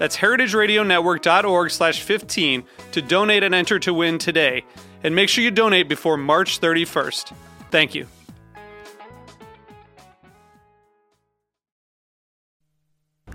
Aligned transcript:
That's 0.00 0.16
heritageradionetwork.org 0.16 1.70
slash 1.70 2.00
15 2.00 2.64
to 2.92 3.02
donate 3.02 3.42
and 3.42 3.54
enter 3.54 3.78
to 3.80 3.92
win 3.92 4.16
today. 4.16 4.64
And 5.04 5.14
make 5.14 5.28
sure 5.28 5.44
you 5.44 5.50
donate 5.50 5.90
before 5.90 6.16
March 6.16 6.58
31st. 6.58 7.34
Thank 7.70 7.94
you. 7.94 8.06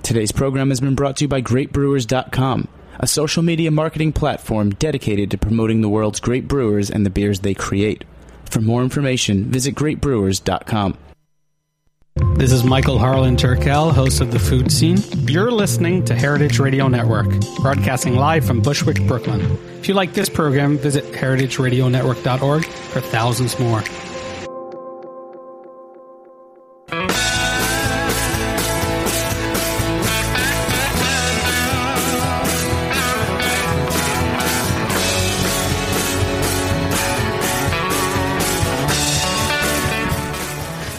Today's 0.02 0.32
program 0.32 0.70
has 0.70 0.80
been 0.80 0.96
brought 0.96 1.18
to 1.18 1.26
you 1.26 1.28
by 1.28 1.44
GreatBrewers.com, 1.44 2.68
a 3.00 3.06
social 3.06 3.44
media 3.44 3.70
marketing 3.70 4.14
platform 4.14 4.72
dedicated 4.72 5.30
to 5.32 5.38
promoting 5.38 5.82
the 5.82 5.90
world's 5.90 6.20
great 6.20 6.48
brewers 6.48 6.90
and 6.90 7.06
the 7.06 7.12
beers 7.12 7.42
they 7.42 7.54
create. 7.54 8.06
For 8.46 8.60
more 8.60 8.82
information, 8.82 9.52
visit 9.52 9.76
GreatBrewers.com. 9.76 10.98
This 12.16 12.54
is 12.54 12.64
Michael 12.64 12.98
Harlan 12.98 13.36
Turkel, 13.36 13.92
host 13.92 14.22
of 14.22 14.32
The 14.32 14.40
Food 14.40 14.72
Scene. 14.72 14.98
You're 15.28 15.52
listening 15.52 16.06
to 16.06 16.16
Heritage 16.16 16.60
Radio 16.60 16.88
Network, 16.88 17.28
broadcasting 17.60 18.16
live 18.16 18.46
from 18.46 18.62
Bushwick, 18.62 19.06
Brooklyn. 19.06 19.42
If 19.80 19.90
you 19.90 19.96
like 19.96 20.14
this 20.14 20.30
program, 20.30 20.78
visit 20.78 21.04
heritageradionetwork.org 21.12 22.64
for 22.64 23.02
thousands 23.02 23.60
more. 23.60 23.82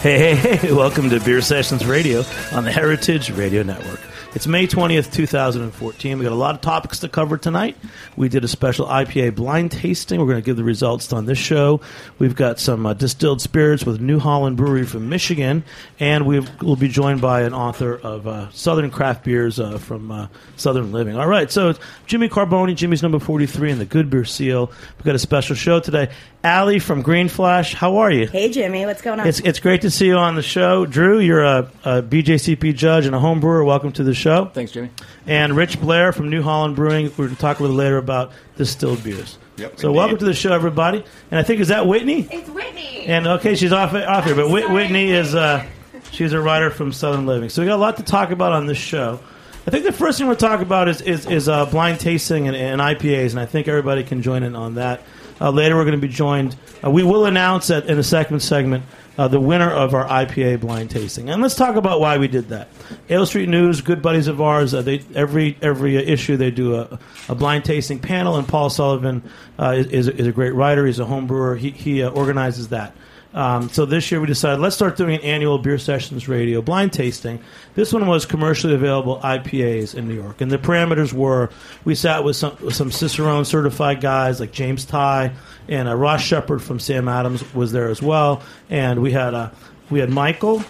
Hey, 0.07 0.35
hey, 0.35 0.71
welcome 0.71 1.09
to 1.09 1.19
Beer 1.19 1.41
Sessions 1.41 1.85
Radio 1.85 2.23
on 2.53 2.63
the 2.63 2.71
Heritage 2.71 3.29
Radio 3.31 3.61
Network. 3.61 3.99
It's 4.33 4.47
May 4.47 4.65
20th, 4.65 5.11
2014. 5.11 6.17
We 6.17 6.23
got 6.23 6.31
a 6.31 6.35
lot 6.35 6.55
of 6.55 6.61
topics 6.61 6.99
to 6.99 7.09
cover 7.09 7.37
tonight. 7.37 7.75
We 8.15 8.29
did 8.29 8.45
a 8.45 8.47
special 8.47 8.85
IPA 8.85 9.35
blind 9.35 9.73
tasting. 9.73 10.21
We're 10.21 10.27
going 10.27 10.41
to 10.41 10.45
give 10.45 10.55
the 10.55 10.63
results 10.63 11.11
on 11.11 11.25
this 11.25 11.37
show. 11.37 11.81
We've 12.19 12.35
got 12.35 12.57
some 12.57 12.85
uh, 12.85 12.93
distilled 12.93 13.41
spirits 13.41 13.85
with 13.85 13.99
New 13.99 14.17
Holland 14.19 14.55
Brewery 14.55 14.85
from 14.85 15.09
Michigan, 15.09 15.65
and 15.99 16.25
we 16.25 16.39
will 16.61 16.77
be 16.77 16.87
joined 16.87 17.19
by 17.19 17.41
an 17.41 17.53
author 17.53 17.95
of 17.97 18.27
uh, 18.27 18.49
Southern 18.51 18.91
craft 18.91 19.25
beers 19.25 19.59
uh, 19.59 19.77
from 19.77 20.11
uh, 20.11 20.27
Southern 20.55 20.93
Living. 20.93 21.17
All 21.17 21.27
right, 21.27 21.51
so 21.51 21.73
Jimmy 22.05 22.29
Carbone, 22.29 22.73
Jimmy's 22.75 23.03
number 23.03 23.19
43, 23.19 23.71
and 23.71 23.81
the 23.81 23.85
Good 23.85 24.09
Beer 24.09 24.23
Seal. 24.23 24.71
We've 24.97 25.05
got 25.05 25.15
a 25.15 25.19
special 25.19 25.55
show 25.55 25.81
today. 25.81 26.11
Ally 26.47 26.79
from 26.79 27.01
Green 27.01 27.27
Flash, 27.27 27.73
how 27.73 27.97
are 27.97 28.09
you? 28.09 28.25
Hey, 28.25 28.49
Jimmy, 28.49 28.85
what's 28.85 29.01
going 29.01 29.19
on? 29.19 29.27
It's, 29.27 29.41
it's 29.41 29.59
great 29.59 29.81
to 29.81 29.91
see 29.91 30.07
you 30.07 30.15
on 30.15 30.35
the 30.35 30.41
show. 30.41 30.85
Dru, 30.85 31.19
you're 31.19 31.43
a, 31.43 31.69
a 31.83 32.01
BJCP 32.01 32.73
judge 32.73 33.05
and 33.05 33.13
a 33.13 33.19
home 33.19 33.41
brewer. 33.41 33.65
Welcome 33.65 33.91
to 33.91 34.03
the 34.05 34.13
show. 34.13 34.45
Thanks, 34.45 34.71
Jimmy. 34.71 34.89
And 35.25 35.57
Rich 35.57 35.81
Blair 35.81 36.13
from 36.13 36.29
New 36.29 36.41
Holland 36.41 36.77
Brewing. 36.77 37.07
We're 37.17 37.25
going 37.25 37.29
to 37.31 37.35
talk 37.35 37.59
a 37.59 37.63
little 37.63 37.75
later 37.75 37.97
about 37.97 38.31
distilled 38.55 39.03
beers. 39.03 39.37
Yep, 39.57 39.77
so 39.77 39.89
indeed. 39.89 39.97
welcome 39.97 40.17
to 40.19 40.25
the 40.25 40.33
show, 40.33 40.53
everybody. 40.53 41.03
And 41.31 41.37
I 41.37 41.43
think 41.43 41.59
is 41.59 41.67
that 41.67 41.85
Whitney? 41.85 42.25
it's 42.31 42.49
Whitney. 42.49 43.05
And 43.07 43.27
okay, 43.27 43.55
she's 43.55 43.73
off 43.73 43.93
off 43.93 44.23
here, 44.23 44.35
but 44.35 44.49
Whit- 44.49 44.63
sorry, 44.63 44.75
Whitney 44.75 45.11
is 45.11 45.35
uh, 45.35 45.65
she's 46.11 46.31
a 46.31 46.39
writer 46.39 46.69
from 46.69 46.93
Southern 46.93 47.25
Living. 47.25 47.49
So 47.49 47.61
we 47.61 47.67
got 47.67 47.75
a 47.75 47.81
lot 47.81 47.97
to 47.97 48.03
talk 48.03 48.31
about 48.31 48.53
on 48.53 48.67
this 48.67 48.77
show. 48.77 49.19
I 49.65 49.69
think 49.69 49.83
the 49.83 49.91
first 49.91 50.17
thing 50.17 50.27
we'll 50.27 50.37
talk 50.37 50.61
about 50.61 50.87
is 50.87 51.01
is, 51.01 51.25
is 51.25 51.49
uh, 51.49 51.65
blind 51.65 51.99
tasting 51.99 52.47
and, 52.47 52.55
and 52.55 52.79
IPAs, 52.79 53.31
and 53.31 53.39
I 53.41 53.45
think 53.45 53.67
everybody 53.67 54.05
can 54.05 54.21
join 54.21 54.43
in 54.43 54.55
on 54.55 54.75
that. 54.75 55.01
Uh, 55.39 55.51
later, 55.51 55.75
we're 55.75 55.85
going 55.85 55.99
to 55.99 56.07
be 56.07 56.11
joined. 56.11 56.55
Uh, 56.83 56.89
we 56.89 57.03
will 57.03 57.25
announce 57.25 57.67
that 57.67 57.85
in 57.85 57.97
the 57.97 58.03
second 58.03 58.39
segment 58.39 58.83
uh, 59.17 59.27
the 59.27 59.39
winner 59.39 59.69
of 59.69 59.93
our 59.93 60.05
IPA 60.07 60.61
blind 60.61 60.91
tasting, 60.91 61.29
and 61.29 61.41
let's 61.41 61.55
talk 61.55 61.75
about 61.75 61.99
why 61.99 62.17
we 62.17 62.27
did 62.27 62.49
that. 62.49 62.69
Ale 63.09 63.25
Street 63.25 63.49
News, 63.49 63.81
good 63.81 64.01
buddies 64.01 64.27
of 64.27 64.41
ours. 64.41 64.73
Uh, 64.73 64.81
they 64.81 65.03
every 65.15 65.57
every 65.61 65.95
issue 65.97 66.37
they 66.37 66.51
do 66.51 66.75
a, 66.75 66.99
a 67.27 67.35
blind 67.35 67.65
tasting 67.65 67.99
panel, 67.99 68.37
and 68.37 68.47
Paul 68.47 68.69
Sullivan 68.69 69.23
uh, 69.57 69.71
is, 69.71 70.07
is, 70.07 70.27
a, 70.27 70.31
great 70.31 70.53
writer. 70.53 70.85
He's 70.85 70.99
a 70.99 71.05
home 71.05 71.25
brewer. 71.25 71.55
He 71.55 71.71
he 71.71 72.03
uh, 72.03 72.09
organizes 72.09 72.69
that. 72.69 72.95
Um, 73.37 73.69
so 73.69 73.85
this 73.85 74.09
year 74.09 74.19
we 74.19 74.25
decided 74.25 74.61
let's 74.61 74.75
start 74.75 74.97
doing 74.97 75.13
an 75.13 75.21
annual 75.21 75.59
beer 75.59 75.77
sessions 75.77 76.27
radio 76.27 76.59
blind 76.59 76.91
tasting. 76.91 77.39
This 77.75 77.93
one 77.93 78.07
was 78.07 78.25
commercially 78.25 78.73
available 78.73 79.19
IPAs 79.19 79.93
in 79.93 80.07
New 80.07 80.15
York, 80.15 80.41
and 80.41 80.49
the 80.49 80.57
parameters 80.57 81.13
were 81.13 81.51
we 81.85 81.93
sat 81.93 82.23
with 82.23 82.35
some 82.35 82.57
with 82.63 82.75
some 82.75 82.89
Cicerone 82.89 83.45
certified 83.45 84.01
guys 84.01 84.39
like 84.39 84.51
James 84.51 84.85
Ty 84.85 85.35
and 85.69 85.87
uh, 85.87 85.93
Ross 85.95 86.23
Shepard 86.23 86.63
from 86.63 86.79
Sam 86.79 87.07
Adams 87.07 87.53
was 87.53 87.71
there 87.71 87.89
as 87.89 88.01
well, 88.01 88.41
and 88.71 89.03
we 89.03 89.11
had 89.11 89.35
uh, 89.35 89.51
we 89.91 89.99
had 89.99 90.09
Michael. 90.09 90.63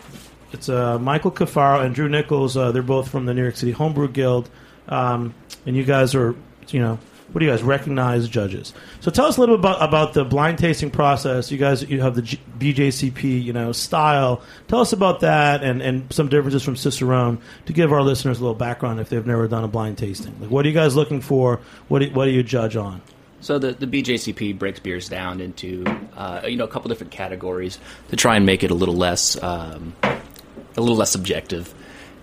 It's 0.51 0.67
uh, 0.67 0.99
Michael 0.99 1.31
Cafaro 1.31 1.85
and 1.85 1.95
Dru 1.95 2.09
Nichols. 2.09 2.57
Uh, 2.57 2.73
they're 2.73 2.81
both 2.81 3.09
from 3.09 3.25
the 3.25 3.34
New 3.34 3.44
York 3.44 3.55
City 3.55 3.72
Homebrew 3.72 4.09
Guild, 4.09 4.49
um, 4.89 5.34
and 5.66 5.73
you 5.73 5.85
guys 5.85 6.13
are 6.16 6.35
you 6.67 6.81
know 6.81 6.99
what 7.32 7.40
do 7.40 7.46
you 7.46 7.52
guys 7.52 7.62
recognize 7.62 8.28
judges? 8.30 8.74
So 9.02 9.12
tell 9.12 9.26
us 9.26 9.38
a 9.38 9.40
little 9.40 9.58
bit 9.58 9.66
about, 9.66 9.82
about 9.82 10.14
the 10.14 10.24
blind 10.24 10.60
tasting 10.60 10.90
process. 10.90 11.52
You 11.52 11.58
guys, 11.58 11.84
you 11.84 12.02
have 12.02 12.16
the 12.16 12.22
G- 12.22 12.40
BJCP, 12.58 13.44
you 13.44 13.54
know, 13.54 13.74
style. 13.74 14.42
Tell 14.68 14.80
us 14.80 14.94
about 14.94 15.20
that 15.22 15.64
and, 15.64 15.82
and 15.82 16.12
some 16.12 16.30
differences 16.30 16.64
from 16.64 16.76
Cicerone 16.76 17.40
to 17.66 17.74
give 17.74 17.92
our 17.92 18.02
listeners 18.02 18.40
a 18.40 18.42
little 18.42 18.56
background 18.56 19.00
if 19.00 19.10
they've 19.10 19.26
never 19.26 19.48
done 19.48 19.64
a 19.64 19.68
blind 19.68 19.98
tasting. 19.98 20.40
Like, 20.40 20.50
what 20.50 20.66
are 20.66 20.70
you 20.70 20.74
guys 20.74 20.96
looking 20.96 21.22
for? 21.22 21.60
What 21.90 22.00
do, 22.00 22.10
what 22.12 22.26
do 22.26 22.32
you 22.32 22.44
judge 22.44 22.76
on? 22.76 23.02
So 23.40 23.59
the, 23.59 23.74
the 23.74 23.88
BJCP 23.88 24.58
breaks 24.58 24.80
beers 24.80 25.09
down 25.09 25.42
into 25.42 25.86
uh, 26.16 26.42
you 26.48 26.58
know 26.58 26.64
a 26.64 26.68
couple 26.68 26.90
different 26.90 27.12
categories 27.12 27.78
to 28.09 28.16
try 28.16 28.36
and 28.36 28.46
make 28.46 28.64
it 28.64 28.72
a 28.72 28.74
little 28.74 28.96
less 28.96 29.42
um, 29.44 29.94
a 30.04 30.82
little 30.82 30.96
less 30.96 31.12
subjective. 31.12 31.74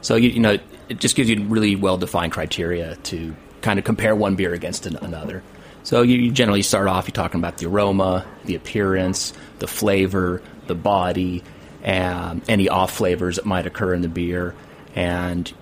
So 0.00 0.16
you, 0.16 0.30
you 0.30 0.40
know 0.40 0.58
it 0.88 0.98
just 0.98 1.14
gives 1.14 1.30
you 1.30 1.42
really 1.44 1.76
well 1.76 1.96
defined 1.96 2.32
criteria 2.32 2.96
to 2.96 3.34
kind 3.64 3.78
of 3.78 3.84
compare 3.84 4.14
one 4.14 4.36
beer 4.36 4.52
against 4.52 4.86
an, 4.86 4.96
another. 4.96 5.42
So 5.82 6.02
you, 6.02 6.30
generally 6.30 6.62
start 6.62 6.86
off 6.86 7.08
you're 7.08 7.14
talking 7.14 7.40
about 7.40 7.58
the 7.58 7.66
aroma, 7.66 8.24
the 8.44 8.54
appearance, 8.54 9.32
the 9.58 9.66
flavor, 9.66 10.42
the 10.66 10.74
body, 10.74 11.42
and 11.82 12.42
any 12.48 12.68
off 12.68 12.92
flavors 12.92 13.36
that 13.36 13.46
might 13.46 13.66
occur 13.66 13.94
in 13.94 14.02
the 14.02 14.08
beer, 14.08 14.54
and 14.94 15.52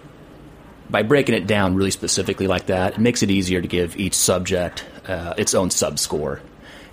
by 0.91 1.03
breaking 1.03 1.35
it 1.35 1.47
down 1.47 1.75
really 1.75 1.91
specifically 1.91 2.47
like 2.47 2.67
that, 2.67 2.95
it 2.95 2.99
makes 2.99 3.23
it 3.23 3.31
easier 3.31 3.63
to 3.63 3.67
give 3.67 3.97
each 3.97 4.15
subject 4.15 4.85
uh, 5.09 5.35
its 5.39 5.55
own 5.55 5.71
sub 5.71 5.99
score, 5.99 6.41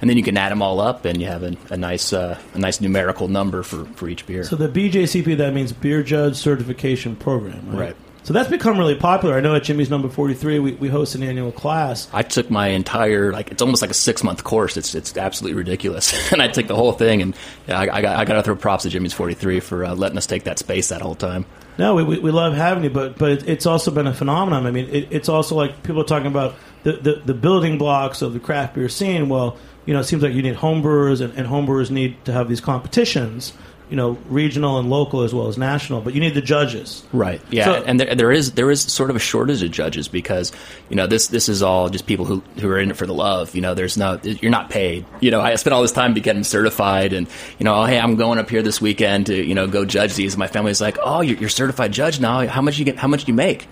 and 0.02 0.10
then 0.10 0.18
you 0.18 0.24
can 0.24 0.38
add 0.38 0.52
them 0.52 0.62
all 0.62 0.80
up, 0.80 1.06
and 1.06 1.22
you 1.22 1.28
have 1.28 1.44
a, 1.44 1.56
a 1.70 1.78
nice 1.78 2.14
uh, 2.14 2.40
a 2.54 2.60
nice 2.60 2.82
numerical 2.82 3.28
number 3.28 3.62
for, 3.62 3.86
for 3.86 4.08
each 4.08 4.26
beer. 4.26 4.44
So 4.44 4.56
the 4.56 4.70
BJCP 4.70 5.38
that 5.38 5.54
means 5.54 5.74
Beer 5.74 6.02
Judge 6.02 6.36
Certification 6.38 7.16
Program, 7.16 7.70
right? 7.70 7.80
Right. 7.80 7.96
So 8.30 8.34
that's 8.34 8.48
become 8.48 8.78
really 8.78 8.94
popular. 8.94 9.36
I 9.36 9.40
know 9.40 9.56
at 9.56 9.64
Jimmy's 9.64 9.90
number 9.90 10.08
forty 10.08 10.36
three, 10.36 10.60
we, 10.60 10.74
we 10.74 10.88
host 10.88 11.16
an 11.16 11.24
annual 11.24 11.52
class. 11.52 12.08
I 12.14 12.22
took 12.22 12.52
my 12.52 12.68
entire 12.68 13.32
like 13.32 13.50
it's 13.50 13.60
almost 13.60 13.82
like 13.82 13.90
a 13.90 13.96
six 13.96 14.24
month 14.24 14.44
course. 14.44 14.78
It's 14.78 14.94
it's 14.94 15.18
absolutely 15.18 15.58
ridiculous, 15.58 16.32
and 16.32 16.40
I 16.40 16.48
took 16.48 16.68
the 16.68 16.76
whole 16.76 16.92
thing, 16.92 17.24
and 17.24 17.36
yeah, 17.68 17.80
I, 17.80 17.98
I 17.98 18.02
got 18.04 18.18
I 18.18 18.26
got 18.26 18.36
to 18.36 18.44
throw 18.44 18.56
props 18.56 18.84
to 18.84 18.92
Jimmy's 18.92 19.14
forty 19.14 19.34
three 19.34 19.60
for 19.60 19.84
uh, 19.84 19.96
letting 19.96 20.16
us 20.16 20.28
take 20.28 20.44
that 20.44 20.60
space 20.60 20.90
that 20.90 21.02
whole 21.02 21.16
time. 21.16 21.48
No, 21.80 21.96
we, 21.96 22.04
we, 22.04 22.20
we 22.20 22.30
love 22.30 22.54
having 22.54 22.84
you, 22.84 22.92
but 22.92 23.18
but 23.18 23.50
it's 23.50 23.66
also 23.66 23.90
been 23.90 24.06
a 24.06 24.14
phenomenon. 24.14 24.68
I 24.68 24.70
mean, 24.70 24.90
it, 24.90 25.08
it's 25.10 25.28
also 25.28 25.56
like 25.56 25.82
people 25.82 26.02
are 26.02 26.06
talking 26.06 26.28
about 26.28 26.54
the, 26.84 26.92
the, 26.92 27.14
the 27.26 27.34
building 27.34 27.80
blocks 27.80 28.22
of 28.22 28.34
the 28.34 28.40
craft 28.40 28.76
beer 28.76 28.90
scene. 28.90 29.28
Well, 29.28 29.58
you 29.88 29.96
know, 29.96 30.02
it 30.02 30.04
seems 30.04 30.22
like 30.22 30.36
you 30.36 30.44
need 30.44 30.58
homebrewers, 30.58 31.20
and, 31.20 31.34
and 31.34 31.48
homebrewers 31.48 31.90
need 31.90 32.24
to 32.26 32.32
have 32.32 32.48
these 32.48 32.62
competitions 32.62 33.54
you 33.90 33.96
know, 33.96 34.18
regional 34.30 34.78
and 34.78 34.90
local 34.90 35.24
as 35.24 35.34
well 35.34 35.48
as 35.48 35.58
national. 35.58 36.02
But 36.02 36.14
you 36.14 36.20
need 36.20 36.34
the 36.36 36.42
judges. 36.42 37.04
Right. 37.12 37.42
Yeah. 37.50 37.66
So- 37.66 37.84
and 37.86 38.00
there, 38.00 38.14
there 38.16 38.32
is 38.32 38.52
there 38.54 38.70
is 38.70 38.82
sort 38.82 39.10
of 39.10 39.16
a 39.16 39.20
shortage 39.20 39.64
of 39.64 39.72
judges 39.72 40.08
because 40.08 40.52
you 40.90 40.96
know 40.96 41.08
this 41.08 41.28
this 41.28 41.50
is 41.50 41.62
all 41.64 41.90
just 41.90 42.06
people 42.06 42.26
who 42.26 42.44
who 42.60 42.70
are 42.70 42.80
in 42.80 42.92
it 42.92 42.98
for 42.98 43.06
the 43.08 43.14
love. 43.14 43.56
You 43.56 43.62
know, 43.62 43.74
there's 43.74 43.98
no 43.98 44.20
you're 44.24 44.52
not 44.52 44.70
paid. 44.70 45.06
You 45.22 45.32
know, 45.32 45.42
I 45.42 45.56
spent 45.56 45.74
all 45.74 45.82
this 45.82 45.92
time 45.92 46.16
to 46.16 46.22
getting 46.22 46.44
certified, 46.44 47.14
and 47.14 47.28
you 47.58 47.64
know, 47.64 47.76
oh, 47.82 47.86
hey, 47.86 48.00
I'm 48.00 48.16
going 48.16 48.40
up 48.40 48.50
here 48.50 48.62
this 48.62 48.80
weekend 48.80 49.26
to 49.28 49.36
you 49.36 49.56
know 49.56 49.68
go 49.68 49.86
judge 49.86 50.16
these. 50.16 50.38
My 50.38 50.48
family's 50.48 50.82
like, 50.82 50.98
oh, 51.04 51.22
you're, 51.22 51.38
you're 51.38 51.50
certified 51.50 51.92
judge 51.92 52.20
now. 52.20 52.48
How 52.48 52.62
much 52.62 52.78
you 52.78 52.86
get? 52.86 52.98
How 52.98 53.08
much 53.08 53.26
do 53.26 53.32
you 53.32 53.36
make? 53.36 53.68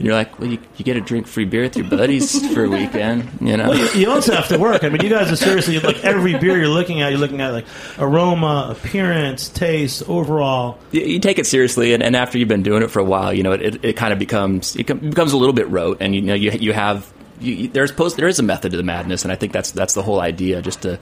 And 0.00 0.06
you're 0.06 0.16
like, 0.16 0.38
well, 0.38 0.48
you, 0.48 0.58
you 0.78 0.84
get 0.86 0.96
a 0.96 1.00
drink 1.02 1.26
free 1.26 1.44
beer 1.44 1.64
with 1.64 1.76
your 1.76 1.86
buddies 1.86 2.54
for 2.54 2.64
a 2.64 2.70
weekend. 2.70 3.28
You 3.38 3.58
know. 3.58 3.68
Well, 3.68 3.78
you, 3.78 4.00
you 4.00 4.10
also 4.10 4.34
have 4.34 4.48
to 4.48 4.56
work. 4.56 4.82
I 4.82 4.88
mean, 4.88 5.02
you 5.02 5.10
guys 5.10 5.30
are 5.30 5.36
seriously 5.36 5.78
like 5.78 6.02
every 6.02 6.38
beer 6.38 6.56
you're 6.56 6.68
looking 6.68 7.02
at, 7.02 7.10
you're 7.10 7.20
looking 7.20 7.42
at 7.42 7.52
like 7.52 7.66
aroma, 7.98 8.74
appearance, 8.74 9.50
taste, 9.50 10.02
overall. 10.08 10.78
you, 10.90 11.02
you 11.02 11.20
take 11.20 11.38
it 11.38 11.46
seriously, 11.46 11.92
and, 11.92 12.02
and 12.02 12.16
after 12.16 12.38
you've 12.38 12.48
been 12.48 12.62
doing 12.62 12.82
it 12.82 12.90
for 12.90 13.00
a 13.00 13.04
while, 13.04 13.34
you 13.34 13.42
know 13.42 13.52
it, 13.52 13.60
it, 13.60 13.84
it 13.84 13.96
kind 13.98 14.14
of 14.14 14.18
becomes 14.18 14.74
it 14.74 14.86
becomes 14.86 15.34
a 15.34 15.36
little 15.36 15.52
bit 15.52 15.68
rote, 15.68 15.98
and 16.00 16.14
you 16.14 16.22
know 16.22 16.32
you 16.32 16.50
you 16.52 16.72
have 16.72 17.12
you, 17.38 17.68
there's 17.68 17.92
post 17.92 18.16
there 18.16 18.26
is 18.26 18.38
a 18.38 18.42
method 18.42 18.70
to 18.70 18.78
the 18.78 18.82
madness, 18.82 19.22
and 19.22 19.30
I 19.30 19.36
think 19.36 19.52
that's 19.52 19.70
that's 19.70 19.92
the 19.92 20.02
whole 20.02 20.22
idea, 20.22 20.62
just 20.62 20.80
to 20.80 20.98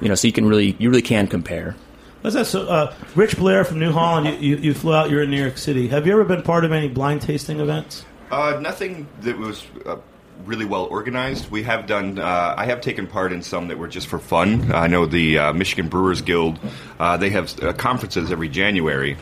you 0.00 0.08
know 0.08 0.14
so 0.14 0.26
you 0.26 0.32
can 0.32 0.46
really 0.46 0.74
you 0.78 0.88
really 0.88 1.02
can 1.02 1.26
compare. 1.28 1.76
What's 2.22 2.34
that? 2.34 2.46
So, 2.46 2.66
uh, 2.66 2.94
Rich 3.14 3.36
Blair 3.36 3.64
from 3.64 3.80
New 3.80 3.90
Holland, 3.90 4.42
you, 4.42 4.54
you, 4.54 4.62
you 4.62 4.74
flew 4.74 4.94
out. 4.94 5.10
You're 5.10 5.24
in 5.24 5.30
New 5.30 5.42
York 5.42 5.58
City. 5.58 5.88
Have 5.88 6.06
you 6.06 6.12
ever 6.12 6.24
been 6.24 6.42
part 6.42 6.64
of 6.64 6.70
any 6.72 6.88
blind 6.88 7.20
tasting 7.20 7.58
events? 7.60 8.04
Uh, 8.32 8.58
nothing 8.60 9.06
that 9.20 9.36
was 9.36 9.62
uh, 9.84 9.98
really 10.46 10.64
well 10.64 10.84
organized. 10.86 11.50
We 11.50 11.64
have 11.64 11.86
done. 11.86 12.18
Uh, 12.18 12.54
I 12.56 12.64
have 12.64 12.80
taken 12.80 13.06
part 13.06 13.30
in 13.30 13.42
some 13.42 13.68
that 13.68 13.76
were 13.76 13.88
just 13.88 14.06
for 14.06 14.18
fun. 14.18 14.72
I 14.72 14.86
know 14.86 15.04
the 15.04 15.36
uh, 15.36 15.52
Michigan 15.52 15.88
Brewers 15.88 16.22
Guild. 16.22 16.58
Uh, 16.98 17.18
they 17.18 17.28
have 17.28 17.62
uh, 17.62 17.74
conferences 17.74 18.32
every 18.32 18.48
January. 18.48 19.18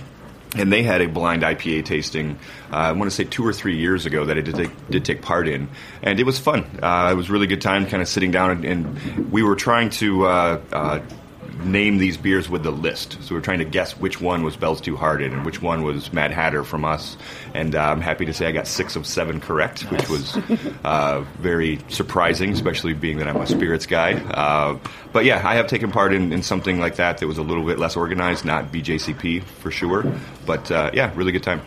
And 0.57 0.73
they 0.73 0.83
had 0.83 1.01
a 1.01 1.07
blind 1.07 1.43
IPA 1.43 1.85
tasting. 1.85 2.39
I 2.73 2.91
want 2.91 3.09
to 3.09 3.15
say 3.15 3.23
two 3.23 3.47
or 3.47 3.53
three 3.53 3.77
years 3.77 4.05
ago 4.05 4.25
that 4.27 4.37
I 4.37 4.41
did 4.41 4.57
take, 4.57 4.91
did 4.91 5.05
take 5.05 5.23
part 5.23 5.47
in, 5.47 5.69
and 6.03 6.19
it 6.19 6.25
was 6.25 6.41
fun. 6.41 6.65
It 6.83 7.17
was 7.17 7.31
really 7.31 7.47
good 7.47 7.61
time, 7.61 7.87
kind 7.87 8.03
of 8.03 8.09
sitting 8.09 8.33
down, 8.33 8.51
and, 8.51 8.65
and 8.65 9.31
we 9.31 9.45
were 9.45 9.55
trying 9.55 9.91
to 9.91 10.27
name 11.65 11.99
these 11.99 12.17
beers 12.17 12.49
with 12.49 12.63
the 12.63 12.71
list. 12.71 13.23
So 13.23 13.35
we 13.35 13.39
are 13.39 13.43
trying 13.43 13.59
to 13.61 13.65
guess 13.65 13.97
which 13.99 14.21
one 14.21 14.43
was 14.43 14.57
Bell's 14.57 14.81
Two 14.81 14.97
Hearted 14.97 15.33
and 15.33 15.45
which 15.45 15.63
one 15.63 15.83
was 15.83 16.13
Mad 16.13 16.31
Hatter 16.31 16.65
from 16.65 16.85
us. 16.85 17.17
And 17.55 17.75
uh, 17.75 17.81
I'm 17.81 18.01
happy 18.01 18.27
to 18.27 18.33
say 18.33 18.47
I 18.47 18.53
got 18.53 18.67
six 18.67 18.97
of 18.97 19.07
seven 19.07 19.41
correct, 19.41 19.83
which 19.91 20.09
was 20.09 20.37
uh, 20.85 21.25
very 21.39 21.81
surprising, 21.89 22.53
especially 22.53 22.95
being 22.95 23.19
that 23.19 23.29
I'm 23.29 23.37
a 23.37 23.47
spirits 23.47 23.87
guy. 23.87 24.15
Uh, 24.15 24.79
but 25.13 25.25
yeah, 25.25 25.47
I 25.47 25.57
have 25.57 25.67
taken 25.67 25.91
part 25.91 26.13
in, 26.13 26.33
in 26.33 26.43
something 26.43 26.79
like 26.79 26.97
that 26.97 27.19
that 27.19 27.27
was 27.27 27.39
a 27.39 27.43
little 27.43 27.65
bit 27.65 27.79
less 27.79 27.97
organized, 27.97 28.45
not 28.45 28.73
BJCP 28.73 29.43
for 29.43 29.71
sure. 29.71 30.05
But 30.47 30.71
uh, 30.71 30.91
yeah, 30.95 31.13
really 31.15 31.33
good 31.33 31.43
time. 31.43 31.63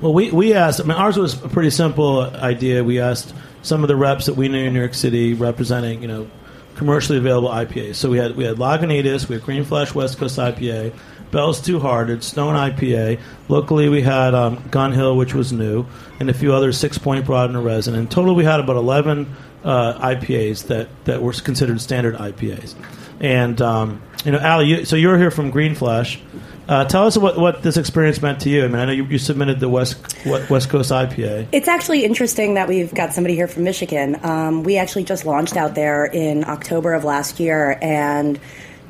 Well, 0.00 0.12
we, 0.12 0.30
we 0.32 0.52
asked, 0.52 0.80
I 0.80 0.84
mean, 0.84 0.98
ours 0.98 1.16
was 1.16 1.40
a 1.44 1.48
pretty 1.48 1.70
simple 1.70 2.22
idea. 2.22 2.82
We 2.82 3.00
asked 3.00 3.32
some 3.62 3.84
of 3.84 3.88
the 3.88 3.94
reps 3.94 4.26
that 4.26 4.34
we 4.34 4.48
knew 4.48 4.66
in 4.66 4.74
New 4.74 4.80
York 4.80 4.94
City 4.94 5.34
representing, 5.34 6.02
you 6.02 6.08
know, 6.08 6.28
commercially 6.76 7.18
available 7.18 7.48
IPAs. 7.48 7.96
So 7.96 8.10
we 8.10 8.18
had 8.18 8.36
we 8.36 8.44
had 8.44 8.56
Lagunitas, 8.56 9.28
we 9.28 9.36
had 9.36 9.44
Green 9.44 9.64
Flash 9.64 9.94
West 9.94 10.18
Coast 10.18 10.38
IPA, 10.38 10.94
Bell's 11.32 11.60
Two 11.60 11.80
Hearted, 11.80 12.22
Stone 12.22 12.54
IPA. 12.54 13.18
Locally, 13.48 13.88
we 13.88 14.02
had 14.02 14.34
um, 14.34 14.62
Gun 14.70 14.92
Hill, 14.92 15.16
which 15.16 15.34
was 15.34 15.52
new, 15.52 15.86
and 16.20 16.28
a 16.30 16.34
few 16.34 16.52
others, 16.52 16.78
Six 16.78 16.98
Point 16.98 17.26
Broad 17.26 17.48
and 17.48 17.56
a 17.56 17.60
Resin. 17.60 17.94
In 17.94 18.06
total, 18.06 18.34
we 18.34 18.44
had 18.44 18.60
about 18.60 18.76
11 18.76 19.34
uh, 19.64 20.08
IPAs 20.08 20.66
that, 20.66 20.88
that 21.04 21.22
were 21.22 21.32
considered 21.32 21.80
standard 21.80 22.16
IPAs. 22.16 22.74
And, 23.20 23.60
um, 23.62 24.02
you 24.24 24.32
know, 24.32 24.38
Ally, 24.38 24.64
you, 24.64 24.84
so 24.84 24.96
you're 24.96 25.18
here 25.18 25.30
from 25.30 25.50
Green 25.50 25.74
Flash. 25.74 26.20
Uh, 26.68 26.84
tell 26.84 27.06
us 27.06 27.18
what, 27.18 27.36
what 27.38 27.62
this 27.62 27.76
experience 27.76 28.22
meant 28.22 28.40
to 28.42 28.48
you. 28.48 28.64
I 28.64 28.68
mean, 28.68 28.76
I 28.76 28.84
know 28.84 28.92
you, 28.92 29.04
you 29.04 29.18
submitted 29.18 29.58
the 29.60 29.68
West 29.68 29.96
West 30.24 30.68
Coast 30.68 30.90
IPA. 30.90 31.48
It's 31.52 31.68
actually 31.68 32.04
interesting 32.04 32.54
that 32.54 32.68
we've 32.68 32.92
got 32.94 33.12
somebody 33.12 33.34
here 33.34 33.48
from 33.48 33.64
Michigan. 33.64 34.18
Um, 34.24 34.62
we 34.62 34.76
actually 34.76 35.04
just 35.04 35.26
launched 35.26 35.56
out 35.56 35.74
there 35.74 36.04
in 36.04 36.44
October 36.44 36.94
of 36.94 37.04
last 37.04 37.40
year, 37.40 37.78
and 37.82 38.38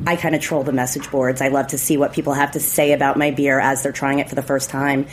I 0.06 0.16
kind 0.16 0.34
of 0.34 0.42
troll 0.42 0.62
the 0.64 0.72
message 0.72 1.10
boards. 1.10 1.40
I 1.40 1.48
love 1.48 1.68
to 1.68 1.78
see 1.78 1.96
what 1.96 2.12
people 2.12 2.34
have 2.34 2.52
to 2.52 2.60
say 2.60 2.92
about 2.92 3.16
my 3.16 3.30
beer 3.30 3.58
as 3.58 3.82
they're 3.82 3.92
trying 3.92 4.18
it 4.18 4.28
for 4.28 4.34
the 4.34 4.42
first 4.42 4.68
time. 4.68 5.06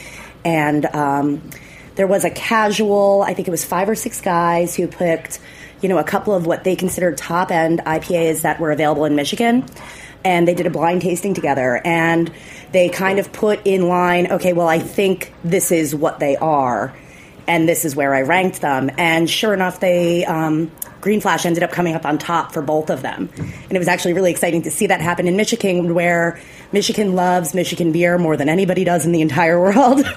And 0.43 0.85
um, 0.87 1.49
there 1.95 2.07
was 2.07 2.25
a 2.25 2.29
casual, 2.29 3.23
I 3.25 3.33
think 3.33 3.47
it 3.47 3.51
was 3.51 3.63
five 3.63 3.87
or 3.87 3.95
six 3.95 4.21
guys 4.21 4.75
who 4.75 4.87
picked, 4.87 5.39
you 5.81 5.89
know, 5.89 5.97
a 5.97 6.03
couple 6.03 6.33
of 6.33 6.45
what 6.45 6.63
they 6.63 6.75
considered 6.75 7.17
top 7.17 7.51
end 7.51 7.79
IPAs 7.85 8.41
that 8.41 8.59
were 8.59 8.71
available 8.71 9.05
in 9.05 9.15
Michigan 9.15 9.65
and 10.23 10.47
they 10.47 10.53
did 10.53 10.65
a 10.65 10.69
blind 10.69 11.01
tasting 11.01 11.33
together 11.33 11.81
and 11.85 12.31
they 12.71 12.89
kind 12.89 13.19
of 13.19 13.31
put 13.31 13.65
in 13.65 13.87
line 13.87 14.31
okay 14.31 14.53
well 14.53 14.67
i 14.67 14.79
think 14.79 15.33
this 15.43 15.71
is 15.71 15.95
what 15.95 16.19
they 16.19 16.35
are 16.37 16.93
and 17.49 17.67
this 17.67 17.83
is 17.83 17.95
where 17.95 18.13
i 18.13 18.21
ranked 18.21 18.61
them. 18.61 18.91
And 18.97 19.29
sure 19.29 19.53
enough 19.53 19.79
they 19.79 20.23
um, 20.23 20.71
green 21.01 21.19
flash 21.19 21.45
ended 21.45 21.63
up 21.63 21.71
coming 21.71 21.95
up 21.95 22.05
on 22.05 22.19
top 22.19 22.53
for 22.53 22.61
both 22.61 22.91
of 22.91 23.01
them. 23.01 23.29
And 23.37 23.71
it 23.71 23.79
was 23.79 23.87
actually 23.87 24.13
really 24.13 24.29
exciting 24.29 24.61
to 24.61 24.71
see 24.71 24.87
that 24.87 25.01
happen 25.01 25.27
in 25.27 25.35
michigan 25.35 25.95
where 25.95 26.39
michigan 26.71 27.15
loves 27.15 27.55
michigan 27.55 27.91
beer 27.91 28.19
more 28.19 28.37
than 28.37 28.47
anybody 28.47 28.83
does 28.83 29.05
in 29.05 29.11
the 29.11 29.21
entire 29.27 29.59
world. 29.59 30.05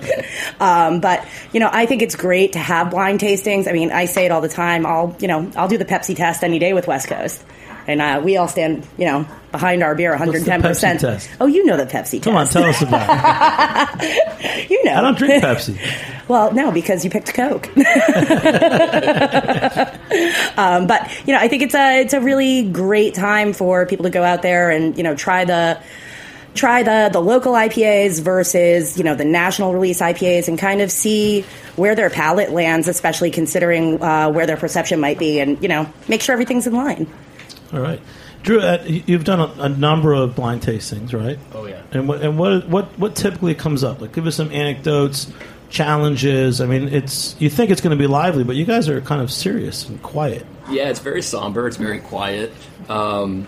Um, 0.60 1.00
but 1.00 1.26
you 1.52 1.58
know 1.58 1.68
i 1.72 1.86
think 1.86 2.02
it's 2.02 2.14
great 2.14 2.52
to 2.52 2.58
have 2.58 2.90
blind 2.90 3.18
tastings. 3.18 3.66
I 3.66 3.72
mean 3.72 3.90
i 3.90 4.04
say 4.04 4.26
it 4.26 4.30
all 4.30 4.40
the 4.40 4.48
time 4.48 4.86
i'll 4.86 5.16
you 5.18 5.26
know 5.26 5.50
i'll 5.56 5.66
do 5.66 5.78
the 5.78 5.84
pepsi 5.84 6.14
test 6.14 6.44
any 6.44 6.58
day 6.58 6.72
with 6.72 6.86
west 6.86 7.08
coast. 7.08 7.44
And 7.86 8.00
uh, 8.00 8.20
we 8.22 8.36
all 8.36 8.46
stand, 8.46 8.86
you 8.96 9.06
know, 9.06 9.26
behind 9.52 9.82
our 9.82 9.94
beer 9.94 10.16
110%. 10.16 10.62
What's 10.62 10.80
the 10.80 10.86
Pepsi 10.86 10.98
test? 10.98 11.30
Oh, 11.40 11.46
you 11.46 11.64
know 11.64 11.76
the 11.76 11.86
Pepsi 11.86 12.22
Come 12.22 12.34
on, 12.36 12.46
tell 12.46 12.64
us 12.64 12.82
about 12.82 14.00
it. 14.02 14.70
you 14.70 14.82
know. 14.84 14.94
I 14.94 15.00
don't 15.00 15.16
drink 15.16 15.44
Pepsi. 15.44 15.78
well, 16.28 16.52
no, 16.52 16.72
because 16.72 17.04
you 17.04 17.10
picked 17.10 17.32
Coke. 17.34 17.68
um, 20.56 20.86
but 20.86 21.26
you 21.26 21.34
know, 21.34 21.40
I 21.40 21.48
think 21.48 21.62
it's 21.62 21.74
a 21.74 22.00
it's 22.00 22.14
a 22.14 22.20
really 22.20 22.68
great 22.70 23.14
time 23.14 23.52
for 23.52 23.86
people 23.86 24.04
to 24.04 24.10
go 24.10 24.22
out 24.22 24.42
there 24.42 24.70
and 24.70 24.96
you 24.96 25.02
know 25.02 25.14
try 25.14 25.44
the 25.44 25.78
try 26.54 26.82
the 26.82 27.10
the 27.12 27.20
local 27.20 27.52
IPAs 27.52 28.20
versus 28.20 28.96
you 28.98 29.04
know 29.04 29.14
the 29.14 29.24
national 29.24 29.72
release 29.72 30.00
IPAs 30.00 30.48
and 30.48 30.58
kind 30.58 30.80
of 30.80 30.90
see 30.90 31.44
where 31.76 31.94
their 31.94 32.10
palate 32.10 32.50
lands, 32.50 32.88
especially 32.88 33.30
considering 33.30 34.02
uh, 34.02 34.30
where 34.30 34.46
their 34.46 34.56
perception 34.56 35.00
might 35.00 35.18
be, 35.18 35.40
and 35.40 35.62
you 35.62 35.68
know 35.68 35.86
make 36.08 36.22
sure 36.22 36.32
everything's 36.32 36.66
in 36.66 36.74
line. 36.74 37.06
All 37.72 37.80
right. 37.80 38.00
Dru, 38.42 38.60
uh, 38.60 38.82
you- 38.86 39.02
you've 39.06 39.24
done 39.24 39.40
a, 39.40 39.62
a 39.62 39.68
number 39.68 40.12
of 40.12 40.34
blind 40.34 40.62
tastings, 40.62 41.12
right? 41.12 41.38
Oh 41.54 41.66
yeah. 41.66 41.80
And 41.92 42.08
what 42.08 42.22
and 42.22 42.38
what 42.38 42.68
what 42.68 42.98
what 42.98 43.14
typically 43.14 43.54
comes 43.54 43.84
up? 43.84 44.00
Like, 44.00 44.12
give 44.12 44.26
us 44.26 44.34
some 44.36 44.50
anecdotes, 44.50 45.30
challenges. 45.70 46.60
I 46.60 46.66
mean, 46.66 46.88
it's 46.88 47.36
you 47.38 47.48
think 47.50 47.70
it's 47.70 47.80
going 47.80 47.96
to 47.96 48.02
be 48.02 48.06
lively, 48.08 48.44
but 48.44 48.56
you 48.56 48.64
guys 48.64 48.88
are 48.88 49.00
kind 49.00 49.20
of 49.22 49.30
serious 49.30 49.88
and 49.88 50.02
quiet. 50.02 50.44
Yeah, 50.70 50.88
it's 50.88 51.00
very 51.00 51.22
somber. 51.22 51.66
It's 51.68 51.76
very 51.76 52.00
quiet. 52.00 52.52
Um, 52.88 53.46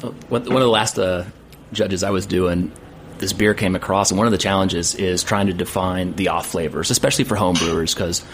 one 0.00 0.44
one 0.44 0.56
of 0.56 0.60
the 0.62 0.68
last 0.68 0.98
uh, 0.98 1.24
judges 1.72 2.02
I 2.02 2.10
was 2.10 2.24
doing, 2.26 2.72
this 3.18 3.32
beer 3.32 3.52
came 3.54 3.76
across, 3.76 4.10
and 4.10 4.18
one 4.18 4.26
of 4.26 4.32
the 4.32 4.38
challenges 4.38 4.94
is 4.94 5.22
trying 5.22 5.46
to 5.48 5.52
define 5.52 6.14
the 6.14 6.28
off 6.28 6.46
flavors, 6.46 6.90
especially 6.90 7.24
for 7.24 7.36
home 7.36 7.54
brewers, 7.56 7.94
because 7.94 8.24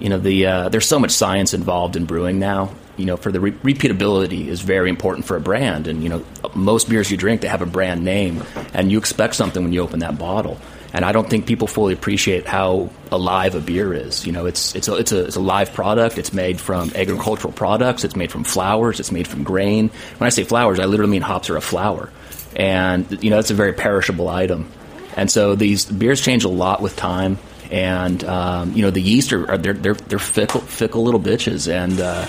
you 0.00 0.08
know 0.08 0.18
the 0.18 0.46
uh, 0.46 0.68
there's 0.70 0.86
so 0.88 0.98
much 0.98 1.12
science 1.12 1.54
involved 1.54 1.94
in 1.96 2.04
brewing 2.04 2.38
now. 2.40 2.74
You 2.96 3.06
know, 3.06 3.16
for 3.16 3.32
the 3.32 3.40
re- 3.40 3.52
repeatability 3.52 4.46
is 4.46 4.60
very 4.60 4.88
important 4.88 5.26
for 5.26 5.36
a 5.36 5.40
brand, 5.40 5.86
and 5.86 6.02
you 6.02 6.08
know 6.08 6.24
most 6.54 6.88
beers 6.88 7.10
you 7.10 7.16
drink 7.16 7.40
they 7.40 7.48
have 7.48 7.62
a 7.62 7.66
brand 7.66 8.04
name, 8.04 8.42
and 8.72 8.90
you 8.90 8.98
expect 8.98 9.34
something 9.34 9.62
when 9.62 9.72
you 9.72 9.80
open 9.80 10.00
that 10.00 10.18
bottle. 10.18 10.60
And 10.94 11.04
I 11.04 11.10
don't 11.10 11.28
think 11.28 11.46
people 11.46 11.66
fully 11.66 11.92
appreciate 11.92 12.46
how 12.46 12.88
alive 13.10 13.56
a 13.56 13.60
beer 13.60 13.92
is. 13.92 14.24
You 14.24 14.32
know, 14.32 14.46
it's 14.46 14.76
it's 14.76 14.86
a, 14.86 14.94
it's 14.94 15.10
a 15.10 15.24
it's 15.24 15.34
a 15.34 15.40
live 15.40 15.72
product. 15.72 16.18
It's 16.18 16.32
made 16.32 16.60
from 16.60 16.92
agricultural 16.94 17.52
products. 17.52 18.04
It's 18.04 18.14
made 18.14 18.30
from 18.30 18.44
flowers. 18.44 19.00
It's 19.00 19.10
made 19.10 19.26
from 19.26 19.42
grain. 19.42 19.90
When 20.18 20.26
I 20.26 20.30
say 20.30 20.44
flowers, 20.44 20.78
I 20.78 20.84
literally 20.84 21.10
mean 21.10 21.22
hops 21.22 21.50
are 21.50 21.56
a 21.56 21.60
flower, 21.60 22.10
and 22.54 23.24
you 23.24 23.30
know 23.30 23.40
it's 23.40 23.50
a 23.50 23.54
very 23.54 23.72
perishable 23.72 24.28
item. 24.28 24.70
And 25.16 25.28
so 25.28 25.56
these 25.56 25.84
beers 25.84 26.20
change 26.20 26.44
a 26.44 26.48
lot 26.48 26.80
with 26.80 26.94
time. 26.94 27.38
And 27.72 28.22
um, 28.22 28.72
you 28.74 28.82
know 28.82 28.90
the 28.90 29.02
yeast 29.02 29.32
are, 29.32 29.50
are 29.50 29.58
they're, 29.58 29.72
they're 29.72 29.94
they're 29.94 30.18
fickle 30.20 30.60
fickle 30.60 31.02
little 31.02 31.18
bitches. 31.20 31.68
And 31.68 32.00
uh, 32.00 32.26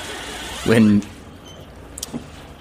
when 0.65 1.01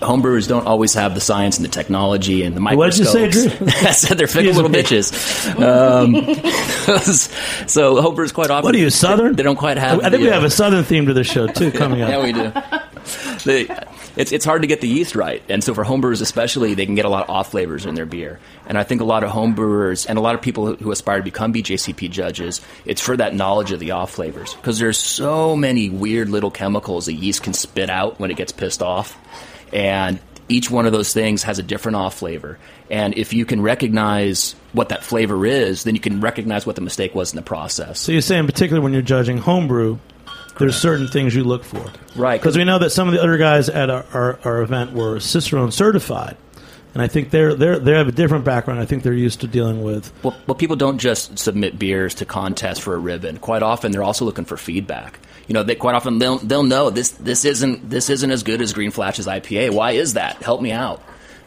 homebrewers 0.00 0.46
don't 0.46 0.66
always 0.66 0.94
have 0.94 1.14
the 1.14 1.20
science 1.20 1.56
and 1.56 1.64
the 1.64 1.70
technology 1.70 2.42
and 2.42 2.56
the 2.56 2.60
What 2.60 2.92
did 2.92 2.98
you 2.98 3.04
microscopes. 3.04 3.42
say, 3.42 3.58
Dru? 3.58 3.66
I 3.88 3.92
said 3.92 4.18
they're 4.18 4.26
fickle 4.26 4.52
little 4.52 4.70
bitches. 4.70 5.12
Um, 5.60 6.14
so 7.68 7.96
homebrewers 7.96 8.32
quite 8.34 8.50
often. 8.50 8.64
What 8.64 8.74
are 8.74 8.78
you, 8.78 8.90
Southern? 8.90 9.34
They 9.34 9.42
don't 9.42 9.56
quite 9.56 9.78
have. 9.78 10.00
I 10.00 10.10
think 10.10 10.20
the, 10.20 10.26
we 10.26 10.30
uh, 10.30 10.34
have 10.34 10.44
a 10.44 10.50
southern 10.50 10.84
theme 10.84 11.06
to 11.06 11.14
the 11.14 11.24
show 11.24 11.46
too 11.46 11.70
coming 11.70 12.02
up. 12.02 12.08
yeah, 12.10 12.22
we 12.22 12.32
do. 12.32 12.52
They, 13.44 13.68
it's 14.16 14.32
it's 14.32 14.44
hard 14.44 14.62
to 14.62 14.68
get 14.68 14.80
the 14.80 14.88
yeast 14.88 15.14
right, 15.14 15.42
and 15.48 15.62
so 15.62 15.74
for 15.74 15.84
homebrewers 15.84 16.22
especially, 16.22 16.74
they 16.74 16.86
can 16.86 16.94
get 16.94 17.04
a 17.04 17.08
lot 17.08 17.24
of 17.24 17.30
off 17.30 17.50
flavors 17.50 17.86
in 17.86 17.94
their 17.94 18.06
beer. 18.06 18.40
And 18.66 18.78
I 18.78 18.82
think 18.82 19.00
a 19.00 19.04
lot 19.04 19.22
of 19.22 19.30
homebrewers 19.30 20.06
and 20.08 20.18
a 20.18 20.20
lot 20.20 20.34
of 20.34 20.42
people 20.42 20.74
who, 20.74 20.90
aspire 20.90 21.18
to 21.18 21.22
become 21.22 21.52
BJCP 21.52 22.10
judges, 22.10 22.60
it's 22.84 23.00
for 23.00 23.16
that 23.16 23.34
knowledge 23.34 23.72
of 23.72 23.80
the 23.80 23.92
off 23.92 24.12
flavors 24.12 24.54
because 24.54 24.78
there's 24.78 24.98
so 24.98 25.56
many 25.56 25.90
weird 25.90 26.28
little 26.28 26.50
chemicals 26.50 27.06
the 27.06 27.14
yeast 27.14 27.42
can 27.42 27.52
spit 27.52 27.90
out 27.90 28.18
when 28.18 28.30
it 28.30 28.36
gets 28.36 28.52
pissed 28.52 28.82
off, 28.82 29.16
and 29.72 30.18
each 30.48 30.70
one 30.70 30.86
of 30.86 30.92
those 30.92 31.12
things 31.12 31.42
has 31.44 31.58
a 31.58 31.62
different 31.62 31.96
off 31.96 32.14
flavor. 32.14 32.58
And 32.90 33.16
if 33.16 33.32
you 33.32 33.44
can 33.44 33.62
recognize 33.62 34.54
what 34.72 34.90
that 34.90 35.02
flavor 35.02 35.46
is, 35.46 35.84
then 35.84 35.94
you 35.94 36.00
can 36.00 36.20
recognize 36.20 36.66
what 36.66 36.76
the 36.76 36.82
mistake 36.82 37.14
was 37.14 37.32
in 37.32 37.36
the 37.36 37.42
process. 37.42 38.00
So 38.00 38.12
you're 38.12 38.20
saying, 38.20 38.46
particularly 38.46 38.82
when 38.82 38.92
you're 38.92 39.02
judging 39.02 39.38
homebrew, 39.38 39.98
there's 40.58 40.76
certain 40.76 41.08
things 41.08 41.34
you 41.34 41.44
look 41.44 41.64
for, 41.64 41.84
Right. 42.14 42.40
Because 42.40 42.56
we 42.56 42.64
know 42.64 42.78
that 42.78 42.90
some 42.90 43.08
of 43.08 43.14
the 43.14 43.22
other 43.22 43.36
guys 43.36 43.68
at 43.68 43.90
our, 43.90 44.04
our, 44.12 44.38
our 44.44 44.62
event 44.62 44.92
were 44.92 45.18
Cicerone 45.18 45.72
certified, 45.72 46.36
and 46.92 47.02
I 47.02 47.08
think 47.08 47.30
they're 47.30 47.54
they're 47.54 47.78
they 47.78 47.92
have 47.92 48.06
a 48.06 48.12
different 48.12 48.44
background. 48.44 48.78
I 48.80 48.84
think 48.84 49.02
they're 49.02 49.12
used 49.12 49.40
to 49.40 49.46
dealing 49.48 49.82
with. 49.82 50.12
Well, 50.22 50.36
well, 50.46 50.54
people 50.54 50.76
don't 50.76 50.98
just 50.98 51.38
submit 51.38 51.78
beers 51.78 52.14
to 52.16 52.24
contests 52.24 52.78
for 52.78 52.94
a 52.94 52.98
ribbon. 52.98 53.38
Quite 53.38 53.62
often, 53.64 53.90
they're 53.90 54.04
also 54.04 54.24
looking 54.24 54.44
for 54.44 54.56
feedback. 54.56 55.18
You 55.48 55.54
know, 55.54 55.62
they 55.64 55.74
quite 55.74 55.96
often 55.96 56.18
they'll 56.20 56.38
they'll 56.38 56.62
know 56.62 56.90
this 56.90 57.10
this 57.10 57.44
isn't 57.44 57.90
this 57.90 58.08
isn't 58.10 58.30
as 58.30 58.44
good 58.44 58.62
as 58.62 58.72
Green 58.72 58.92
Flash's 58.92 59.26
IPA. 59.26 59.70
Why 59.74 59.92
is 59.92 60.14
that? 60.14 60.42
Help 60.42 60.62
me 60.62 60.70
out. 60.70 61.02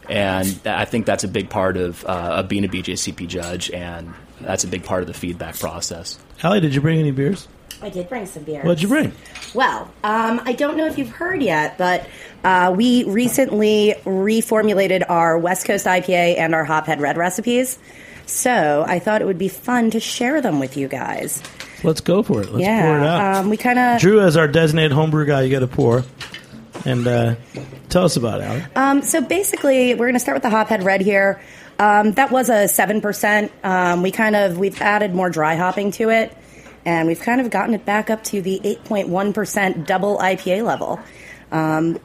And 0.08 0.60
I 0.64 0.84
think 0.86 1.04
that's 1.04 1.24
a 1.24 1.28
big 1.28 1.50
part 1.50 1.76
of, 1.76 2.02
uh, 2.06 2.08
of 2.08 2.48
being 2.48 2.64
a 2.64 2.68
BJCP 2.68 3.28
judge, 3.28 3.70
and 3.70 4.14
that's 4.40 4.64
a 4.64 4.66
big 4.66 4.84
part 4.84 5.02
of 5.02 5.06
the 5.06 5.12
feedback 5.12 5.58
process. 5.58 6.18
Ally, 6.42 6.60
did 6.60 6.74
you 6.74 6.80
bring 6.80 6.98
any 6.98 7.10
beers? 7.10 7.46
I 7.80 7.90
did 7.90 8.08
bring 8.08 8.26
some 8.26 8.42
beer. 8.42 8.62
What'd 8.62 8.82
you 8.82 8.88
bring? 8.88 9.12
Well, 9.54 9.90
um, 10.02 10.40
I 10.44 10.52
don't 10.52 10.76
know 10.76 10.86
if 10.86 10.98
you've 10.98 11.10
heard 11.10 11.42
yet, 11.42 11.78
but 11.78 12.06
uh, 12.44 12.74
we 12.76 13.04
recently 13.04 13.94
reformulated 14.04 15.04
our 15.08 15.38
West 15.38 15.66
Coast 15.66 15.86
IPA 15.86 16.38
and 16.38 16.54
our 16.54 16.64
Hophead 16.64 17.00
Red 17.00 17.16
recipes. 17.16 17.78
So 18.26 18.84
I 18.86 18.98
thought 18.98 19.22
it 19.22 19.24
would 19.24 19.38
be 19.38 19.48
fun 19.48 19.90
to 19.92 20.00
share 20.00 20.40
them 20.40 20.60
with 20.60 20.76
you 20.76 20.88
guys. 20.88 21.42
Let's 21.82 22.00
go 22.00 22.22
for 22.22 22.42
it. 22.42 22.50
Let's 22.50 22.62
yeah, 22.62 22.82
pour 22.82 22.98
it 22.98 23.06
out. 23.06 23.36
Um, 23.36 23.50
we 23.50 23.56
kind 23.56 23.78
of. 23.78 24.00
Dru, 24.00 24.20
as 24.20 24.36
our 24.36 24.48
designated 24.48 24.92
homebrew 24.92 25.26
guy, 25.26 25.42
you 25.42 25.50
got 25.50 25.60
to 25.60 25.66
pour. 25.66 26.04
And 26.84 27.06
uh, 27.06 27.34
tell 27.88 28.04
us 28.04 28.16
about 28.16 28.40
it. 28.40 28.76
Um, 28.76 29.02
so 29.02 29.20
basically, 29.20 29.94
we're 29.94 30.06
going 30.06 30.14
to 30.14 30.20
start 30.20 30.36
with 30.36 30.42
the 30.42 30.50
Hophead 30.50 30.84
Red 30.84 31.00
here. 31.00 31.40
Um, 31.78 32.12
that 32.12 32.30
was 32.30 32.48
a 32.48 32.68
seven 32.68 33.00
percent. 33.00 33.52
Um, 33.62 34.02
we 34.02 34.10
kind 34.10 34.36
of 34.36 34.58
we've 34.58 34.80
added 34.80 35.14
more 35.14 35.30
dry 35.30 35.54
hopping 35.54 35.92
to 35.92 36.10
it, 36.10 36.36
and 36.88 37.06
we've 37.06 37.20
kind 37.20 37.38
of 37.38 37.50
gotten 37.50 37.74
it 37.74 37.84
back 37.84 38.08
up 38.08 38.24
to 38.24 38.40
the 38.40 38.58
eight 38.64 38.82
point 38.84 39.10
one 39.10 39.34
percent 39.34 39.86
double 39.86 40.16
IPA 40.16 40.64
level. 40.64 40.98
Um, 41.52 42.00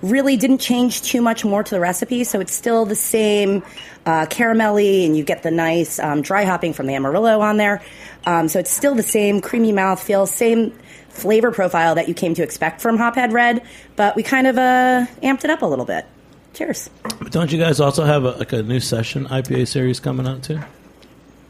really 0.00 0.36
didn't 0.36 0.58
change 0.58 1.02
too 1.02 1.20
much 1.20 1.44
more 1.44 1.64
to 1.64 1.70
the 1.74 1.80
recipe, 1.80 2.22
so 2.22 2.38
it's 2.38 2.54
still 2.54 2.84
the 2.84 2.94
same 2.94 3.64
uh, 4.06 4.26
caramelly, 4.26 5.04
and 5.04 5.16
you 5.16 5.24
get 5.24 5.42
the 5.42 5.50
nice 5.50 5.98
um, 5.98 6.22
dry 6.22 6.44
hopping 6.44 6.72
from 6.72 6.86
the 6.86 6.94
Amarillo 6.94 7.40
on 7.40 7.56
there. 7.56 7.82
Um, 8.26 8.46
so 8.46 8.60
it's 8.60 8.70
still 8.70 8.94
the 8.94 9.02
same 9.02 9.40
creamy 9.40 9.72
mouthfeel, 9.72 10.28
same 10.28 10.70
flavor 11.08 11.50
profile 11.50 11.96
that 11.96 12.06
you 12.06 12.14
came 12.14 12.34
to 12.34 12.44
expect 12.44 12.80
from 12.80 12.96
Hophead 12.96 13.32
Red, 13.32 13.64
but 13.96 14.14
we 14.14 14.22
kind 14.22 14.46
of 14.46 14.56
uh, 14.56 15.06
amped 15.20 15.42
it 15.42 15.50
up 15.50 15.62
a 15.62 15.66
little 15.66 15.84
bit. 15.84 16.06
Cheers. 16.54 16.90
But 17.02 17.32
don't 17.32 17.50
you 17.50 17.58
guys 17.58 17.80
also 17.80 18.04
have 18.04 18.22
a, 18.22 18.30
like 18.32 18.52
a 18.52 18.62
new 18.62 18.78
session 18.78 19.26
IPA 19.26 19.66
series 19.66 19.98
coming 19.98 20.28
out 20.28 20.44
too? 20.44 20.60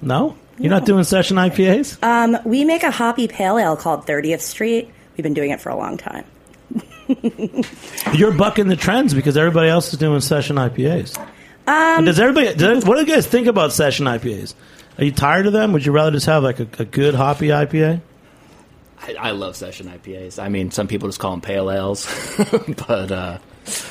No, 0.00 0.38
you're 0.58 0.70
not 0.70 0.84
doing 0.84 1.04
session 1.04 1.36
IPAs. 1.36 2.02
Um, 2.02 2.38
we 2.44 2.64
make 2.64 2.82
a 2.82 2.90
hoppy 2.90 3.28
pale 3.28 3.58
ale 3.58 3.76
called 3.76 4.06
30th 4.06 4.40
Street. 4.40 4.90
We've 5.16 5.22
been 5.22 5.34
doing 5.34 5.50
it 5.50 5.60
for 5.60 5.70
a 5.70 5.76
long 5.76 5.96
time. 5.96 6.24
You're 8.12 8.32
bucking 8.32 8.68
the 8.68 8.76
trends 8.76 9.14
because 9.14 9.36
everybody 9.36 9.70
else 9.70 9.92
is 9.92 9.98
doing 9.98 10.20
session 10.20 10.56
IPAs. 10.56 11.18
Um, 11.66 12.04
does 12.04 12.20
everybody? 12.20 12.54
Does, 12.54 12.84
what 12.84 12.94
do 12.94 13.00
you 13.00 13.06
guys 13.14 13.26
think 13.26 13.46
about 13.46 13.72
session 13.72 14.06
IPAs? 14.06 14.54
Are 14.98 15.04
you 15.04 15.12
tired 15.12 15.46
of 15.46 15.52
them? 15.52 15.72
Would 15.72 15.86
you 15.86 15.92
rather 15.92 16.10
just 16.10 16.26
have 16.26 16.42
like 16.42 16.60
a, 16.60 16.68
a 16.78 16.84
good 16.84 17.14
hoppy 17.14 17.48
IPA? 17.48 18.00
I, 19.00 19.14
I 19.14 19.30
love 19.30 19.56
session 19.56 19.86
IPAs. 19.88 20.42
I 20.42 20.48
mean, 20.48 20.70
some 20.70 20.88
people 20.88 21.08
just 21.08 21.20
call 21.20 21.30
them 21.30 21.40
pale 21.40 21.70
ales, 21.70 22.06
but 22.88 23.12
uh, 23.12 23.38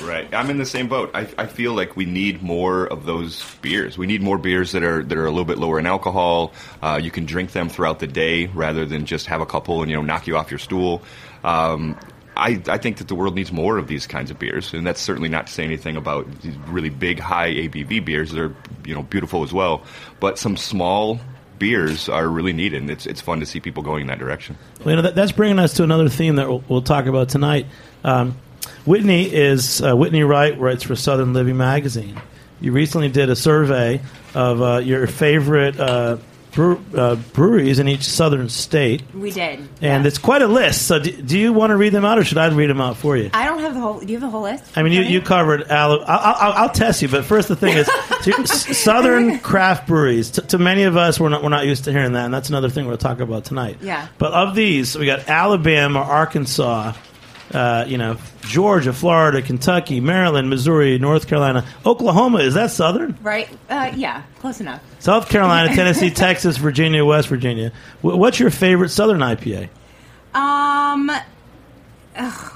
Right, 0.02 0.32
I'm 0.34 0.50
in 0.50 0.58
the 0.58 0.66
same 0.66 0.88
boat. 0.88 1.12
I, 1.14 1.28
I 1.38 1.46
feel 1.46 1.74
like 1.74 1.96
we 1.96 2.06
need 2.06 2.42
more 2.42 2.86
of 2.86 3.06
those 3.06 3.44
beers. 3.62 3.98
We 3.98 4.08
need 4.08 4.22
more 4.22 4.38
beers 4.38 4.72
that 4.72 4.84
are 4.84 5.04
that 5.04 5.18
are 5.18 5.26
a 5.26 5.30
little 5.30 5.46
bit 5.46 5.58
lower 5.58 5.80
in 5.80 5.86
alcohol. 5.86 6.54
Uh, 6.82 7.00
you 7.02 7.12
can 7.12 7.26
drink 7.26 7.52
them 7.52 7.70
throughout 7.70 8.00
the 8.00 8.08
day 8.08 8.48
rather 8.48 8.86
than 8.86 9.06
just 9.06 9.28
have 9.28 9.42
a 9.42 9.46
couple 9.46 9.82
and 9.82 9.90
you 9.92 9.98
know 9.98 10.04
knock 10.04 10.28
you 10.28 10.38
off 10.38 10.52
your 10.52 10.60
stool. 10.60 11.02
Um, 11.44 11.98
I, 12.38 12.62
I 12.68 12.78
think 12.78 12.98
that 12.98 13.08
the 13.08 13.16
world 13.16 13.36
needs 13.36 13.52
more 13.52 13.78
of 13.78 13.88
these 13.88 14.06
kinds 14.06 14.30
of 14.30 14.38
beers, 14.38 14.74
and 14.74 14.86
that's 14.86 15.02
certainly 15.02 15.30
not 15.30 15.48
to 15.48 15.54
say 15.54 15.64
anything 15.64 15.98
about 15.98 16.42
these 16.42 16.56
really 16.68 16.90
big, 16.90 17.20
high 17.20 17.52
ABV 17.52 18.06
beers. 18.06 18.32
They're 18.32 18.54
you 18.86 18.94
know 18.94 19.04
beautiful 19.04 19.44
as 19.44 19.54
well, 19.54 19.84
but 20.20 20.38
some 20.38 20.56
small 20.56 21.20
beers 21.60 22.08
are 22.08 22.28
really 22.28 22.54
needed, 22.54 22.82
and 22.82 22.92
it's 22.92 23.06
it's 23.06 23.22
fun 23.22 23.40
to 23.40 23.46
see 23.46 23.60
people 23.60 23.84
going 23.84 24.02
in 24.02 24.08
that 24.08 24.20
direction. 24.20 24.58
Well, 24.80 24.92
you 24.92 24.96
know, 24.98 25.02
that, 25.04 25.16
that's 25.16 25.32
bringing 25.32 25.60
us 25.60 25.74
to 25.74 25.84
another 25.84 26.10
theme 26.10 26.36
that 26.36 26.48
we'll, 26.48 26.64
we'll 26.68 26.82
talk 26.82 27.08
about 27.08 27.30
tonight. 27.30 27.66
Um, 28.04 28.38
Whitney 28.86 29.24
is 29.24 29.82
uh, 29.82 29.96
Whitney 29.96 30.24
Wright 30.24 30.58
writes 30.60 30.84
for 30.84 30.96
Southern 30.96 31.34
Living 31.34 31.58
magazine. 31.58 32.20
You 32.60 32.72
recently 32.72 33.10
did 33.10 33.30
a 33.30 33.36
survey 33.36 34.02
of 34.34 34.62
uh, 34.62 34.78
your 34.78 35.06
favorite 35.08 35.80
uh, 35.80 36.18
brew, 36.54 36.84
uh, 36.96 37.16
breweries 37.34 37.78
in 37.78 37.88
each 37.88 38.02
southern 38.04 38.50
state, 38.50 39.04
We 39.14 39.30
did. 39.30 39.60
and 39.60 39.70
yeah. 40.04 40.04
it's 40.04 40.18
quite 40.18 40.42
a 40.42 40.48
list. 40.48 40.88
So, 40.88 40.98
do, 40.98 41.12
do 41.12 41.38
you 41.38 41.54
want 41.54 41.70
to 41.70 41.78
read 41.78 41.90
them 41.94 42.04
out, 42.04 42.18
or 42.18 42.24
should 42.24 42.40
I 42.40 42.48
read 42.48 42.72
them 42.72 42.82
out 42.82 42.98
for 42.98 43.16
you? 43.16 43.30
I 43.32 43.46
don't 43.46 43.60
have 43.60 43.76
the 43.76 43.80
whole. 43.80 44.00
Do 44.00 44.08
you 44.08 44.14
have 44.14 44.22
the 44.22 44.30
whole 44.30 44.42
list? 44.42 44.76
I 44.76 44.82
mean, 44.82 44.92
you, 44.94 45.04
you 45.04 45.22
covered. 45.22 45.62
Ala- 45.70 46.04
I'll, 46.08 46.36
I'll, 46.36 46.54
I'll 46.64 46.70
test 46.70 47.04
you, 47.04 47.10
but 47.10 47.26
first, 47.26 47.48
the 47.48 47.56
thing 47.56 47.78
is, 47.78 47.86
so 48.22 48.32
s- 48.42 48.76
Southern 48.78 49.38
craft 49.38 49.88
breweries. 49.88 50.32
To, 50.32 50.42
to 50.42 50.58
many 50.58 50.84
of 50.84 50.98
us, 50.98 51.20
we're 51.20 51.30
not 51.30 51.44
we're 51.44 51.50
not 51.50 51.68
used 51.68 51.84
to 51.84 51.92
hearing 51.92 52.14
that, 52.14 52.26
and 52.26 52.34
that's 52.34 52.50
another 52.50 52.70
thing 52.70 52.88
we'll 52.88 52.98
talk 52.98 53.20
about 53.20 53.46
tonight. 53.46 53.78
Yeah. 53.82 54.08
But 54.18 54.34
of 54.34 54.56
these, 54.56 54.98
we 54.98 55.06
got 55.06 55.30
Alabama, 55.30 56.00
Arkansas, 56.00 56.94
uh, 57.54 57.86
you 57.88 57.98
know, 57.98 58.18
Georgia, 58.42 58.92
Florida, 58.94 59.42
Kentucky, 59.42 60.00
Maryland, 60.00 60.50
Missouri, 60.50 60.98
North 61.00 61.28
Carolina, 61.28 61.66
Oklahoma. 61.86 62.40
Is 62.40 62.54
that 62.56 62.72
Southern? 62.72 63.18
Right? 63.22 63.50
Uh, 63.70 63.92
yeah, 63.96 64.24
close 64.40 64.60
enough. 64.62 64.82
South 65.00 65.30
Carolina, 65.30 65.70
Tennessee, 65.76 66.10
Texas, 66.10 66.58
Virginia, 66.58 67.06
West 67.06 67.28
Virginia. 67.30 67.72
Wh- 68.02 68.18
What's 68.18 68.40
your 68.40 68.50
favorite 68.52 68.90
Southern 68.90 69.20
IPA? 69.20 69.70
Um, 70.34 71.10
ugh. 72.16 72.54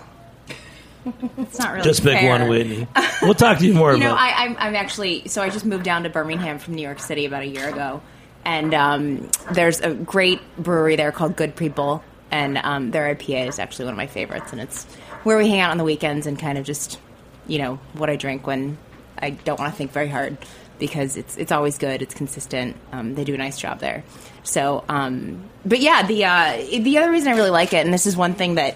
it's 1.37 1.57
not 1.57 1.71
really. 1.71 1.83
Just 1.83 2.03
pick 2.03 2.19
fair. 2.19 2.29
one, 2.39 2.49
Whitney. 2.49 2.87
We'll 3.21 3.33
talk 3.33 3.57
to 3.59 3.65
you 3.65 3.73
more 3.73 3.93
You 3.93 3.99
know, 4.01 4.11
about. 4.11 4.19
I, 4.19 4.45
I'm, 4.45 4.57
I'm 4.59 4.75
actually. 4.75 5.27
So 5.27 5.41
I 5.41 5.49
just 5.49 5.65
moved 5.65 5.83
down 5.83 6.03
to 6.03 6.09
Birmingham 6.09 6.59
from 6.59 6.75
New 6.75 6.83
York 6.83 6.99
City 6.99 7.25
about 7.25 7.41
a 7.41 7.47
year 7.47 7.67
ago, 7.69 8.01
and 8.45 8.73
um, 8.73 9.29
there's 9.51 9.79
a 9.81 9.93
great 9.93 10.41
brewery 10.57 10.95
there 10.95 11.11
called 11.11 11.35
Good 11.35 11.55
People, 11.55 12.03
and 12.31 12.57
um, 12.57 12.91
their 12.91 13.13
IPA 13.13 13.49
is 13.49 13.59
actually 13.59 13.85
one 13.85 13.93
of 13.93 13.97
my 13.97 14.07
favorites, 14.07 14.51
and 14.51 14.61
it's 14.61 14.85
where 15.23 15.37
we 15.37 15.49
hang 15.49 15.59
out 15.59 15.71
on 15.71 15.77
the 15.77 15.83
weekends 15.83 16.25
and 16.25 16.39
kind 16.39 16.57
of 16.57 16.65
just, 16.65 16.99
you 17.47 17.59
know, 17.59 17.75
what 17.93 18.09
I 18.09 18.15
drink 18.15 18.47
when 18.47 18.77
I 19.19 19.31
don't 19.31 19.59
want 19.59 19.71
to 19.71 19.77
think 19.77 19.91
very 19.91 20.07
hard 20.07 20.37
because 20.79 21.15
it's 21.15 21.37
it's 21.37 21.51
always 21.51 21.77
good, 21.77 22.01
it's 22.01 22.13
consistent. 22.13 22.75
Um, 22.91 23.13
they 23.13 23.23
do 23.23 23.35
a 23.35 23.37
nice 23.37 23.59
job 23.59 23.79
there. 23.79 24.03
So, 24.43 24.83
um, 24.89 25.49
but 25.63 25.79
yeah, 25.79 26.05
the 26.05 26.25
uh, 26.25 26.57
the 26.81 26.97
other 26.97 27.11
reason 27.11 27.31
I 27.31 27.35
really 27.35 27.51
like 27.51 27.73
it, 27.73 27.85
and 27.85 27.93
this 27.93 28.07
is 28.07 28.17
one 28.17 28.33
thing 28.33 28.55
that 28.55 28.75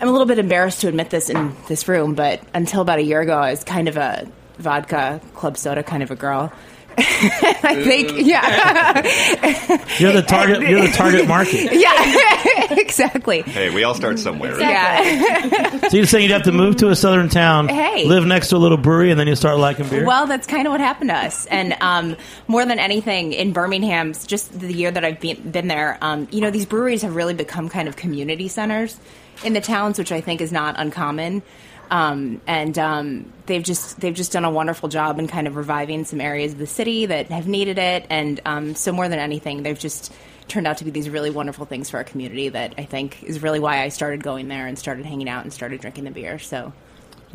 I'm 0.00 0.08
a 0.08 0.12
little 0.12 0.26
bit 0.26 0.38
embarrassed 0.38 0.80
to 0.80 0.88
admit 0.88 1.10
this 1.10 1.30
in 1.30 1.54
this 1.68 1.86
room, 1.86 2.14
but 2.14 2.42
until 2.54 2.80
about 2.80 2.98
a 2.98 3.02
year 3.02 3.20
ago, 3.20 3.36
I 3.36 3.50
was 3.50 3.62
kind 3.62 3.88
of 3.88 3.96
a 3.96 4.26
vodka 4.58 5.20
club 5.34 5.56
soda 5.56 5.82
kind 5.82 6.02
of 6.02 6.10
a 6.10 6.16
girl. 6.16 6.52
I 6.98 7.82
think, 7.84 8.12
yeah, 8.26 9.02
you're 9.98 10.12
the 10.12 10.22
target. 10.26 10.68
You're 10.68 10.82
the 10.82 10.92
target 10.92 11.26
market. 11.26 11.72
yeah, 11.72 12.74
exactly. 12.78 13.42
Hey, 13.42 13.70
we 13.74 13.82
all 13.84 13.94
start 13.94 14.18
somewhere. 14.18 14.52
right? 14.52 14.60
Yeah. 14.60 15.88
So 15.88 15.96
you're 15.96 16.06
saying 16.06 16.24
you'd 16.24 16.32
have 16.32 16.44
to 16.44 16.52
move 16.52 16.76
to 16.76 16.90
a 16.90 16.96
southern 16.96 17.28
town, 17.28 17.68
Hey. 17.68 18.04
live 18.06 18.26
next 18.26 18.48
to 18.50 18.56
a 18.56 18.58
little 18.58 18.76
brewery, 18.78 19.10
and 19.10 19.18
then 19.18 19.26
you 19.26 19.34
start 19.36 19.58
liking 19.58 19.88
beer? 19.88 20.04
Well, 20.06 20.26
that's 20.26 20.46
kind 20.46 20.66
of 20.66 20.70
what 20.70 20.80
happened 20.80 21.10
to 21.10 21.16
us. 21.16 21.46
And 21.46 21.76
um, 21.80 22.16
more 22.46 22.64
than 22.64 22.78
anything, 22.78 23.32
in 23.32 23.52
Birmingham, 23.52 24.12
just 24.12 24.58
the 24.58 24.72
year 24.72 24.90
that 24.90 25.04
I've 25.04 25.20
been, 25.20 25.50
been 25.50 25.68
there, 25.68 25.98
um, 26.00 26.28
you 26.30 26.40
know, 26.40 26.50
these 26.50 26.66
breweries 26.66 27.02
have 27.02 27.16
really 27.16 27.34
become 27.34 27.68
kind 27.68 27.88
of 27.88 27.96
community 27.96 28.48
centers 28.48 28.98
in 29.42 29.52
the 29.52 29.60
towns, 29.60 29.98
which 29.98 30.12
I 30.12 30.20
think 30.20 30.40
is 30.40 30.52
not 30.52 30.76
uncommon. 30.78 31.42
Um, 31.90 32.40
and 32.46 32.78
um, 32.78 33.32
they've 33.46 33.62
just 33.62 34.00
they've 34.00 34.14
just 34.14 34.32
done 34.32 34.44
a 34.44 34.50
wonderful 34.50 34.88
job 34.88 35.18
in 35.18 35.28
kind 35.28 35.46
of 35.46 35.56
reviving 35.56 36.04
some 36.04 36.20
areas 36.20 36.52
of 36.52 36.58
the 36.58 36.66
city 36.66 37.06
that 37.06 37.28
have 37.28 37.46
needed 37.46 37.78
it. 37.78 38.06
And 38.10 38.40
um, 38.44 38.74
so 38.74 38.92
more 38.92 39.08
than 39.08 39.18
anything, 39.18 39.62
they've 39.62 39.78
just 39.78 40.12
turned 40.48 40.66
out 40.66 40.78
to 40.78 40.84
be 40.84 40.90
these 40.90 41.08
really 41.08 41.30
wonderful 41.30 41.66
things 41.66 41.90
for 41.90 41.98
our 41.98 42.04
community 42.04 42.50
that 42.50 42.74
I 42.76 42.84
think 42.84 43.22
is 43.22 43.42
really 43.42 43.60
why 43.60 43.82
I 43.82 43.88
started 43.88 44.22
going 44.22 44.48
there 44.48 44.66
and 44.66 44.78
started 44.78 45.06
hanging 45.06 45.28
out 45.28 45.44
and 45.44 45.52
started 45.52 45.80
drinking 45.80 46.04
the 46.04 46.10
beer. 46.10 46.38
So. 46.38 46.72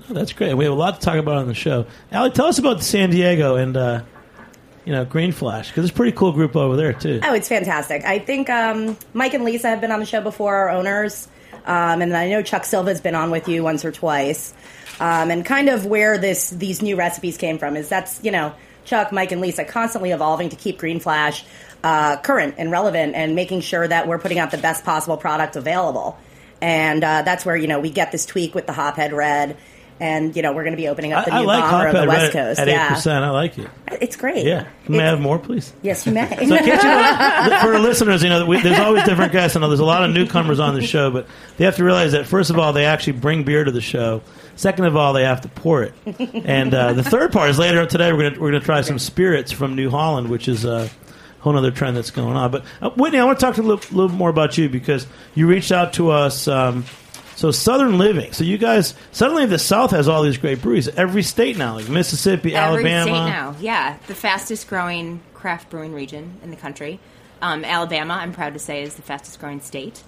Oh, 0.10 0.14
that's 0.14 0.32
great. 0.32 0.54
We 0.54 0.64
have 0.64 0.74
a 0.74 0.78
lot 0.78 0.96
to 0.96 1.02
talk 1.02 1.18
about 1.18 1.38
on 1.38 1.48
the 1.48 1.54
show. 1.54 1.86
Ally, 2.12 2.30
tell 2.30 2.46
us 2.46 2.58
about 2.58 2.82
San 2.84 3.10
Diego 3.10 3.56
and 3.56 3.76
uh, 3.76 4.04
you 4.86 4.94
know 4.94 5.06
Green 5.06 5.32
Flash 5.32 5.70
because 5.70 5.86
it's 5.86 5.94
a 5.94 5.96
pretty 5.96 6.16
cool 6.16 6.32
group 6.32 6.56
over 6.56 6.76
there 6.76 6.94
too. 6.94 7.20
Oh, 7.24 7.34
it's 7.34 7.50
fantastic. 7.50 8.06
I 8.06 8.20
think 8.20 8.50
um, 8.50 8.98
Mike 9.14 9.34
and 9.34 9.44
Lisa 9.44 9.68
have 9.68 9.82
been 9.82 9.92
on 9.92 10.00
the 10.00 10.06
show 10.06 10.22
before, 10.22 10.56
our 10.56 10.70
owners. 10.70 11.28
Um, 11.66 12.02
and 12.02 12.16
I 12.16 12.30
know 12.30 12.42
Chuck 12.42 12.66
Silva's 12.66 13.02
been 13.02 13.16
on 13.16 13.32
with 13.32 13.48
you 13.48 13.64
once 13.64 13.86
or 13.86 13.92
twice. 13.92 14.54
Um, 15.00 15.32
and 15.32 15.46
kind 15.46 15.70
of 15.70 15.86
where 15.86 16.18
this 16.18 16.50
these 16.50 16.82
new 16.82 16.96
recipes 16.96 17.38
came 17.38 17.58
from 17.58 17.78
is 17.78 17.88
that's, 17.88 18.24
you 18.24 18.32
know, 18.32 18.54
Chuck, 18.86 19.12
Mike, 19.12 19.32
and 19.32 19.40
Lisa 19.40 19.64
constantly 19.64 20.12
evolving 20.12 20.50
to 20.50 20.56
keep 20.56 20.80
Green 20.80 21.00
Flash 21.00 21.46
uh, 21.84 22.18
current 22.18 22.56
and 22.58 22.72
relevant 22.72 23.16
and 23.16 23.36
making 23.36 23.62
sure 23.62 23.88
that 23.88 24.08
we're 24.08 24.20
putting 24.20 24.40
out 24.40 24.52
the 24.52 24.58
best 24.58 24.84
possible 24.84 25.16
product 25.16 25.56
available. 25.56 26.18
And 26.62 27.04
uh, 27.04 27.22
that's 27.22 27.46
where, 27.46 27.56
you 27.56 27.68
know, 27.68 27.80
we 27.80 27.90
get 27.90 28.12
this 28.12 28.26
tweak 28.26 28.54
with 28.56 28.68
the 28.68 28.74
Hophead 28.74 29.14
Red 29.14 29.56
And 30.00 30.36
you 30.36 30.42
know 30.42 30.54
we're 30.54 30.64
going 30.64 30.76
to 30.76 30.82
be 30.82 30.88
opening 30.88 31.12
up 31.12 31.26
the 31.26 31.34
I, 31.34 31.38
I 31.38 31.42
new 31.42 31.48
like 31.48 31.64
bomber 31.64 31.88
on 31.90 31.96
the 31.96 32.08
West 32.08 32.32
Coast. 32.32 32.60
at 32.60 32.68
eight 32.68 32.72
yeah, 32.72 32.94
percent. 32.94 33.26
I 33.26 33.32
like 33.32 33.58
it. 33.58 33.70
it's 34.02 34.16
great. 34.16 34.46
Yeah, 34.46 34.68
may 34.88 35.00
I 35.00 35.08
have 35.08 35.20
more, 35.20 35.38
please? 35.38 35.74
Yes, 35.82 36.06
you 36.06 36.14
may. 36.14 36.28
So 36.30 36.44
you 36.44 36.50
know, 36.50 36.78
for 37.62 37.74
our 37.74 37.80
listeners, 37.80 38.24
you 38.24 38.30
know, 38.30 38.46
we, 38.46 38.62
there's 38.62 38.80
always 38.80 39.04
different 39.04 39.32
guests. 39.34 39.58
I 39.58 39.60
know 39.60 39.68
there's 39.68 39.80
a 39.80 39.86
lot 39.86 40.04
of 40.04 40.12
newcomers 40.12 40.60
on 40.60 40.74
the 40.74 40.82
show, 40.82 41.12
but 41.12 41.28
they 41.58 41.66
have 41.66 41.76
to 41.76 41.84
realize 41.84 42.14
that 42.14 42.26
first 42.26 42.50
of 42.50 42.58
all, 42.58 42.72
they 42.72 42.86
actually 42.86 43.14
bring 43.14 43.44
beer 43.44 43.64
to 43.64 43.72
the 43.72 43.82
show. 43.82 44.22
Second 44.56 44.86
of 44.86 44.96
all, 44.96 45.14
they 45.14 45.24
have 45.24 45.42
to 45.42 45.50
pour 45.50 45.84
it. 45.84 45.94
And 46.06 46.74
uh, 46.74 46.94
the 46.94 47.04
third 47.04 47.32
part 47.32 47.50
is 47.50 47.60
later 47.60 47.82
on 47.82 47.88
today. 47.88 48.12
We're 48.14 48.30
gonna 48.30 48.42
we're 48.42 48.52
gonna 48.52 48.64
try 48.64 48.82
some 48.82 49.00
spirits 49.00 49.52
from 49.52 49.76
New 49.76 49.90
Holland, 49.90 50.30
which 50.30 50.48
is 50.48 50.66
a 50.66 50.90
whole 51.40 51.58
other 51.58 51.72
trend 51.72 51.98
that's 51.98 52.12
going 52.12 52.36
on. 52.36 52.52
But 52.52 52.66
uh, 52.82 52.90
Whitney, 52.92 53.20
I 53.20 53.26
want 53.26 53.40
to 53.40 53.46
talk 53.46 53.56
to 53.56 53.62
a 53.62 53.64
little, 53.64 53.98
little 53.98 54.16
more 54.16 54.30
about 54.30 54.58
you 54.58 54.70
because 54.70 55.08
you 55.36 55.48
reached 55.48 55.72
out 55.72 55.94
to 55.94 56.12
us. 56.12 56.48
Um, 56.48 56.86
so 57.40 57.52
Southern 57.52 57.98
Living. 57.98 58.34
So 58.34 58.44
you 58.44 58.58
guys 58.58 58.94
suddenly 59.14 59.46
the 59.46 59.58
South 59.58 59.92
has 59.92 60.10
all 60.10 60.24
these 60.24 60.38
great 60.38 60.62
breweries. 60.62 60.90
Every 60.90 61.24
state 61.24 61.58
now, 61.58 61.76
like 61.76 61.88
Mississippi, 61.88 62.54
Every 62.54 62.92
Alabama. 62.92 63.04
state 63.04 63.32
now, 63.32 63.56
yeah, 63.62 63.98
the 64.08 64.16
fastest 64.16 64.68
growing 64.68 65.22
craft 65.34 65.70
brewing 65.70 65.94
region 65.94 66.38
in 66.44 66.52
the 66.52 66.58
country. 66.58 67.00
Um, 67.42 67.64
Alabama, 67.64 68.16
I'm 68.16 68.34
proud 68.34 68.56
to 68.56 68.60
say, 68.60 68.84
is 68.84 68.96
the 68.96 69.04
fastest 69.04 69.40
growing 69.40 69.62
state. 69.62 70.04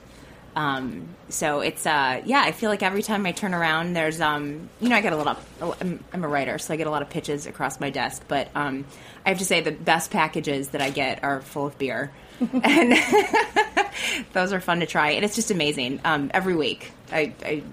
Um, 0.57 1.15
so 1.29 1.61
it's 1.61 1.85
uh, 1.85 2.21
yeah, 2.25 2.41
I 2.41 2.51
feel 2.51 2.69
like 2.69 2.83
every 2.83 3.01
time 3.01 3.25
I 3.25 3.31
turn 3.31 3.53
around, 3.53 3.93
there's 3.93 4.19
um, 4.19 4.69
you 4.81 4.89
know, 4.89 4.97
I 4.97 5.01
get 5.01 5.13
a 5.13 5.15
lot. 5.15 5.39
Of, 5.61 5.81
I'm, 5.81 6.03
I'm 6.11 6.23
a 6.25 6.27
writer, 6.27 6.57
so 6.57 6.73
I 6.73 6.77
get 6.77 6.87
a 6.87 6.91
lot 6.91 7.01
of 7.01 7.09
pitches 7.09 7.47
across 7.47 7.79
my 7.79 7.89
desk. 7.89 8.25
But 8.27 8.49
um, 8.55 8.83
I 9.25 9.29
have 9.29 9.37
to 9.37 9.45
say, 9.45 9.61
the 9.61 9.71
best 9.71 10.11
packages 10.11 10.69
that 10.69 10.81
I 10.81 10.89
get 10.89 11.23
are 11.23 11.39
full 11.41 11.67
of 11.67 11.77
beer, 11.77 12.11
and 12.41 12.93
those 14.33 14.53
are 14.53 14.59
fun 14.59 14.79
to 14.81 14.85
try. 14.85 15.11
And 15.11 15.25
it's 15.25 15.35
just 15.35 15.51
amazing. 15.51 15.99
Um, 16.03 16.31
every 16.33 16.55
week, 16.55 16.91
I, 17.11 17.33
I 17.45 17.63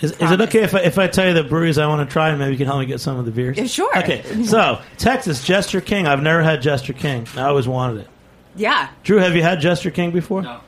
Is, 0.00 0.12
is 0.12 0.30
it 0.30 0.40
okay 0.42 0.62
if 0.62 0.74
I, 0.74 0.80
if 0.80 0.98
I 0.98 1.06
tell 1.08 1.26
you 1.26 1.34
the 1.34 1.44
breweries 1.44 1.78
I 1.78 1.86
want 1.86 2.08
to 2.08 2.12
try 2.12 2.28
and 2.30 2.38
maybe 2.38 2.52
you 2.52 2.58
can 2.58 2.66
help 2.66 2.80
me 2.80 2.86
get 2.86 3.00
some 3.00 3.18
of 3.18 3.24
the 3.24 3.30
beers? 3.32 3.56
Yeah, 3.58 3.64
sure. 3.66 3.98
Okay, 3.98 4.22
so 4.44 4.80
Texas, 4.96 5.44
Jester 5.44 5.80
King. 5.80 6.06
I've 6.06 6.22
never 6.22 6.42
had 6.42 6.62
Jester 6.62 6.92
King. 6.92 7.26
I 7.36 7.42
always 7.42 7.66
wanted 7.68 8.02
it. 8.02 8.08
yeah, 8.56 8.90
Dru, 9.02 9.18
have 9.18 9.34
you 9.36 9.42
had 9.42 9.60
Jester 9.60 9.90
King 9.90 10.10
before? 10.12 10.42
No. 10.42 10.60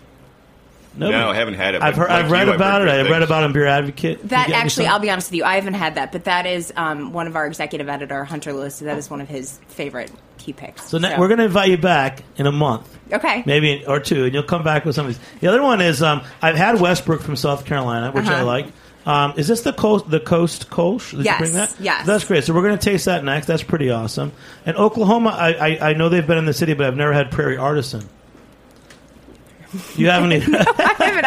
No, 1.00 1.10
No, 1.10 1.30
I 1.30 1.34
haven't 1.34 1.54
had 1.54 1.74
it. 1.74 1.82
I've 1.82 1.96
heard, 1.96 2.08
like 2.08 2.24
I've 2.24 2.30
read 2.30 2.46
you, 2.48 2.52
about 2.54 2.82
heard 2.82 2.88
it. 2.88 3.04
I've 3.06 3.10
read 3.10 3.22
about 3.22 3.42
it 3.42 3.46
in 3.46 3.52
Beer 3.52 3.66
Advocate. 3.66 4.28
That 4.28 4.46
You 4.48 4.52
get 4.54 4.58
me 4.58 4.64
actually. 4.64 4.86
I'll 4.86 4.98
be 5.00 5.10
honest 5.10 5.30
with 5.30 5.36
you, 5.36 5.44
I 5.44 5.56
haven't 5.56 5.74
had 5.74 5.96
that, 5.96 6.12
but 6.12 6.24
that 6.24 6.46
is 6.46 6.72
um, 6.76 7.12
one 7.12 7.26
of 7.26 7.34
our 7.36 7.46
executive 7.46 7.88
editor, 7.88 8.24
Hunter 8.24 8.52
Lewis. 8.52 8.78
That 8.78 8.98
is 8.98 9.10
one 9.10 9.20
of 9.20 9.28
his 9.28 9.58
favorite 9.68 10.12
key 10.38 10.52
picks. 10.52 10.84
So, 10.88 10.98
ne- 10.98 11.18
we're 11.18 11.28
going 11.28 11.38
to 11.38 11.44
invite 11.44 11.70
you 11.70 11.78
back 11.78 12.22
in 12.36 12.46
a 12.46 12.52
month, 12.52 12.98
okay. 13.12 13.42
maybe 13.46 13.84
or 13.86 13.98
two, 14.00 14.24
and 14.24 14.32
you'll 14.34 14.42
come 14.42 14.62
back 14.62 14.84
with 14.84 14.94
some 14.94 15.06
of 15.06 15.12
these. 15.18 15.40
The 15.40 15.48
other 15.48 15.62
one 15.62 15.80
is 15.80 16.02
um, 16.02 16.22
I've 16.40 16.56
had 16.56 16.80
Westbrook 16.80 17.22
from 17.22 17.36
South 17.36 17.64
Carolina, 17.64 18.12
which 18.12 18.26
I 18.26 18.34
Uh-huh. 18.36 18.44
like. 18.46 18.66
Um, 19.06 19.32
is 19.38 19.48
this 19.48 19.62
the 19.62 19.72
coast? 19.72 20.10
The 20.10 20.20
coast 20.20 20.68
Kolsch? 20.68 21.12
Did 21.16 21.24
Yes, 21.24 21.40
you 21.40 21.44
bring 21.46 21.52
that? 21.54 21.74
yes. 21.80 22.06
That's 22.06 22.22
great. 22.24 22.44
So 22.44 22.52
we're 22.52 22.60
going 22.62 22.78
to 22.78 22.84
taste 22.84 23.06
that 23.06 23.24
next. 23.24 23.46
That's 23.46 23.62
pretty 23.62 23.90
awesome. 23.90 24.30
And 24.66 24.76
Oklahoma, 24.76 25.30
I, 25.30 25.52
I, 25.54 25.90
I 25.90 25.92
know 25.94 26.10
they've 26.10 26.26
been 26.26 26.36
in 26.36 26.44
the 26.44 26.52
city, 26.52 26.74
but 26.74 26.86
I've 26.86 26.96
never 26.96 27.14
had 27.14 27.30
Prairie 27.30 27.56
Artisan. 27.56 28.06
You 29.96 30.10
haven't 30.10 30.32
either. 30.34 30.56
I, 30.58 30.94
haven't 30.98 31.24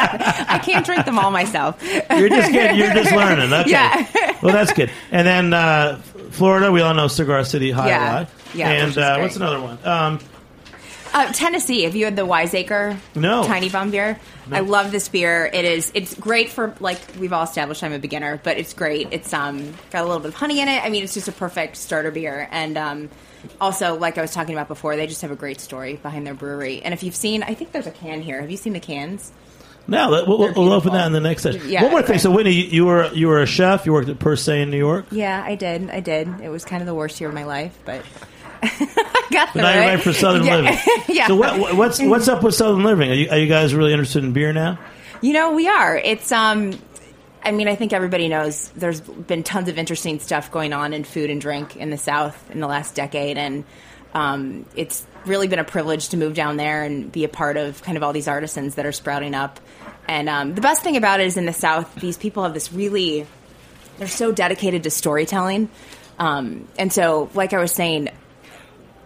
I 0.50 0.60
can't 0.60 0.86
drink 0.86 1.06
them 1.06 1.18
all 1.20 1.32
myself. 1.32 1.82
you're 1.84 2.30
just 2.30 2.52
you're 2.52 2.94
just 2.94 3.12
learning. 3.16 3.54
Okay. 3.54 3.70
Yeah. 3.72 4.38
well, 4.42 4.54
that's 4.54 4.74
good. 4.74 4.92
And 5.12 5.26
then 5.26 5.54
uh, 5.54 6.02
Florida, 6.32 6.72
we 6.72 6.82
all 6.82 6.94
know 6.94 7.08
Cigar 7.08 7.44
City 7.46 7.72
High 7.72 7.88
Yeah. 7.90 8.14
Life. 8.14 8.52
Yeah, 8.56 8.70
And 8.70 8.98
uh, 8.98 9.18
what's 9.20 9.36
another 9.36 9.60
one? 9.62 9.78
Um, 9.84 10.20
Uh, 11.14 11.32
Tennessee, 11.32 11.84
have 11.84 11.96
you 11.96 12.06
had 12.06 12.16
the 12.16 12.26
Wiseacre 12.26 12.98
No. 13.16 13.44
Tiny 13.44 13.70
Bomb 13.70 13.92
beer? 13.92 14.20
I 14.52 14.60
love 14.62 14.92
this 14.92 15.08
beer. 15.10 15.50
It 15.54 15.64
is 15.64 15.92
it's 15.96 16.14
great 16.16 16.50
for 16.50 16.74
like 16.80 17.00
we've 17.20 17.32
all 17.32 17.44
established 17.44 17.84
I'm 17.84 17.94
a 17.94 18.00
beginner, 18.00 18.42
but 18.44 18.58
it's 18.58 18.74
great. 18.74 19.08
It's 19.12 19.32
um 19.34 19.74
got 19.92 20.02
a 20.02 20.06
little 20.06 20.20
bit 20.20 20.30
of 20.30 20.36
honey 20.36 20.60
in 20.60 20.68
it. 20.68 20.84
I 20.84 20.90
mean, 20.90 21.04
it's 21.04 21.14
just 21.14 21.28
a 21.28 21.32
perfect 21.32 21.78
starter 21.78 22.12
beer. 22.12 22.48
And 22.52 22.78
um 22.78 23.10
also, 23.62 23.96
like 23.98 24.18
I 24.18 24.22
was 24.22 24.32
talking 24.32 24.54
about 24.56 24.68
before, 24.68 24.96
they 24.96 25.08
just 25.08 25.22
have 25.22 25.32
a 25.32 25.36
great 25.36 25.60
story 25.62 25.96
behind 25.96 26.26
their 26.28 26.34
brewery. 26.34 26.82
And 26.82 26.94
if 26.94 27.04
you've 27.04 27.16
seen, 27.16 27.44
I 27.44 27.54
think 27.54 27.72
there's 27.72 27.88
a 27.88 27.92
can 27.92 28.22
here. 28.22 28.42
Have 28.42 28.52
you 28.52 28.58
seen 28.58 28.74
the 28.74 28.80
cans? 28.80 29.32
no, 29.86 30.10
we'll, 30.10 30.38
we'll, 30.38 30.54
we'll 30.54 30.72
open 30.74 30.94
that 30.94 31.06
in 31.08 31.12
the 31.14 31.20
next 31.20 31.44
session. 31.44 31.62
Yeah, 31.70 31.84
one 31.84 31.92
more 31.92 32.02
thing. 32.02 32.18
So, 32.20 32.32
Whitney, 32.32 32.52
you, 32.54 32.64
you 32.70 32.86
were 32.86 33.12
you 33.14 33.28
were 33.28 33.42
a 33.42 33.46
chef. 33.46 33.86
You 33.86 33.92
worked 33.94 34.08
at 34.08 34.18
Per 34.18 34.36
se 34.38 34.62
in 34.62 34.70
New 34.72 34.78
York. 34.78 35.06
Yeah, 35.12 35.44
I 35.46 35.56
did. 35.56 35.90
I 35.90 36.00
did. 36.00 36.28
It 36.42 36.48
was 36.50 36.64
kind 36.64 36.82
of 36.82 36.88
the 36.88 36.96
worst 36.96 37.20
year 37.20 37.28
of 37.28 37.36
my 37.36 37.44
life, 37.44 37.78
but 37.84 38.02
I 38.64 39.28
got 39.32 39.54
But 39.54 39.62
now 39.62 39.74
you're 39.74 39.84
it. 39.84 39.88
right 39.88 40.02
for 40.02 40.14
Southern 40.14 40.46
yeah. 40.46 40.56
Living. 40.56 40.78
yeah. 41.10 41.28
So, 41.28 41.36
what- 41.36 41.76
what's 41.76 42.02
what's 42.02 42.28
up 42.30 42.44
with 42.44 42.56
Southern 42.56 42.84
Living? 42.84 43.12
Are 43.12 43.14
you, 43.14 43.30
are 43.30 43.38
you 43.38 43.48
guys 43.48 43.76
really 43.76 43.92
interested 43.92 44.24
in 44.24 44.32
beer 44.32 44.54
now? 44.54 44.80
You 45.22 45.34
know, 45.34 45.54
we 45.54 45.68
are. 45.68 45.98
It's 45.98 46.32
um 46.32 46.80
I 47.44 47.52
mean, 47.52 47.68
I 47.68 47.76
think 47.76 47.94
everybody 47.94 48.30
knows 48.30 48.70
there's 48.70 49.02
been 49.02 49.44
tons 49.44 49.68
of 49.68 49.78
interesting 49.78 50.20
stuff 50.20 50.52
going 50.52 50.74
on 50.74 50.94
in 50.94 51.04
food 51.04 51.30
and 51.30 51.42
drink 51.42 51.76
in 51.76 51.90
the 51.90 51.98
South 51.98 52.52
in 52.52 52.60
the 52.60 52.68
last 52.68 52.96
decade 52.96 53.38
and 53.38 53.66
um, 54.14 54.66
it's 54.76 55.06
really 55.26 55.48
been 55.48 55.60
a 55.60 55.64
privilege 55.64 56.10
to 56.10 56.18
move 56.18 56.36
down 56.36 56.56
there 56.56 56.84
and 56.84 57.12
be 57.12 57.24
a 57.24 57.30
part 57.30 57.58
of 57.58 57.82
kind 57.82 57.98
of 57.98 58.04
all 58.04 58.14
these 58.14 58.28
artisans 58.28 58.76
that 58.76 58.86
are 58.86 58.92
sprouting 58.92 59.34
up. 59.34 59.60
And 60.08 60.30
um, 60.30 60.54
the 60.54 60.62
best 60.62 60.84
thing 60.84 60.98
about 60.98 61.20
it 61.20 61.28
is 61.28 61.36
in 61.36 61.46
the 61.46 61.54
South, 61.54 61.96
these 61.96 62.18
people 62.18 62.44
have 62.44 62.54
this 62.54 62.72
really 62.72 63.26
they're 63.98 64.08
so 64.08 64.32
dedicated 64.32 64.84
to 64.84 64.90
storytelling. 64.90 65.70
Um, 66.18 66.68
and 66.78 66.92
so, 66.92 67.30
like 67.34 67.54
I 67.54 67.60
was 67.60 67.72
saying, 67.72 68.10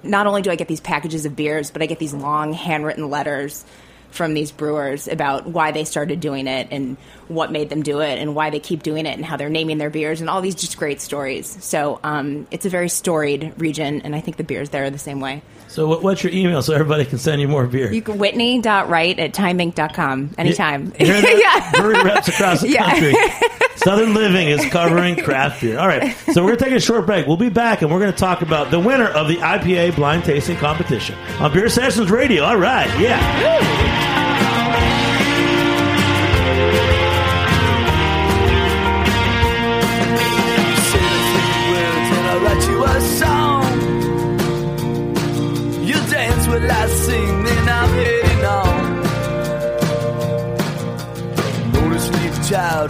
not 0.03 0.27
only 0.27 0.41
do 0.41 0.51
I 0.51 0.55
get 0.55 0.67
these 0.67 0.79
packages 0.79 1.25
of 1.25 1.35
beers, 1.35 1.71
but 1.71 1.81
I 1.81 1.85
get 1.85 1.99
these 1.99 2.13
long 2.13 2.53
handwritten 2.53 3.09
letters 3.09 3.65
from 4.11 4.33
these 4.33 4.51
brewers 4.51 5.07
about 5.07 5.45
why 5.47 5.71
they 5.71 5.83
started 5.83 6.19
doing 6.19 6.47
it 6.47 6.67
and 6.71 6.97
what 7.27 7.51
made 7.51 7.69
them 7.69 7.83
do 7.83 7.99
it 7.99 8.19
and 8.19 8.35
why 8.35 8.49
they 8.49 8.59
keep 8.59 8.83
doing 8.83 9.05
it 9.05 9.15
and 9.15 9.25
how 9.25 9.37
they're 9.37 9.49
naming 9.49 9.77
their 9.77 9.89
beers 9.89 10.21
and 10.21 10.29
all 10.29 10.41
these 10.41 10.55
just 10.55 10.77
great 10.77 11.01
stories. 11.01 11.63
So 11.63 11.99
um, 12.03 12.47
it's 12.51 12.65
a 12.65 12.69
very 12.69 12.89
storied 12.89 13.53
region, 13.57 14.01
and 14.01 14.15
I 14.15 14.21
think 14.21 14.37
the 14.37 14.43
beers 14.43 14.69
there 14.69 14.85
are 14.85 14.89
the 14.89 14.97
same 14.97 15.19
way. 15.19 15.41
So, 15.77 15.85
what, 15.85 16.01
what's 16.01 16.23
your 16.23 16.33
email 16.33 16.63
so 16.63 16.73
everybody 16.73 17.05
can 17.05 17.19
send 17.19 17.39
you 17.39 17.47
more 17.47 17.67
beer? 17.67 17.93
You 17.93 18.01
can 18.01 18.17
whitney.wright 18.17 19.19
at 19.19 19.33
timeinc.com 19.33 20.31
anytime. 20.35 20.91
You 20.99 21.05
yeah. 21.13 21.71
Brewery 21.73 22.03
reps 22.03 22.27
across 22.29 22.61
the 22.61 22.69
Yeah. 22.69 22.89
country. 22.89 23.13
Southern 23.75 24.15
Living 24.15 24.47
is 24.47 24.65
covering 24.71 25.17
craft 25.17 25.61
beer. 25.61 25.77
All 25.77 25.87
right, 25.87 26.15
so 26.33 26.41
we're 26.43 26.55
going 26.55 26.57
to 26.57 26.65
take 26.65 26.73
a 26.73 26.79
short 26.79 27.05
break. 27.05 27.27
We'll 27.27 27.37
be 27.37 27.49
back, 27.49 27.83
and 27.83 27.91
we're 27.91 27.99
going 27.99 28.11
to 28.11 28.17
talk 28.17 28.41
about 28.41 28.71
the 28.71 28.79
winner 28.79 29.05
of 29.09 29.27
the 29.27 29.35
IPA 29.35 29.95
blind 29.95 30.23
tasting 30.23 30.57
competition 30.57 31.15
on 31.39 31.53
Beer 31.53 31.69
Sessions 31.69 32.09
Radio. 32.09 32.43
All 32.43 32.57
right, 32.57 32.87
yeah. 32.99 33.19
say 33.39 34.26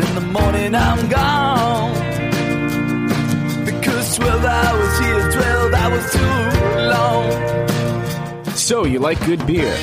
in 0.01 0.15
the 0.15 0.21
morning 0.21 0.75
I'm 0.75 1.09
gone. 1.09 1.93
Because 3.65 4.15
12 4.17 4.45
hours 4.45 4.99
here, 4.99 5.31
12 5.31 5.73
hours 5.73 6.11
too 6.11 6.81
long. 6.91 8.55
So, 8.55 8.85
you 8.85 8.99
like 8.99 9.23
good 9.25 9.45
beer? 9.47 9.75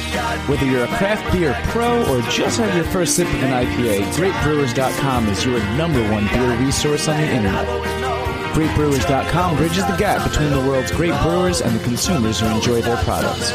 Whether 0.46 0.66
you're 0.66 0.84
a 0.84 0.96
craft 0.98 1.32
beer 1.32 1.54
pro 1.68 2.04
or 2.10 2.20
just 2.30 2.58
had 2.58 2.74
your 2.74 2.84
first 2.84 3.16
sip 3.16 3.26
of 3.26 3.42
an 3.42 3.66
IPA, 3.66 4.02
GreatBrewers.com 4.12 5.28
is 5.28 5.44
your 5.44 5.58
number 5.76 6.02
one 6.12 6.26
beer 6.28 6.56
resource 6.58 7.08
on 7.08 7.16
the 7.16 7.26
internet. 7.26 8.13
GreatBrewers.com 8.54 9.56
bridges 9.56 9.84
the 9.84 9.96
gap 9.96 10.22
between 10.30 10.50
the 10.50 10.60
world's 10.60 10.92
great 10.92 11.12
brewers 11.22 11.60
and 11.60 11.74
the 11.74 11.82
consumers 11.82 12.38
who 12.38 12.46
enjoy 12.46 12.80
their 12.82 12.96
products. 12.98 13.50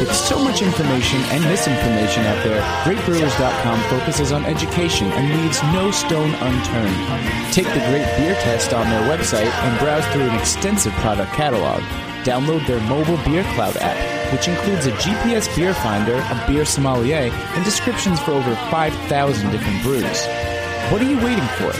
With 0.00 0.12
so 0.12 0.42
much 0.42 0.60
information 0.60 1.20
and 1.30 1.44
misinformation 1.44 2.24
out 2.24 2.42
there, 2.42 2.60
GreatBrewers.com 2.82 3.80
focuses 3.82 4.32
on 4.32 4.44
education 4.44 5.06
and 5.12 5.40
leaves 5.40 5.62
no 5.72 5.92
stone 5.92 6.34
unturned. 6.34 7.54
Take 7.54 7.66
the 7.66 7.86
Great 7.90 8.10
Beer 8.18 8.34
Test 8.42 8.72
on 8.72 8.90
their 8.90 9.16
website 9.16 9.46
and 9.46 9.78
browse 9.78 10.04
through 10.08 10.28
an 10.28 10.36
extensive 10.36 10.94
product 10.94 11.32
catalog. 11.32 11.80
Download 12.24 12.66
their 12.66 12.80
mobile 12.88 13.18
Beer 13.24 13.44
Cloud 13.54 13.76
app, 13.76 14.32
which 14.32 14.48
includes 14.48 14.86
a 14.86 14.92
GPS 14.92 15.54
beer 15.54 15.74
finder, 15.74 16.16
a 16.16 16.44
beer 16.48 16.64
sommelier, 16.64 17.30
and 17.30 17.64
descriptions 17.64 18.18
for 18.18 18.32
over 18.32 18.56
5,000 18.56 19.50
different 19.52 19.80
brews. 19.84 20.49
What 20.90 21.00
are 21.00 21.08
you 21.08 21.18
waiting 21.18 21.46
for? 21.50 21.70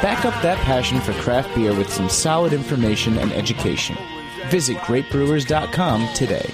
Back 0.00 0.24
up 0.24 0.40
that 0.42 0.56
passion 0.58 1.00
for 1.00 1.12
craft 1.14 1.52
beer 1.56 1.74
with 1.76 1.92
some 1.92 2.08
solid 2.08 2.52
information 2.52 3.18
and 3.18 3.32
education. 3.32 3.96
Visit 4.46 4.76
greatbrewers.com 4.76 6.08
today. 6.14 6.48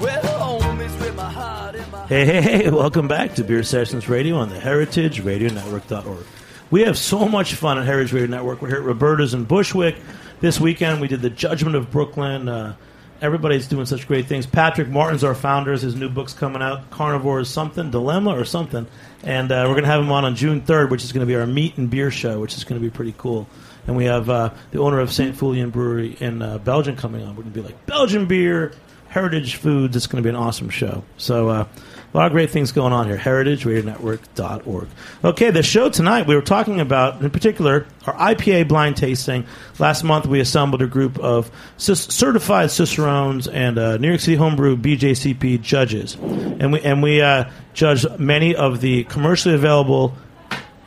Well, 0.00 0.62
home 0.62 0.80
is 0.80 0.90
where 0.98 1.12
my 1.12 1.30
heart 1.30 1.74
and 1.74 1.92
my 1.92 2.06
Hey, 2.06 2.24
hey, 2.24 2.40
hey, 2.40 2.70
welcome 2.70 3.08
back 3.08 3.34
to 3.34 3.44
Beer 3.44 3.62
Sessions 3.62 4.08
Radio 4.08 4.36
on 4.36 4.48
the 4.48 4.58
Heritage 4.58 5.20
Radio 5.20 5.52
Network.org. 5.52 6.24
We 6.70 6.80
have 6.84 6.96
so 6.96 7.28
much 7.28 7.52
fun 7.52 7.76
at 7.76 7.84
Heritage 7.84 8.14
Radio 8.14 8.30
Network. 8.30 8.62
We're 8.62 8.68
here 8.68 8.78
at 8.78 8.84
Roberta's 8.84 9.34
in 9.34 9.44
Bushwick. 9.44 9.96
This 10.40 10.58
weekend 10.58 11.02
we 11.02 11.08
did 11.08 11.20
the 11.20 11.28
Judgment 11.28 11.76
of 11.76 11.90
Brooklyn. 11.90 12.48
Uh, 12.48 12.74
everybody's 13.22 13.68
doing 13.68 13.86
such 13.86 14.06
great 14.08 14.26
things. 14.26 14.44
Patrick 14.44 14.88
Martin's 14.88 15.24
our 15.24 15.34
founder. 15.34 15.72
His 15.72 15.94
new 15.94 16.08
book's 16.08 16.34
coming 16.34 16.60
out, 16.60 16.90
Carnivore 16.90 17.40
is 17.40 17.48
something, 17.48 17.90
Dilemma 17.90 18.32
or 18.32 18.44
something. 18.44 18.86
And 19.22 19.50
uh, 19.50 19.64
we're 19.66 19.74
going 19.74 19.84
to 19.84 19.90
have 19.90 20.02
him 20.02 20.10
on 20.10 20.24
on 20.24 20.34
June 20.34 20.60
3rd, 20.60 20.90
which 20.90 21.04
is 21.04 21.12
going 21.12 21.20
to 21.20 21.26
be 21.26 21.36
our 21.36 21.46
meat 21.46 21.78
and 21.78 21.88
beer 21.88 22.10
show, 22.10 22.40
which 22.40 22.56
is 22.56 22.64
going 22.64 22.80
to 22.80 22.84
be 22.84 22.90
pretty 22.90 23.14
cool. 23.16 23.48
And 23.86 23.96
we 23.96 24.04
have 24.04 24.28
uh, 24.28 24.50
the 24.72 24.80
owner 24.80 25.00
of 25.00 25.12
St. 25.12 25.36
Feuillien 25.36 25.70
Brewery 25.72 26.16
in 26.20 26.42
uh, 26.42 26.58
Belgium 26.58 26.96
coming 26.96 27.22
on. 27.22 27.28
We're 27.36 27.42
going 27.42 27.54
to 27.54 27.60
be 27.62 27.66
like 27.66 27.86
Belgian 27.86 28.26
beer, 28.26 28.72
heritage 29.08 29.56
foods. 29.56 29.96
It's 29.96 30.06
going 30.06 30.22
to 30.22 30.26
be 30.26 30.30
an 30.30 30.36
awesome 30.36 30.68
show. 30.68 31.04
So 31.16 31.48
uh, 31.48 31.68
a 32.12 32.16
lot 32.16 32.26
of 32.26 32.32
great 32.32 32.50
things 32.50 32.72
going 32.72 32.92
on 32.92 33.06
here. 33.06 33.16
HeritageRadioNetwork.org. 33.16 34.88
Okay, 35.24 35.50
the 35.50 35.62
show 35.62 35.88
tonight 35.88 36.26
we 36.26 36.34
were 36.34 36.42
talking 36.42 36.78
about, 36.78 37.22
in 37.22 37.30
particular, 37.30 37.86
our 38.06 38.34
IPA 38.34 38.68
blind 38.68 38.98
tasting. 38.98 39.46
Last 39.78 40.02
month 40.02 40.26
we 40.26 40.40
assembled 40.40 40.82
a 40.82 40.86
group 40.86 41.18
of 41.18 41.50
cis- 41.78 42.04
certified 42.04 42.70
cicerones 42.70 43.48
and 43.48 43.78
uh, 43.78 43.96
New 43.96 44.08
York 44.08 44.20
City 44.20 44.36
homebrew 44.36 44.76
BJCP 44.76 45.62
judges, 45.62 46.14
and 46.14 46.72
we 46.72 46.80
and 46.82 47.02
we 47.02 47.22
uh, 47.22 47.50
judged 47.72 48.06
many 48.18 48.54
of 48.54 48.82
the 48.82 49.04
commercially 49.04 49.54
available 49.54 50.14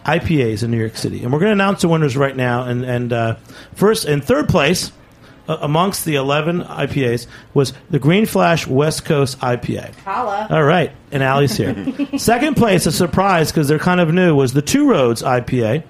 IPAs 0.05 0.61
in 0.61 0.69
New 0.69 0.79
York 0.79 0.95
City, 0.95 1.23
and 1.23 1.33
we're 1.33 1.39
going 1.39 1.49
to 1.49 1.53
announce 1.53 1.81
the 1.81 1.87
winners 1.87 2.15
right 2.15 2.35
now. 2.35 2.63
And 2.63 2.85
and 2.85 3.11
uh, 3.11 3.35
first 3.73 4.05
in 4.05 4.21
third 4.21 4.47
place 4.47 4.91
uh, 5.47 5.57
amongst 5.61 6.05
the 6.05 6.15
eleven 6.15 6.61
IPAs 6.61 7.27
was 7.53 7.73
the 7.89 7.99
Green 7.99 8.25
Flash 8.25 8.67
West 8.67 9.05
Coast 9.05 9.39
IPA. 9.39 9.95
Holla. 9.99 10.47
All 10.49 10.63
right, 10.63 10.91
and 11.11 11.23
Ally's 11.23 11.55
here. 11.55 11.75
Second 12.17 12.55
place, 12.55 12.85
a 12.85 12.91
surprise 12.91 13.51
because 13.51 13.67
they're 13.67 13.79
kind 13.79 13.99
of 13.99 14.13
new, 14.13 14.35
was 14.35 14.53
the 14.53 14.61
Two 14.61 14.89
Roads 14.89 15.21
IPA, 15.21 15.83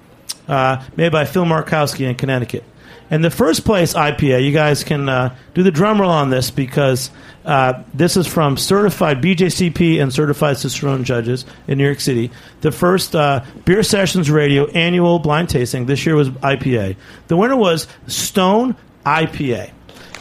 uh, 0.47 0.83
made 0.95 1.11
by 1.11 1.25
Phil 1.25 1.45
Markowski 1.45 2.09
in 2.09 2.15
Connecticut. 2.15 2.63
And 3.09 3.23
the 3.23 3.29
first 3.29 3.65
place 3.65 3.93
IPA, 3.93 4.43
you 4.43 4.51
guys 4.51 4.83
can 4.83 5.07
uh, 5.07 5.35
do 5.53 5.61
the 5.61 5.71
drum 5.71 6.01
roll 6.01 6.09
on 6.09 6.31
this 6.31 6.49
because 6.49 7.11
uh, 7.45 7.83
this 7.93 8.17
is 8.17 8.25
from 8.25 8.57
certified 8.57 9.21
BJCP 9.21 10.01
and 10.01 10.11
certified 10.11 10.57
Cicerone 10.57 11.03
judges 11.03 11.45
in 11.67 11.77
New 11.77 11.85
York 11.85 11.99
City. 11.99 12.31
The 12.61 12.71
first 12.71 13.15
uh, 13.15 13.43
Beer 13.63 13.83
Sessions 13.83 14.31
Radio 14.31 14.65
annual 14.71 15.19
blind 15.19 15.49
tasting 15.49 15.85
this 15.85 16.03
year 16.05 16.15
was 16.15 16.29
IPA. 16.29 16.95
The 17.27 17.37
winner 17.37 17.55
was 17.55 17.87
Stone 18.07 18.75
IPA. 19.05 19.71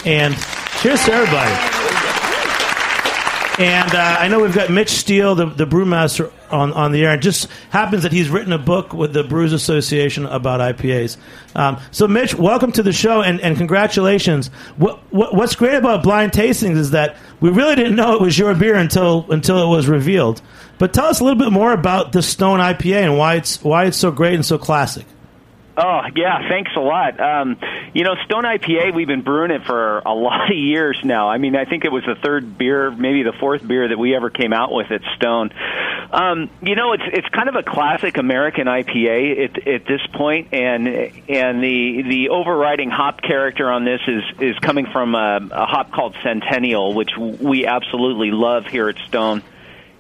And 0.05 0.35
cheers 0.81 1.05
to 1.07 1.12
everybody. 1.12 1.75
And 3.57 3.94
uh, 3.94 4.16
I 4.18 4.27
know 4.27 4.40
we've 4.40 4.55
got 4.55 4.70
Mitch 4.70 4.90
Steele, 4.90 5.37
the, 5.37 5.47
the 5.47 5.64
brewmaster, 5.64 6.33
on, 6.51 6.73
on 6.73 6.90
the 6.90 7.05
air. 7.05 7.12
And 7.12 7.20
it 7.20 7.23
just 7.23 7.49
happens 7.70 8.03
that 8.03 8.11
he's 8.11 8.29
written 8.29 8.53
a 8.53 8.59
book 8.59 8.92
with 8.92 9.12
the 9.12 9.23
Brewers 9.23 9.53
Association 9.53 10.27
about 10.27 10.61
IPAs. 10.61 11.16
Um, 11.55 11.79
so, 11.92 12.09
Mitch, 12.09 12.35
welcome 12.35 12.73
to 12.73 12.83
the 12.83 12.92
show 12.92 13.23
and, 13.23 13.40
and 13.40 13.57
congratulations. 13.57 14.49
What, 14.77 15.01
what, 15.12 15.35
what's 15.35 15.55
great 15.55 15.77
about 15.77 16.03
blind 16.03 16.33
tastings 16.33 16.79
is 16.79 16.90
that 16.90 17.16
we 17.40 17.51
really 17.51 17.77
didn't 17.77 17.94
know 17.94 18.14
it 18.14 18.20
was 18.20 18.37
your 18.37 18.55
beer 18.55 18.75
until 18.75 19.31
until 19.31 19.62
it 19.62 19.68
was 19.68 19.87
revealed. 19.87 20.42
But 20.79 20.92
tell 20.92 21.07
us 21.07 21.20
a 21.20 21.25
little 21.25 21.38
bit 21.38 21.53
more 21.53 21.73
about 21.73 22.11
the 22.11 22.23
Stone 22.23 22.59
IPA 22.59 23.05
and 23.05 23.18
why 23.18 23.37
it's 23.37 23.62
why 23.62 23.85
it's 23.85 23.97
so 23.97 24.11
great 24.11 24.35
and 24.35 24.44
so 24.44 24.59
classic. 24.59 25.07
Oh 25.76 26.02
yeah, 26.14 26.48
thanks 26.48 26.70
a 26.76 26.80
lot. 26.80 27.18
Um, 27.18 27.56
you 27.92 28.04
know, 28.04 28.14
Stone 28.24 28.44
IPA, 28.44 28.94
we've 28.94 29.08
been 29.08 29.22
brewing 29.22 29.50
it 29.50 29.64
for 29.64 29.98
a 29.98 30.14
lot 30.14 30.50
of 30.50 30.56
years 30.56 31.00
now. 31.02 31.28
I 31.28 31.38
mean, 31.38 31.56
I 31.56 31.64
think 31.64 31.84
it 31.84 31.90
was 31.90 32.04
the 32.04 32.14
third 32.14 32.56
beer, 32.56 32.90
maybe 32.92 33.24
the 33.24 33.32
fourth 33.32 33.66
beer 33.66 33.88
that 33.88 33.98
we 33.98 34.14
ever 34.14 34.30
came 34.30 34.52
out 34.52 34.72
with 34.72 34.90
at 34.92 35.02
Stone. 35.16 35.50
Um, 36.12 36.48
you 36.62 36.76
know, 36.76 36.92
it's 36.92 37.02
it's 37.06 37.28
kind 37.28 37.48
of 37.48 37.56
a 37.56 37.64
classic 37.64 38.18
American 38.18 38.68
IPA 38.68 39.44
at, 39.44 39.66
at 39.66 39.87
this 39.87 40.00
point, 40.12 40.54
and 40.54 40.87
and 40.87 41.62
the 41.62 42.02
the 42.02 42.28
overriding 42.28 42.90
hop 42.90 43.20
character 43.20 43.68
on 43.68 43.84
this 43.84 44.00
is 44.06 44.22
is 44.40 44.58
coming 44.60 44.87
from 44.87 45.16
a, 45.16 45.40
a 45.50 45.66
hop 45.66 45.90
called 45.90 46.14
Centennial, 46.22 46.94
which 46.94 47.16
we 47.16 47.66
absolutely 47.66 48.30
love 48.30 48.66
here 48.66 48.88
at 48.88 48.98
Stone 49.08 49.42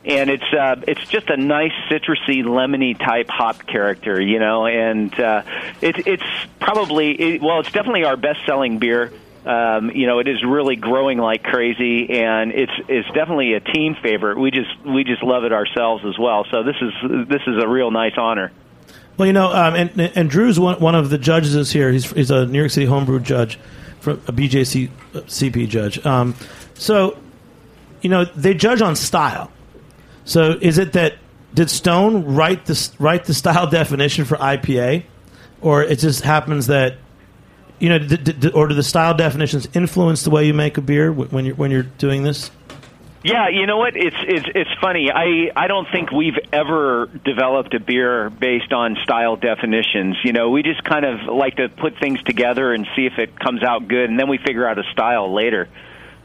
and 0.04 0.30
it's 0.30 0.52
uh, 0.52 0.76
it's 0.86 1.06
just 1.08 1.30
a 1.30 1.36
nice 1.36 1.72
citrusy, 1.90 2.44
lemony 2.44 2.98
type 2.98 3.28
hop 3.28 3.66
character, 3.66 4.20
you 4.20 4.38
know, 4.38 4.66
and 4.66 5.18
uh, 5.18 5.42
it, 5.80 6.06
it's 6.06 6.24
probably 6.60 7.12
it, 7.12 7.42
well, 7.42 7.60
it's 7.60 7.72
definitely 7.72 8.04
our 8.04 8.16
best 8.16 8.40
selling 8.46 8.78
beer. 8.78 9.12
Um, 9.46 9.90
you 9.90 10.06
know, 10.06 10.20
it 10.20 10.28
is 10.28 10.42
really 10.42 10.76
growing 10.76 11.18
like 11.18 11.42
crazy, 11.42 12.08
and 12.10 12.52
it's 12.52 12.72
it's 12.88 13.08
definitely 13.08 13.54
a 13.54 13.60
team 13.60 13.96
favorite. 14.02 14.38
We 14.38 14.50
just 14.50 14.84
we 14.84 15.04
just 15.04 15.22
love 15.22 15.44
it 15.44 15.52
ourselves 15.52 16.04
as 16.06 16.18
well. 16.18 16.46
So 16.50 16.62
this 16.62 16.76
is 16.80 17.28
this 17.28 17.42
is 17.46 17.62
a 17.62 17.68
real 17.68 17.90
nice 17.90 18.14
honor. 18.16 18.52
Well, 19.16 19.26
you 19.26 19.32
know, 19.32 19.52
um, 19.52 19.74
and, 19.74 20.00
and 20.16 20.28
Dru's 20.28 20.58
one, 20.58 20.80
one 20.80 20.94
of 20.96 21.08
the 21.08 21.18
judges 21.18 21.54
is 21.54 21.70
here. 21.70 21.92
He's, 21.92 22.10
he's 22.10 22.32
a 22.32 22.46
New 22.46 22.58
York 22.58 22.72
City 22.72 22.86
homebrew 22.86 23.20
judge, 23.20 23.60
from 24.00 24.14
a 24.26 24.32
BJC 24.32 24.90
CP 25.12 25.68
judge. 25.68 26.04
Um, 26.04 26.34
so, 26.74 27.16
you 28.02 28.10
know, 28.10 28.24
they 28.24 28.54
judge 28.54 28.82
on 28.82 28.96
style. 28.96 29.52
So, 30.24 30.56
is 30.60 30.78
it 30.78 30.92
that 30.94 31.14
did 31.54 31.70
Stone 31.70 32.34
write 32.34 32.66
the 32.66 32.90
write 32.98 33.24
the 33.24 33.34
style 33.34 33.66
definition 33.70 34.24
for 34.24 34.36
IPA, 34.36 35.04
or 35.60 35.82
it 35.82 35.98
just 35.98 36.22
happens 36.22 36.66
that 36.68 36.96
you 37.78 37.88
know, 37.88 37.98
d- 37.98 38.16
d- 38.16 38.50
or 38.50 38.68
do 38.68 38.74
the 38.74 38.82
style 38.82 39.14
definitions 39.14 39.68
influence 39.74 40.22
the 40.22 40.30
way 40.30 40.46
you 40.46 40.54
make 40.54 40.78
a 40.78 40.80
beer 40.80 41.12
wh- 41.12 41.32
when 41.32 41.44
you're 41.44 41.54
when 41.54 41.70
you're 41.70 41.82
doing 41.82 42.22
this? 42.22 42.50
Yeah, 43.22 43.48
you 43.48 43.66
know 43.66 43.78
what? 43.78 43.96
It's 43.96 44.16
it's 44.20 44.46
it's 44.54 44.70
funny. 44.80 45.10
I 45.10 45.50
I 45.56 45.66
don't 45.66 45.88
think 45.90 46.10
we've 46.12 46.38
ever 46.52 47.10
developed 47.24 47.74
a 47.74 47.80
beer 47.80 48.30
based 48.30 48.72
on 48.72 48.96
style 49.02 49.36
definitions. 49.36 50.16
You 50.22 50.32
know, 50.32 50.50
we 50.50 50.62
just 50.62 50.84
kind 50.84 51.04
of 51.04 51.22
like 51.34 51.56
to 51.56 51.68
put 51.68 51.98
things 51.98 52.22
together 52.22 52.72
and 52.72 52.86
see 52.94 53.06
if 53.06 53.18
it 53.18 53.38
comes 53.38 53.62
out 53.62 53.88
good, 53.88 54.10
and 54.10 54.18
then 54.18 54.28
we 54.28 54.38
figure 54.38 54.68
out 54.68 54.78
a 54.78 54.84
style 54.92 55.32
later. 55.32 55.68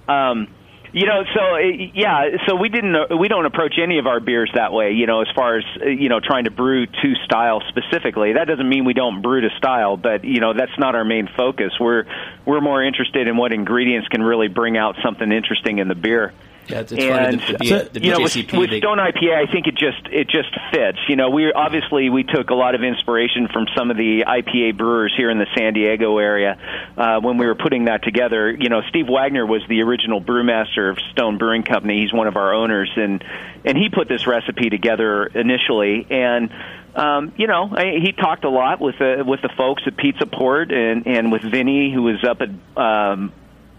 Um, 0.08 0.48
you 0.92 1.06
know, 1.06 1.24
so 1.36 1.42
uh, 1.42 1.60
yeah, 1.94 2.38
so 2.48 2.56
we 2.56 2.70
didn't 2.70 2.96
we 3.20 3.28
don't 3.28 3.46
approach 3.46 3.76
any 3.82 4.00
of 4.00 4.08
our 4.08 4.20
beers 4.20 4.50
that 4.56 4.74
way. 4.74 4.92
You 4.92 5.06
know, 5.06 5.22
as 5.22 5.28
far 5.36 5.58
as 5.58 5.64
uh, 5.82 5.86
you 5.86 6.10
know, 6.10 6.20
trying 6.20 6.46
to 6.46 6.52
brew 6.52 6.88
to 6.88 7.16
style 7.26 7.62
specifically. 7.70 8.34
That 8.34 8.48
doesn't 8.48 8.68
mean 8.68 8.86
we 8.86 8.94
don't 8.94 9.22
brew 9.22 9.42
to 9.42 9.50
style, 9.58 9.98
but 9.98 10.24
you 10.24 10.40
know, 10.40 10.54
that's 10.54 10.78
not 10.78 10.96
our 10.96 11.06
main 11.06 11.30
focus. 11.38 11.74
We're 11.80 12.06
we're 12.46 12.62
more 12.62 12.84
interested 12.84 13.28
in 13.28 13.38
what 13.38 13.54
ingredients 13.54 14.08
can 14.08 14.24
really 14.24 14.48
bring 14.48 14.78
out 14.78 14.96
something 15.04 15.32
interesting 15.32 15.78
in 15.80 15.88
the 15.88 15.96
beer. 15.96 16.34
Yeah, 16.70 16.82
it's, 16.82 16.92
it's 16.92 17.04
funny. 17.04 17.26
and 17.26 17.40
The, 17.42 17.54
the, 17.58 18.00
the 18.00 18.06
you 18.06 18.12
know, 18.12 18.20
with, 18.20 18.36
with 18.54 18.70
they- 18.70 18.80
Stone 18.80 19.00
IPA, 19.00 19.48
I 19.48 19.52
think 19.52 19.68
it 19.68 19.76
just 19.76 20.08
it 20.12 20.28
just 20.30 20.50
fits. 20.72 21.00
You 21.08 21.16
know, 21.16 21.30
we 21.30 21.52
obviously 21.52 22.10
we 22.10 22.24
took 22.24 22.50
a 22.52 22.56
lot 22.56 22.76
of 22.76 22.84
inspiration 22.84 23.48
from 23.52 23.66
some 23.76 23.90
of 23.92 23.98
the 23.98 24.24
IPA 24.28 24.78
brewers 24.78 25.14
here 25.18 25.30
in 25.30 25.40
the 25.40 25.48
San 25.58 25.74
Diego 25.74 26.18
area 26.20 26.58
uh, 26.98 27.20
when 27.22 27.38
we 27.38 27.46
were 27.46 27.56
putting 27.56 27.86
that 27.86 28.04
together. 28.04 28.52
You 28.52 28.70
know, 28.70 28.82
Steve 28.90 29.08
Wagner 29.10 29.46
was 29.46 29.62
the 29.68 29.82
original 29.82 30.22
brewmaster 30.22 30.92
of 30.92 31.00
Stone 31.12 31.38
Brewing 31.38 31.64
Company. 31.64 32.02
He's 32.02 32.14
one 32.14 32.28
of 32.28 32.36
our 32.36 32.54
owners, 32.54 32.92
and 32.96 33.24
and 33.66 33.78
he 33.78 33.90
put 33.90 34.08
this 34.08 34.28
recipe 34.28 34.70
together 34.70 35.26
initially 35.26 36.06
and. 36.10 36.52
Um, 36.96 37.34
you 37.38 37.46
know, 37.46 37.70
I, 37.72 38.00
he 38.04 38.12
talked 38.14 38.44
a 38.46 38.50
lot 38.50 38.82
with 38.82 38.98
the 38.98 39.24
with 39.26 39.42
the 39.44 39.50
folks 39.56 39.84
at 39.86 39.96
Pizza 39.96 40.26
Port 40.26 40.72
and 40.72 41.06
and 41.06 41.32
with 41.32 41.44
Vinny, 41.44 41.94
who 41.94 42.02
was 42.02 42.24
up 42.28 42.42
at 42.42 42.50
um, 42.76 43.32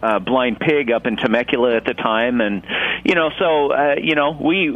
uh, 0.02 0.18
Blind 0.18 0.58
Pig 0.60 0.90
up 0.90 1.06
in 1.06 1.16
Temecula 1.16 1.76
at 1.76 1.84
the 1.84 1.94
time, 1.94 2.40
and 2.40 2.62
you 3.04 3.14
know, 3.14 3.30
so 3.38 3.72
uh, 3.72 3.94
you 4.00 4.14
know, 4.14 4.36
we 4.40 4.68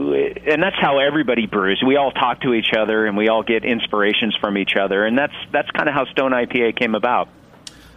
and 0.46 0.62
that's 0.62 0.76
how 0.80 0.98
everybody 0.98 1.46
brews. 1.46 1.82
We 1.86 1.96
all 1.96 2.12
talk 2.12 2.42
to 2.42 2.52
each 2.52 2.72
other, 2.76 3.06
and 3.06 3.16
we 3.16 3.28
all 3.28 3.42
get 3.42 3.64
inspirations 3.64 4.36
from 4.40 4.58
each 4.58 4.76
other, 4.76 5.04
and 5.04 5.16
that's 5.16 5.34
that's 5.52 5.70
kind 5.70 5.88
of 5.88 5.94
how 5.94 6.04
Stone 6.06 6.32
IPA 6.32 6.78
came 6.78 6.94
about. 6.94 7.28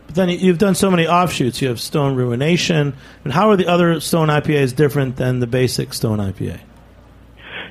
But 0.08 0.16
then 0.16 0.30
you've 0.30 0.58
done 0.58 0.76
so 0.76 0.90
many 0.90 1.06
offshoots. 1.06 1.62
You 1.62 1.68
have 1.68 1.82
Stone 1.82 2.16
Ruination, 2.16 2.94
and 3.24 3.34
how 3.34 3.50
are 3.50 3.58
the 3.58 3.68
other 3.68 4.00
Stone 4.00 4.30
IPAs 4.30 4.76
different 4.76 5.18
than 5.18 5.40
the 5.40 5.48
basic 5.48 5.94
Stone 5.94 6.20
IPA? 6.20 6.60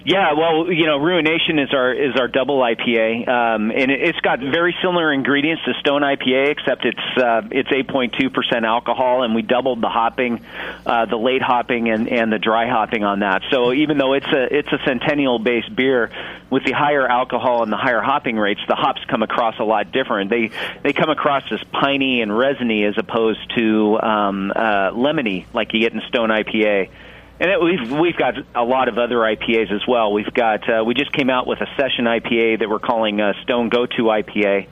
Yeah, 0.06 0.34
well, 0.34 0.70
you 0.72 0.86
know, 0.86 0.98
Ruination 0.98 1.58
is 1.58 1.74
our 1.74 1.92
is 1.92 2.14
our 2.14 2.28
double 2.28 2.60
IPA, 2.60 3.26
um, 3.26 3.72
and 3.72 3.90
it, 3.90 4.00
it's 4.02 4.20
got 4.20 4.38
very 4.38 4.72
similar 4.80 5.12
ingredients 5.12 5.64
to 5.64 5.74
Stone 5.80 6.02
IPA, 6.02 6.50
except 6.52 6.84
it's 6.84 7.18
uh, 7.20 7.42
it's 7.50 7.68
8.2 7.70 8.32
percent 8.32 8.64
alcohol, 8.64 9.24
and 9.24 9.34
we 9.34 9.42
doubled 9.42 9.80
the 9.80 9.88
hopping, 9.88 10.44
uh, 10.86 11.06
the 11.06 11.16
late 11.16 11.42
hopping, 11.42 11.90
and, 11.90 12.08
and 12.08 12.32
the 12.32 12.38
dry 12.38 12.68
hopping 12.68 13.02
on 13.02 13.18
that. 13.18 13.42
So 13.50 13.72
even 13.72 13.98
though 13.98 14.12
it's 14.12 14.28
a 14.28 14.56
it's 14.56 14.68
a 14.68 14.78
Centennial 14.84 15.40
based 15.40 15.74
beer, 15.74 16.12
with 16.50 16.62
the 16.62 16.70
higher 16.70 17.08
alcohol 17.08 17.64
and 17.64 17.72
the 17.72 17.76
higher 17.76 18.00
hopping 18.00 18.36
rates, 18.36 18.60
the 18.68 18.76
hops 18.76 19.00
come 19.08 19.24
across 19.24 19.58
a 19.58 19.64
lot 19.64 19.90
different. 19.90 20.30
They 20.30 20.52
they 20.84 20.92
come 20.92 21.10
across 21.10 21.42
as 21.50 21.64
piney 21.72 22.22
and 22.22 22.30
resiny 22.30 22.84
as 22.84 22.96
opposed 22.96 23.40
to 23.56 24.00
um, 24.00 24.52
uh, 24.54 24.92
lemony, 24.92 25.46
like 25.52 25.74
you 25.74 25.80
get 25.80 25.94
in 25.94 26.02
Stone 26.02 26.28
IPA. 26.28 26.90
And 27.38 27.50
it, 27.50 27.60
we've 27.60 27.90
we've 28.00 28.16
got 28.16 28.34
a 28.54 28.64
lot 28.64 28.88
of 28.88 28.96
other 28.98 29.16
IPAs 29.16 29.70
as 29.70 29.86
well. 29.86 30.12
We've 30.12 30.32
got 30.32 30.68
uh, 30.68 30.84
we 30.84 30.94
just 30.94 31.12
came 31.12 31.28
out 31.28 31.46
with 31.46 31.60
a 31.60 31.66
session 31.76 32.06
IPA 32.06 32.60
that 32.60 32.68
we're 32.70 32.78
calling 32.78 33.20
uh, 33.20 33.34
Stone 33.42 33.68
Go 33.68 33.84
To 33.84 34.02
IPA, 34.04 34.66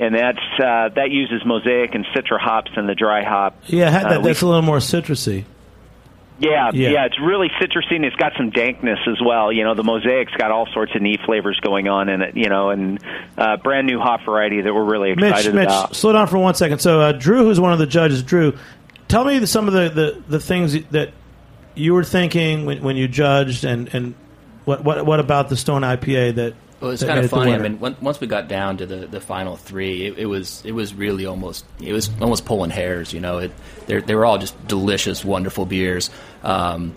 and 0.00 0.14
that's 0.14 0.38
uh, 0.58 0.88
that 0.96 1.10
uses 1.10 1.42
mosaic 1.46 1.94
and 1.94 2.04
citra 2.06 2.40
hops 2.40 2.72
and 2.76 2.88
the 2.88 2.96
dry 2.96 3.22
hop. 3.22 3.56
Yeah, 3.66 3.90
that, 3.90 4.06
Uh, 4.06 4.18
that's 4.22 4.42
a 4.42 4.46
little 4.46 4.62
more 4.62 4.78
citrusy. 4.78 5.44
yeah, 6.40 6.70
Yeah. 6.72 6.88
yeah, 6.90 7.04
it's 7.04 7.20
really 7.20 7.48
citrusy 7.60 7.94
and 7.94 8.04
it's 8.04 8.16
got 8.16 8.32
some 8.36 8.50
dankness 8.50 8.98
as 9.06 9.20
well. 9.24 9.52
You 9.52 9.62
know, 9.62 9.74
the 9.74 9.84
mosaic's 9.84 10.32
got 10.36 10.50
all 10.50 10.66
sorts 10.72 10.92
of 10.96 11.02
neat 11.02 11.20
flavors 11.24 11.60
going 11.60 11.86
on 11.86 12.08
in 12.08 12.22
it. 12.22 12.36
You 12.36 12.48
know, 12.48 12.70
and 12.70 12.98
uh, 13.38 13.56
brand 13.58 13.86
new 13.86 14.00
hop 14.00 14.24
variety 14.24 14.62
that 14.62 14.74
we're 14.74 14.82
really 14.84 15.14
Mitch, 15.14 15.30
excited 15.30 15.54
Mitch, 15.54 15.66
about. 15.66 15.94
slow 15.94 16.12
down 16.12 16.26
for 16.26 16.38
one 16.38 16.54
second. 16.54 16.80
So, 16.80 17.00
uh, 17.00 17.12
Dru, 17.12 17.44
who's 17.44 17.60
one 17.60 17.72
of 17.72 17.78
the 17.78 17.86
judges, 17.86 18.24
Dru, 18.24 18.56
tell 19.06 19.24
me 19.24 19.38
the, 19.38 19.46
some 19.46 19.68
of 19.68 19.74
the, 19.74 19.90
the, 19.90 20.22
the 20.28 20.40
things 20.40 20.72
that 20.86 21.12
you 21.74 21.94
were 21.94 22.04
thinking 22.04 22.66
when, 22.66 22.82
when 22.82 22.96
you 22.96 23.08
judged, 23.08 23.64
and, 23.64 23.92
and 23.94 24.14
what, 24.64 24.84
what 24.84 25.04
what 25.06 25.20
about 25.20 25.48
the 25.48 25.56
Stone 25.56 25.82
IPA 25.82 26.34
that? 26.36 26.54
Well, 26.80 26.92
it's 26.92 27.02
that 27.02 27.08
kind 27.08 27.20
of 27.24 27.30
funny. 27.30 27.52
I 27.52 27.58
mean, 27.58 27.78
on- 27.82 27.96
once 28.00 28.20
we 28.20 28.26
got 28.26 28.48
down 28.48 28.78
to 28.78 28.86
the, 28.86 29.06
the 29.06 29.20
final 29.20 29.56
three, 29.56 30.06
it, 30.06 30.18
it 30.18 30.26
was 30.26 30.62
it 30.64 30.72
was 30.72 30.94
really 30.94 31.26
almost 31.26 31.64
it 31.80 31.92
was 31.92 32.10
almost 32.20 32.46
pulling 32.46 32.70
hairs. 32.70 33.12
You 33.12 33.20
know, 33.20 33.38
it 33.38 33.52
they 33.86 34.00
they 34.00 34.14
were 34.14 34.24
all 34.24 34.38
just 34.38 34.66
delicious, 34.66 35.24
wonderful 35.24 35.66
beers. 35.66 36.08
Um, 36.42 36.94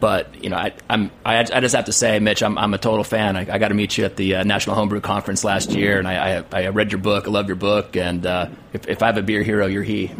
but 0.00 0.42
you 0.44 0.50
know, 0.50 0.56
I, 0.56 0.72
I'm 0.90 1.10
I, 1.24 1.38
I 1.38 1.60
just 1.60 1.74
have 1.74 1.86
to 1.86 1.92
say, 1.92 2.18
Mitch, 2.18 2.42
I'm, 2.42 2.58
I'm 2.58 2.74
a 2.74 2.78
total 2.78 3.04
fan. 3.04 3.36
I, 3.36 3.40
I 3.40 3.58
got 3.58 3.68
to 3.68 3.74
meet 3.74 3.96
you 3.96 4.04
at 4.04 4.16
the 4.16 4.36
uh, 4.36 4.42
National 4.44 4.76
Homebrew 4.76 5.00
Conference 5.00 5.42
last 5.44 5.70
year, 5.72 5.98
and 5.98 6.06
I, 6.06 6.38
I 6.38 6.44
I 6.64 6.68
read 6.68 6.92
your 6.92 7.00
book. 7.00 7.26
I 7.26 7.30
love 7.30 7.46
your 7.46 7.56
book, 7.56 7.96
and 7.96 8.24
uh, 8.26 8.48
if, 8.72 8.88
if 8.88 9.02
I 9.02 9.06
have 9.06 9.16
a 9.16 9.22
beer 9.22 9.42
hero, 9.42 9.66
you're 9.66 9.82
he. 9.82 10.08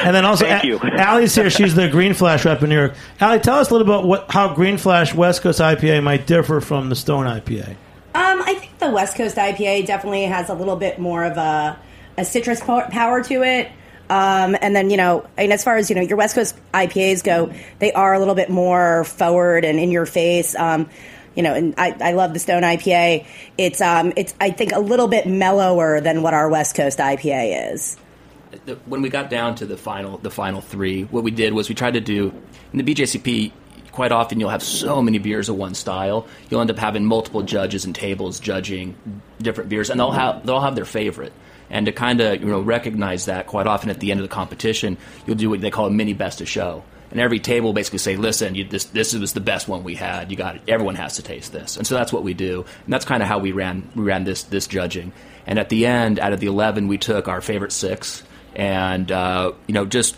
And 0.00 0.14
then 0.16 0.24
also, 0.24 0.46
Thank 0.46 0.64
A- 0.64 0.66
you. 0.66 0.78
Ally's 0.80 1.34
here. 1.34 1.50
She's 1.50 1.74
the 1.74 1.88
Green 1.88 2.14
Flash 2.14 2.44
rep 2.44 2.62
in 2.62 2.70
New 2.70 2.76
York. 2.76 2.94
Ally, 3.20 3.38
tell 3.38 3.56
us 3.58 3.70
a 3.70 3.74
little 3.74 3.88
about 3.88 4.06
what 4.06 4.26
how 4.30 4.54
Green 4.54 4.78
Flash 4.78 5.14
West 5.14 5.42
Coast 5.42 5.60
IPA 5.60 6.02
might 6.02 6.26
differ 6.26 6.60
from 6.60 6.88
the 6.88 6.96
Stone 6.96 7.26
IPA. 7.26 7.70
Um, 8.14 8.42
I 8.42 8.54
think 8.54 8.78
the 8.78 8.90
West 8.90 9.16
Coast 9.16 9.36
IPA 9.36 9.86
definitely 9.86 10.24
has 10.24 10.48
a 10.48 10.54
little 10.54 10.76
bit 10.76 10.98
more 10.98 11.24
of 11.24 11.36
a, 11.36 11.78
a 12.18 12.24
citrus 12.24 12.60
power 12.60 13.22
to 13.24 13.42
it. 13.42 13.70
Um, 14.10 14.56
and 14.60 14.74
then, 14.74 14.90
you 14.90 14.96
know, 14.96 15.24
and 15.38 15.52
as 15.52 15.62
far 15.62 15.76
as, 15.76 15.88
you 15.88 15.94
know, 15.94 16.02
your 16.02 16.18
West 16.18 16.34
Coast 16.34 16.56
IPAs 16.74 17.22
go, 17.22 17.54
they 17.78 17.92
are 17.92 18.12
a 18.12 18.18
little 18.18 18.34
bit 18.34 18.50
more 18.50 19.04
forward 19.04 19.64
and 19.64 19.78
in 19.78 19.92
your 19.92 20.04
face. 20.04 20.56
Um, 20.56 20.90
you 21.36 21.44
know, 21.44 21.54
and 21.54 21.74
I, 21.78 21.94
I 22.00 22.12
love 22.12 22.32
the 22.32 22.40
Stone 22.40 22.62
IPA. 22.62 23.24
It's, 23.56 23.80
um, 23.80 24.12
it's, 24.16 24.34
I 24.40 24.50
think, 24.50 24.72
a 24.72 24.80
little 24.80 25.06
bit 25.06 25.26
mellower 25.26 26.00
than 26.00 26.22
what 26.22 26.34
our 26.34 26.48
West 26.48 26.74
Coast 26.74 26.98
IPA 26.98 27.72
is. 27.72 27.96
when 28.86 29.00
we 29.00 29.10
got 29.10 29.30
down 29.30 29.54
to 29.56 29.66
the 29.66 29.76
final 29.76 30.18
the 30.18 30.30
final 30.30 30.60
three, 30.60 31.04
what 31.04 31.22
we 31.22 31.30
did 31.30 31.54
was 31.54 31.68
we 31.68 31.76
tried 31.76 31.94
to 31.94 32.00
do 32.00 32.34
in 32.72 32.84
the 32.84 32.94
BJCP. 32.94 33.52
Quite 33.92 34.10
often, 34.10 34.40
you'll 34.40 34.50
have 34.50 34.62
so 34.62 35.02
many 35.02 35.18
beers 35.18 35.48
of 35.48 35.56
one 35.56 35.74
style. 35.74 36.26
You'll 36.48 36.60
end 36.60 36.70
up 36.70 36.78
having 36.78 37.04
multiple 37.04 37.42
judges 37.42 37.84
and 37.84 37.94
tables 37.94 38.40
judging 38.40 38.96
different 39.40 39.70
beers, 39.70 39.88
and 39.88 40.00
they'll 40.00 40.10
have 40.10 40.44
they'll 40.44 40.60
have 40.60 40.74
their 40.74 40.84
favorite. 40.84 41.32
And 41.70 41.86
to 41.86 41.92
kind 41.92 42.20
of 42.20 42.40
you 42.40 42.46
know 42.46 42.60
recognize 42.60 43.26
that, 43.26 43.46
quite 43.46 43.66
often 43.66 43.90
at 43.90 44.00
the 44.00 44.10
end 44.10 44.20
of 44.20 44.28
the 44.28 44.34
competition, 44.34 44.98
you'll 45.26 45.36
do 45.36 45.50
what 45.50 45.60
they 45.60 45.70
call 45.70 45.86
a 45.86 45.90
mini 45.90 46.12
best 46.12 46.40
of 46.40 46.48
show. 46.48 46.82
And 47.10 47.18
every 47.18 47.40
table 47.40 47.72
basically 47.72 47.98
say, 47.98 48.16
"Listen, 48.16 48.54
you, 48.54 48.64
this 48.64 48.84
this 48.84 49.14
was 49.14 49.32
the 49.32 49.40
best 49.40 49.68
one 49.68 49.82
we 49.82 49.96
had. 49.96 50.30
You 50.30 50.36
got 50.36 50.56
it. 50.56 50.62
Everyone 50.68 50.94
has 50.94 51.16
to 51.16 51.22
taste 51.22 51.52
this." 51.52 51.76
And 51.76 51.86
so 51.86 51.94
that's 51.94 52.12
what 52.12 52.22
we 52.22 52.34
do, 52.34 52.64
and 52.84 52.92
that's 52.92 53.04
kind 53.04 53.22
of 53.22 53.28
how 53.28 53.38
we 53.38 53.52
ran 53.52 53.88
we 53.96 54.04
ran 54.04 54.24
this 54.24 54.44
this 54.44 54.66
judging. 54.66 55.12
And 55.46 55.58
at 55.58 55.68
the 55.68 55.86
end, 55.86 56.20
out 56.20 56.32
of 56.32 56.40
the 56.40 56.46
eleven, 56.46 56.86
we 56.86 56.98
took 56.98 57.26
our 57.26 57.40
favorite 57.40 57.72
six, 57.72 58.22
and 58.54 59.10
uh, 59.10 59.52
you 59.66 59.74
know 59.74 59.86
just 59.86 60.16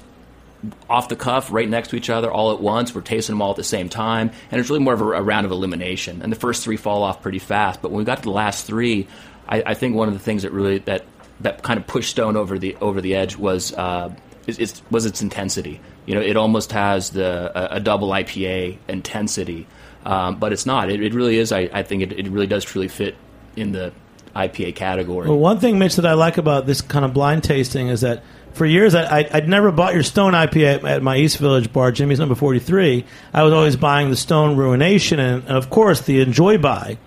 off 0.89 1.09
the 1.09 1.17
cuff, 1.17 1.51
right 1.51 1.69
next 1.69 1.89
to 1.89 1.97
each 1.97 2.11
other, 2.11 2.31
all 2.31 2.53
at 2.53 2.61
once. 2.61 2.95
We're 2.95 3.01
tasting 3.01 3.35
them 3.35 3.43
all 3.43 3.51
at 3.51 3.57
the 3.57 3.65
same 3.65 3.89
time, 3.89 4.31
and 4.51 4.61
it's 4.61 4.71
really 4.71 4.83
more 4.83 4.95
of 4.95 5.01
a, 5.01 5.07
a 5.13 5.23
round 5.23 5.47
of 5.47 5.53
elimination. 5.53 6.23
And 6.23 6.31
the 6.31 6.37
first 6.37 6.63
three 6.63 6.77
fall 6.77 7.03
off 7.03 7.23
pretty 7.23 7.39
fast, 7.39 7.83
but 7.83 7.91
when 7.91 7.99
we 7.99 8.05
got 8.05 8.19
to 8.19 8.23
the 8.23 8.31
last 8.31 8.67
three, 8.67 9.09
I, 9.49 9.63
I 9.67 9.75
think 9.75 9.97
one 9.97 10.09
of 10.09 10.15
the 10.15 10.21
things 10.21 10.43
that 10.43 10.53
really 10.53 10.79
that 10.81 11.05
that 11.43 11.63
kind 11.63 11.79
of 11.79 11.87
pushed 11.87 12.11
Stone 12.11 12.37
over 12.37 12.59
the 12.59 12.77
over 12.77 13.01
the 13.01 13.15
edge 13.15 13.37
was 13.37 13.73
uh, 13.75 14.15
is, 14.47 14.83
was 14.91 15.07
its 15.07 15.23
intensity. 15.23 15.81
You 16.07 16.15
know, 16.15 16.21
it 16.21 16.37
almost 16.37 16.73
has 16.73 17.11
the 17.11 17.53
a, 17.55 17.77
a 17.77 17.81
double 17.81 18.09
IPA 18.09 18.79
intensity, 18.89 19.67
um, 20.05 20.39
but 20.39 20.53
it's 20.53 20.67
not. 20.67 20.91
It, 20.91 21.03
it 21.03 21.15
really 21.15 21.39
is. 21.39 21.53
I, 21.53 21.71
I 21.73 21.83
think 21.83 22.03
it, 22.03 22.13
it 22.13 22.29
really 22.29 22.47
does 22.47 22.65
truly 22.65 22.89
fit 22.89 23.17
in 23.57 23.73
the 23.73 23.93
IPA 24.35 24.75
category. 24.75 25.29
Well, 25.29 25.39
one 25.39 25.61
thing, 25.61 25.79
Mitch, 25.79 25.97
that 25.97 26.07
I 26.07 26.15
like 26.15 26.39
about 26.39 26.67
this 26.67 26.81
kind 26.81 27.05
of 27.05 27.13
blind 27.13 27.45
tasting 27.45 27.89
is 27.89 28.01
that 28.01 28.23
for 28.53 28.67
years 28.67 28.95
I, 28.95 29.29
I'd 29.33 29.49
never 29.49 29.71
bought 29.71 29.95
your 29.95 30.03
Stone 30.03 30.33
IPA 30.33 30.77
at, 30.77 30.85
at 30.85 31.03
my 31.03 31.17
East 31.17 31.39
Village 31.39 31.73
bar, 31.73 31.93
Jimmy's 31.93 32.19
Number 32.19 32.35
43. 32.35 33.05
I 33.33 33.43
was 33.43 33.53
always 33.53 33.77
buying 33.77 34.11
the 34.11 34.17
Stone 34.17 34.57
Ruination 34.57 35.19
and, 35.19 35.45
and 35.45 35.57
of 35.57 35.71
course, 35.71 36.01
the 36.03 36.21
Enjoy 36.21 36.59
By, 36.59 36.99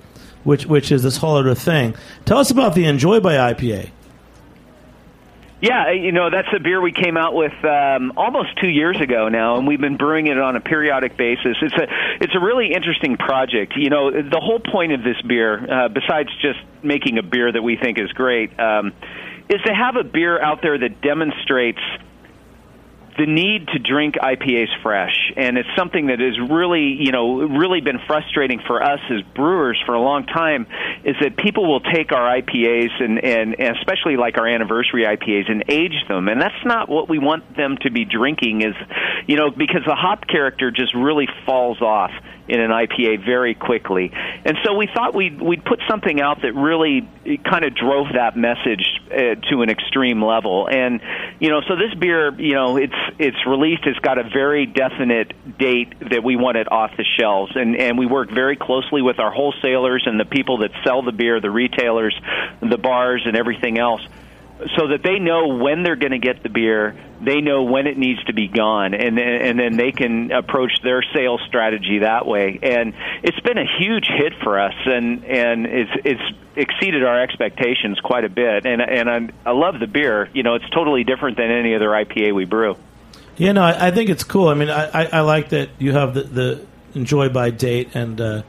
which, 0.44 0.66
which 0.66 0.92
is 0.92 1.04
this 1.04 1.18
whole 1.18 1.36
other 1.36 1.56
thing. 1.56 1.96
Tell 2.26 2.38
us 2.38 2.52
about 2.52 2.76
the 2.76 2.86
Enjoy 2.86 3.20
By 3.20 3.54
IPA. 3.54 3.90
Yeah, 5.66 5.92
you 5.94 6.12
know 6.12 6.30
that's 6.30 6.50
a 6.56 6.60
beer 6.60 6.80
we 6.80 6.92
came 6.92 7.18
out 7.18 7.34
with 7.34 7.54
um, 7.66 8.14
almost 8.18 8.50
two 8.62 8.70
years 8.70 9.02
ago 9.02 9.30
now, 9.30 9.58
and 9.58 9.66
we've 9.66 9.82
been 9.82 9.98
brewing 9.98 10.28
it 10.28 10.38
on 10.40 10.56
a 10.56 10.62
periodic 10.62 11.18
basis. 11.18 11.58
It's 11.60 11.74
a 11.74 11.88
it's 12.22 12.36
a 12.36 12.40
really 12.40 12.72
interesting 12.72 13.18
project. 13.18 13.74
You 13.76 13.90
know, 13.90 14.12
the 14.12 14.40
whole 14.40 14.60
point 14.60 14.92
of 14.92 15.04
this 15.04 15.20
beer, 15.24 15.58
uh, 15.58 15.88
besides 15.90 16.30
just 16.40 16.60
making 16.84 17.18
a 17.18 17.24
beer 17.24 17.52
that 17.52 17.64
we 17.64 17.78
think 17.78 17.98
is 17.98 18.12
great, 18.12 18.60
um, 18.60 18.94
is 19.50 19.60
to 19.66 19.74
have 19.74 19.96
a 19.96 20.04
beer 20.04 20.40
out 20.40 20.62
there 20.62 20.78
that 20.78 21.02
demonstrates 21.02 21.82
the 23.18 23.26
need 23.26 23.68
to 23.70 23.80
drink 23.80 24.16
IPAs 24.16 24.68
fresh, 24.82 25.32
and 25.38 25.58
it's 25.58 25.70
something 25.78 26.08
that 26.08 26.20
has 26.20 26.38
really, 26.50 26.98
you 27.00 27.12
know, 27.12 27.40
really 27.40 27.82
been 27.82 28.00
frustrating 28.08 28.60
for 28.68 28.84
us 28.84 29.00
as 29.10 29.22
brewers 29.34 29.82
for 29.86 29.94
a 29.94 30.02
long 30.02 30.26
time. 30.26 30.68
Is 31.04 31.16
that 31.22 31.38
people 31.38 31.68
will 31.68 31.80
take 31.80 32.12
our 32.12 32.42
IPAs 32.42 32.92
and, 33.00 33.24
and, 33.24 33.60
and 33.60 33.78
especially 33.78 34.18
like 34.18 34.38
our 34.38 34.48
anniversary 34.48 35.04
IPAs 35.04 35.50
and 35.50 35.64
age 35.70 35.96
them, 36.08 36.28
and 36.28 36.42
that's 36.42 36.66
not 36.66 36.90
what 36.90 37.08
we 37.08 37.20
want 37.20 37.56
them 37.56 37.78
to 37.82 37.92
be 37.92 38.06
drinking. 38.06 38.62
Is, 38.62 38.76
you 39.28 39.38
know, 39.38 39.50
because 39.50 39.82
the 39.86 39.96
hop 39.96 40.28
character 40.28 40.72
just 40.72 40.94
really 40.94 41.28
falls 41.46 41.82
off 41.82 42.12
in 42.48 42.60
an 42.60 42.72
IPA 42.72 43.26
very 43.26 43.56
quickly. 43.56 44.12
And 44.14 44.58
so 44.64 44.74
we 44.76 44.88
thought 44.94 45.16
we'd, 45.16 45.42
we'd 45.42 45.64
put 45.64 45.80
something 45.90 46.22
out 46.22 46.42
that 46.44 46.54
really 46.54 47.08
kind 47.44 47.66
of 47.66 47.76
drove 47.76 48.08
that 48.14 48.38
message 48.38 48.86
uh, 49.12 49.36
to 49.50 49.62
an 49.62 49.70
extreme 49.70 50.24
level. 50.24 50.68
And, 50.70 51.02
you 51.40 51.50
know, 51.50 51.62
so 51.68 51.76
this 51.76 51.94
beer, 52.00 52.34
you 52.40 52.54
know, 52.54 52.78
it's, 52.78 52.94
it's 53.18 53.46
released, 53.48 53.84
it's 53.86 54.00
got 54.00 54.18
a 54.20 54.24
very 54.24 54.66
definite 54.66 55.58
date 55.58 55.94
that 56.12 56.24
we 56.24 56.36
want 56.36 56.58
it 56.58 56.72
off 56.72 56.92
the 56.98 57.06
shelves. 57.20 57.54
And, 57.56 57.76
and 57.76 57.98
we 57.98 58.06
work 58.06 58.30
very 58.30 58.56
closely 58.56 59.02
with 59.02 59.20
our 59.20 59.32
wholesalers 59.32 60.04
and 60.06 60.20
the 60.20 60.26
people 60.26 60.60
that 60.60 60.72
sell 60.84 61.02
the 61.02 61.12
beer, 61.12 61.42
the 61.42 61.52
retailers, 61.52 62.16
the 62.62 62.78
bars, 62.78 63.24
and 63.26 63.36
everything 63.36 63.80
else 63.80 64.02
so 64.78 64.88
that 64.88 65.02
they 65.04 65.20
know 65.20 65.58
when 65.58 65.84
they're 65.84 65.98
going 65.98 66.14
to 66.14 66.20
get 66.20 66.42
the 66.42 66.50
beer, 66.50 66.96
they 67.22 67.42
know 67.42 67.64
when 67.64 67.88
it 67.88 67.98
needs 67.98 68.24
to 68.26 68.34
be 68.34 68.48
gone, 68.48 68.94
and 68.94 69.20
and 69.20 69.60
then 69.60 69.76
they 69.76 69.92
can 69.92 70.32
approach 70.32 70.72
their 70.82 71.04
sales 71.14 71.42
strategy 71.48 72.00
that 72.00 72.26
way. 72.26 72.60
And 72.62 72.94
it's 73.24 73.40
been 73.42 73.58
a 73.58 73.66
huge 73.80 74.08
hit 74.08 74.34
for 74.44 74.60
us, 74.60 74.74
and 74.86 75.26
and 75.26 75.66
it's 75.66 75.92
it's 76.06 76.38
exceeded 76.56 77.04
our 77.04 77.22
expectations 77.22 78.00
quite 78.00 78.24
a 78.24 78.30
bit. 78.30 78.66
And 78.66 78.82
and 78.82 79.10
I, 79.10 79.50
I 79.50 79.52
love 79.52 79.80
the 79.80 79.88
beer. 79.88 80.30
You 80.34 80.44
know, 80.44 80.56
it's 80.56 80.70
totally 80.70 81.04
different 81.04 81.38
than 81.38 81.52
any 81.52 81.76
other 81.76 81.90
IPA 81.90 82.34
we 82.34 82.46
brew. 82.46 82.78
Yeah, 83.38 83.52
no, 83.52 83.64
I, 83.64 83.88
I 83.88 83.92
think 83.92 84.10
it's 84.10 84.24
cool. 84.24 84.48
I 84.48 84.54
mean, 84.54 84.70
I, 84.70 84.86
I, 84.86 85.06
I 85.18 85.20
like 85.22 85.50
that 85.50 85.70
you 85.78 85.92
have 85.92 86.14
the, 86.14 86.24
the 86.24 86.66
enjoy 86.94 87.28
by 87.28 87.50
date, 87.50 87.90
and 87.94 88.20
uh, 88.22 88.44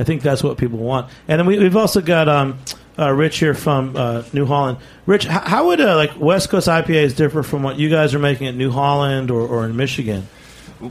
I 0.00 0.04
think 0.04 0.22
that's 0.22 0.42
what 0.42 0.58
people 0.58 0.78
want. 0.78 1.10
And 1.28 1.38
then 1.38 1.46
we, 1.46 1.58
we've 1.58 1.76
also 1.76 2.00
got 2.00 2.28
um, 2.28 2.58
uh, 2.98 3.10
Rich 3.10 3.38
here 3.38 3.54
from 3.54 3.96
uh, 3.96 4.22
New 4.32 4.46
Holland. 4.46 4.78
Rich, 5.06 5.26
how, 5.26 5.40
how 5.40 5.66
would 5.68 5.80
uh, 5.80 5.96
like 5.96 6.18
West 6.18 6.50
Coast 6.50 6.68
IPAs 6.68 7.16
differ 7.16 7.42
from 7.42 7.62
what 7.62 7.78
you 7.78 7.88
guys 7.88 8.14
are 8.14 8.18
making 8.18 8.46
at 8.46 8.54
New 8.54 8.70
Holland 8.70 9.30
or, 9.30 9.40
or 9.40 9.64
in 9.64 9.76
Michigan? 9.76 10.26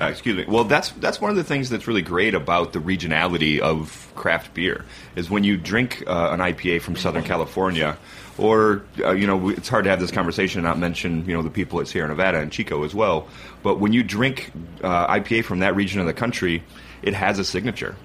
Uh, 0.00 0.06
excuse 0.06 0.36
me. 0.36 0.44
Well, 0.46 0.62
that's 0.62 0.90
that's 0.90 1.20
one 1.20 1.32
of 1.32 1.36
the 1.36 1.42
things 1.42 1.70
that's 1.70 1.88
really 1.88 2.02
great 2.02 2.32
about 2.32 2.72
the 2.72 2.78
regionality 2.78 3.58
of 3.58 4.12
craft 4.14 4.54
beer 4.54 4.84
is 5.16 5.28
when 5.28 5.42
you 5.42 5.56
drink 5.56 6.04
uh, 6.06 6.28
an 6.30 6.38
IPA 6.38 6.82
from 6.82 6.94
Southern 6.94 7.24
California, 7.24 7.98
or 8.38 8.84
uh, 9.00 9.10
you 9.10 9.26
know, 9.26 9.48
it's 9.48 9.68
hard 9.68 9.82
to 9.84 9.90
have 9.90 9.98
this 9.98 10.12
conversation 10.12 10.60
and 10.60 10.66
not 10.66 10.78
mention 10.78 11.28
you 11.28 11.34
know 11.34 11.42
the 11.42 11.50
people 11.50 11.80
at 11.80 11.88
Sierra 11.88 12.06
Nevada 12.06 12.38
and 12.38 12.52
Chico 12.52 12.84
as 12.84 12.94
well. 12.94 13.26
But 13.64 13.80
when 13.80 13.92
you 13.92 14.04
drink 14.04 14.52
IPA 14.82 15.44
from 15.44 15.58
that 15.58 15.74
region 15.74 15.98
of 15.98 16.06
the 16.06 16.14
country, 16.14 16.62
it 17.02 17.14
has 17.14 17.40
a 17.40 17.44
signature, 17.44 17.96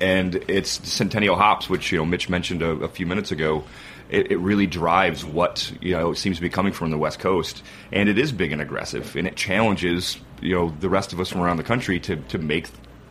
and 0.00 0.34
it's 0.48 0.70
Centennial 0.88 1.36
hops, 1.36 1.68
which 1.68 1.92
you 1.92 1.98
know 1.98 2.04
Mitch 2.04 2.28
mentioned 2.28 2.62
a, 2.62 2.70
a 2.70 2.88
few 2.88 3.06
minutes 3.06 3.32
ago. 3.32 3.64
It, 4.10 4.32
it 4.32 4.38
really 4.38 4.66
drives 4.66 5.24
what 5.24 5.72
you 5.80 5.92
know 5.94 6.14
seems 6.14 6.36
to 6.36 6.42
be 6.42 6.48
coming 6.48 6.72
from 6.72 6.90
the 6.90 6.98
West 6.98 7.18
Coast, 7.18 7.62
and 7.92 8.08
it 8.08 8.18
is 8.18 8.32
big 8.32 8.52
and 8.52 8.62
aggressive, 8.62 9.16
and 9.16 9.26
it 9.26 9.36
challenges 9.36 10.18
you 10.40 10.54
know 10.54 10.74
the 10.80 10.88
rest 10.88 11.12
of 11.12 11.20
us 11.20 11.28
from 11.28 11.40
around 11.40 11.58
the 11.58 11.64
country 11.64 12.00
to 12.00 12.16
to 12.16 12.38
make 12.38 12.68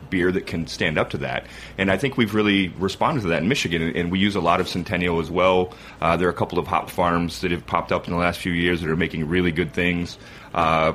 beer 0.10 0.32
that 0.32 0.48
can 0.48 0.68
stand 0.68 0.98
up 0.98 1.10
to 1.10 1.18
that. 1.18 1.46
And 1.78 1.92
I 1.92 1.98
think 1.98 2.18
we've 2.18 2.34
really 2.34 2.70
responded 2.70 3.22
to 3.22 3.28
that 3.28 3.42
in 3.42 3.50
Michigan, 3.50 3.82
and- 3.82 4.10
we 4.10 4.20
use 4.20 4.36
a 4.36 4.42
lot 4.42 4.62
of 4.62 4.68
Centennial 4.68 5.20
as 5.20 5.30
well. 5.30 5.74
Uh, 6.02 6.16
there 6.16 6.28
are 6.28 6.32
a 6.32 6.36
couple 6.36 6.60
of 6.60 6.68
hop 6.68 6.90
farms 6.90 7.42
that 7.42 7.52
have 7.52 7.66
popped 7.68 7.92
up 7.92 8.08
in 8.08 8.14
the 8.14 8.20
last 8.20 8.40
few 8.40 8.54
years 8.54 8.82
that 8.82 8.90
are 8.90 8.96
making 8.96 9.28
really 9.28 9.52
good 9.52 9.74
things. 9.74 10.18
Uh, 10.54 10.94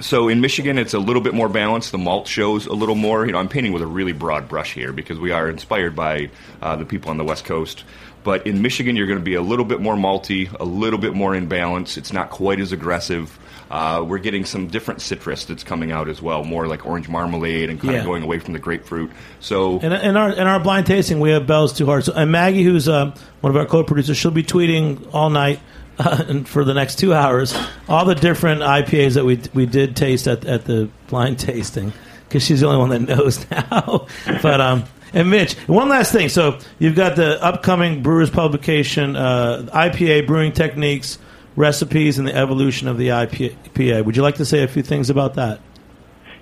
so 0.00 0.28
in 0.28 0.40
Michigan, 0.40 0.78
it's 0.78 0.94
a 0.94 0.98
little 0.98 1.22
bit 1.22 1.34
more 1.34 1.48
balanced. 1.48 1.92
The 1.92 1.98
malt 1.98 2.26
shows 2.26 2.66
a 2.66 2.72
little 2.72 2.94
more. 2.94 3.26
You 3.26 3.32
know, 3.32 3.38
I'm 3.38 3.48
painting 3.48 3.72
with 3.72 3.82
a 3.82 3.86
really 3.86 4.12
broad 4.12 4.48
brush 4.48 4.74
here 4.74 4.92
because 4.92 5.18
we 5.18 5.30
are 5.30 5.48
inspired 5.48 5.94
by 5.94 6.30
uh, 6.62 6.76
the 6.76 6.84
people 6.84 7.10
on 7.10 7.18
the 7.18 7.24
West 7.24 7.44
Coast. 7.44 7.84
But 8.22 8.46
in 8.46 8.60
Michigan, 8.62 8.96
you're 8.96 9.06
going 9.06 9.18
to 9.18 9.24
be 9.24 9.34
a 9.34 9.42
little 9.42 9.64
bit 9.64 9.80
more 9.80 9.96
malty, 9.96 10.54
a 10.58 10.64
little 10.64 10.98
bit 10.98 11.14
more 11.14 11.34
in 11.34 11.48
balance. 11.48 11.96
It's 11.96 12.12
not 12.12 12.30
quite 12.30 12.60
as 12.60 12.72
aggressive. 12.72 13.38
Uh, 13.70 14.04
we're 14.04 14.18
getting 14.18 14.44
some 14.44 14.66
different 14.66 15.00
citrus 15.00 15.44
that's 15.44 15.62
coming 15.62 15.92
out 15.92 16.08
as 16.08 16.20
well, 16.20 16.42
more 16.42 16.66
like 16.66 16.84
orange 16.84 17.08
marmalade 17.08 17.70
and 17.70 17.80
kind 17.80 17.92
Yeah. 17.94 18.00
of 18.00 18.04
going 18.06 18.24
away 18.24 18.40
from 18.40 18.52
the 18.52 18.58
grapefruit. 18.58 19.12
So 19.38 19.78
In, 19.78 19.92
in 19.92 20.16
our 20.16 20.30
in 20.32 20.46
our 20.48 20.58
blind 20.58 20.86
tasting, 20.86 21.20
we 21.20 21.30
have 21.30 21.46
Bell's 21.46 21.72
Two 21.72 21.86
Hearts. 21.86 22.08
And 22.08 22.32
Maggie, 22.32 22.64
who's 22.64 22.88
uh, 22.88 23.14
one 23.42 23.50
of 23.50 23.56
our 23.56 23.66
co-producers, 23.66 24.16
she'll 24.16 24.32
be 24.32 24.42
tweeting 24.42 25.08
all 25.12 25.30
night 25.30 25.60
uh, 26.00 26.24
and 26.28 26.48
for 26.48 26.64
the 26.64 26.74
next 26.74 26.98
two 26.98 27.14
hours 27.14 27.56
all 27.88 28.04
the 28.04 28.14
different 28.16 28.62
IPAs 28.62 29.14
that 29.14 29.24
we 29.24 29.40
we 29.54 29.66
did 29.66 29.94
taste 29.94 30.26
at 30.26 30.44
at 30.46 30.64
the 30.64 30.88
blind 31.06 31.38
tasting 31.38 31.92
because 32.28 32.42
she's 32.44 32.60
the 32.60 32.66
only 32.66 32.78
one 32.78 32.90
that 32.90 33.00
knows 33.16 33.48
now. 33.50 34.06
but 34.42 34.60
um. 34.60 34.84
And 35.12 35.28
Mitch, 35.28 35.54
one 35.66 35.88
last 35.88 36.12
thing. 36.12 36.28
So 36.28 36.58
you've 36.78 36.94
got 36.94 37.16
the 37.16 37.42
upcoming 37.42 38.00
Brewers 38.00 38.30
publication, 38.30 39.16
uh, 39.16 39.66
IPA 39.74 40.24
brewing 40.28 40.52
techniques, 40.52 41.18
recipes, 41.56 42.18
and 42.18 42.26
the 42.26 42.34
evolution 42.34 42.88
of 42.88 42.98
the 42.98 43.08
IPA. 43.08 44.04
Would 44.04 44.16
you 44.16 44.22
like 44.22 44.36
to 44.36 44.44
say 44.44 44.62
a 44.62 44.68
few 44.68 44.82
things 44.82 45.10
about 45.10 45.34
that? 45.34 45.60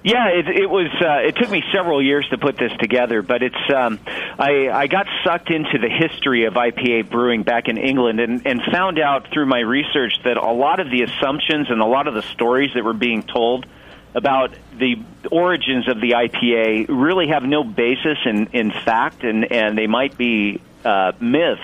Yeah, 0.04 0.28
it, 0.28 0.48
it 0.48 0.70
was. 0.70 0.86
Uh, 1.00 1.26
it 1.26 1.36
took 1.36 1.50
me 1.50 1.62
several 1.72 2.02
years 2.02 2.26
to 2.30 2.38
put 2.38 2.56
this 2.56 2.72
together, 2.78 3.20
but 3.20 3.42
it's. 3.42 3.74
Um, 3.74 3.98
I, 4.38 4.68
I 4.70 4.86
got 4.86 5.06
sucked 5.24 5.50
into 5.50 5.78
the 5.78 5.88
history 5.88 6.44
of 6.44 6.54
IPA 6.54 7.10
brewing 7.10 7.42
back 7.42 7.68
in 7.68 7.78
England, 7.78 8.20
and, 8.20 8.46
and 8.46 8.62
found 8.70 9.00
out 9.00 9.26
through 9.32 9.46
my 9.46 9.58
research 9.58 10.14
that 10.24 10.36
a 10.36 10.52
lot 10.52 10.78
of 10.78 10.90
the 10.90 11.02
assumptions 11.02 11.68
and 11.68 11.80
a 11.80 11.84
lot 11.84 12.06
of 12.06 12.14
the 12.14 12.22
stories 12.22 12.70
that 12.74 12.84
were 12.84 12.94
being 12.94 13.24
told 13.24 13.66
about 14.14 14.54
the 14.78 14.96
origins 15.30 15.88
of 15.88 16.00
the 16.00 16.12
IPA 16.12 16.86
really 16.88 17.28
have 17.28 17.42
no 17.42 17.64
basis 17.64 18.18
in, 18.24 18.46
in 18.52 18.70
fact, 18.70 19.24
and, 19.24 19.50
and 19.52 19.76
they 19.76 19.86
might 19.86 20.16
be 20.16 20.60
uh, 20.84 21.12
myths. 21.20 21.62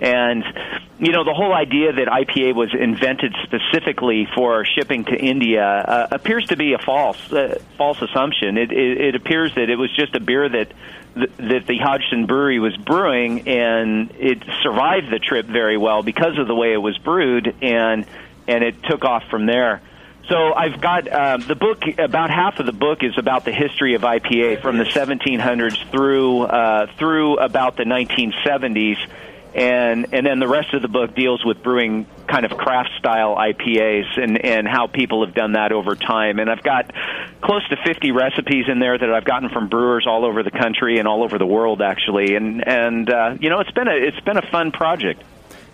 And, 0.00 0.44
you 0.98 1.12
know, 1.12 1.24
the 1.24 1.34
whole 1.34 1.52
idea 1.52 1.92
that 1.92 2.08
IPA 2.08 2.54
was 2.54 2.74
invented 2.74 3.34
specifically 3.44 4.26
for 4.34 4.64
shipping 4.64 5.04
to 5.04 5.16
India 5.16 5.64
uh, 5.64 6.08
appears 6.10 6.46
to 6.46 6.56
be 6.56 6.72
a 6.72 6.78
false, 6.78 7.32
uh, 7.32 7.60
false 7.78 8.02
assumption. 8.02 8.58
It, 8.58 8.72
it, 8.72 9.00
it 9.00 9.14
appears 9.14 9.54
that 9.54 9.70
it 9.70 9.76
was 9.76 9.94
just 9.94 10.14
a 10.14 10.20
beer 10.20 10.48
that 10.48 10.72
that 11.14 11.66
the 11.66 11.76
Hodgson 11.76 12.24
Brewery 12.24 12.58
was 12.58 12.74
brewing, 12.76 13.46
and 13.46 14.10
it 14.18 14.42
survived 14.62 15.10
the 15.10 15.18
trip 15.18 15.44
very 15.44 15.76
well 15.76 16.02
because 16.02 16.38
of 16.38 16.46
the 16.46 16.54
way 16.54 16.72
it 16.72 16.78
was 16.78 16.96
brewed, 16.98 17.54
and 17.60 18.06
and 18.48 18.64
it 18.64 18.82
took 18.84 19.04
off 19.04 19.24
from 19.30 19.46
there. 19.46 19.82
So 20.28 20.54
I've 20.54 20.80
got 20.80 21.08
uh, 21.08 21.36
the 21.38 21.56
book. 21.56 21.82
About 21.98 22.30
half 22.30 22.58
of 22.60 22.66
the 22.66 22.72
book 22.72 23.02
is 23.02 23.18
about 23.18 23.44
the 23.44 23.52
history 23.52 23.94
of 23.94 24.02
IPA 24.02 24.62
from 24.62 24.78
the 24.78 24.84
1700s 24.84 25.90
through 25.90 26.42
uh, 26.42 26.86
through 26.96 27.38
about 27.38 27.76
the 27.76 27.82
1970s, 27.82 28.98
and 29.54 30.14
and 30.14 30.24
then 30.24 30.38
the 30.38 30.46
rest 30.46 30.74
of 30.74 30.82
the 30.82 30.88
book 30.88 31.14
deals 31.16 31.44
with 31.44 31.62
brewing 31.62 32.06
kind 32.28 32.46
of 32.46 32.56
craft 32.56 32.90
style 32.98 33.36
IPAs 33.36 34.16
and 34.16 34.42
and 34.44 34.68
how 34.68 34.86
people 34.86 35.26
have 35.26 35.34
done 35.34 35.52
that 35.52 35.72
over 35.72 35.96
time. 35.96 36.38
And 36.38 36.48
I've 36.48 36.62
got 36.62 36.92
close 37.42 37.66
to 37.68 37.76
50 37.84 38.12
recipes 38.12 38.66
in 38.68 38.78
there 38.78 38.96
that 38.96 39.12
I've 39.12 39.24
gotten 39.24 39.48
from 39.48 39.68
brewers 39.68 40.06
all 40.06 40.24
over 40.24 40.44
the 40.44 40.52
country 40.52 40.98
and 40.98 41.08
all 41.08 41.24
over 41.24 41.36
the 41.36 41.46
world 41.46 41.82
actually. 41.82 42.36
And 42.36 42.66
and 42.66 43.10
uh, 43.10 43.34
you 43.40 43.50
know 43.50 43.58
it's 43.58 43.72
been 43.72 43.88
a 43.88 43.96
it's 43.96 44.20
been 44.20 44.38
a 44.38 44.50
fun 44.50 44.70
project. 44.70 45.24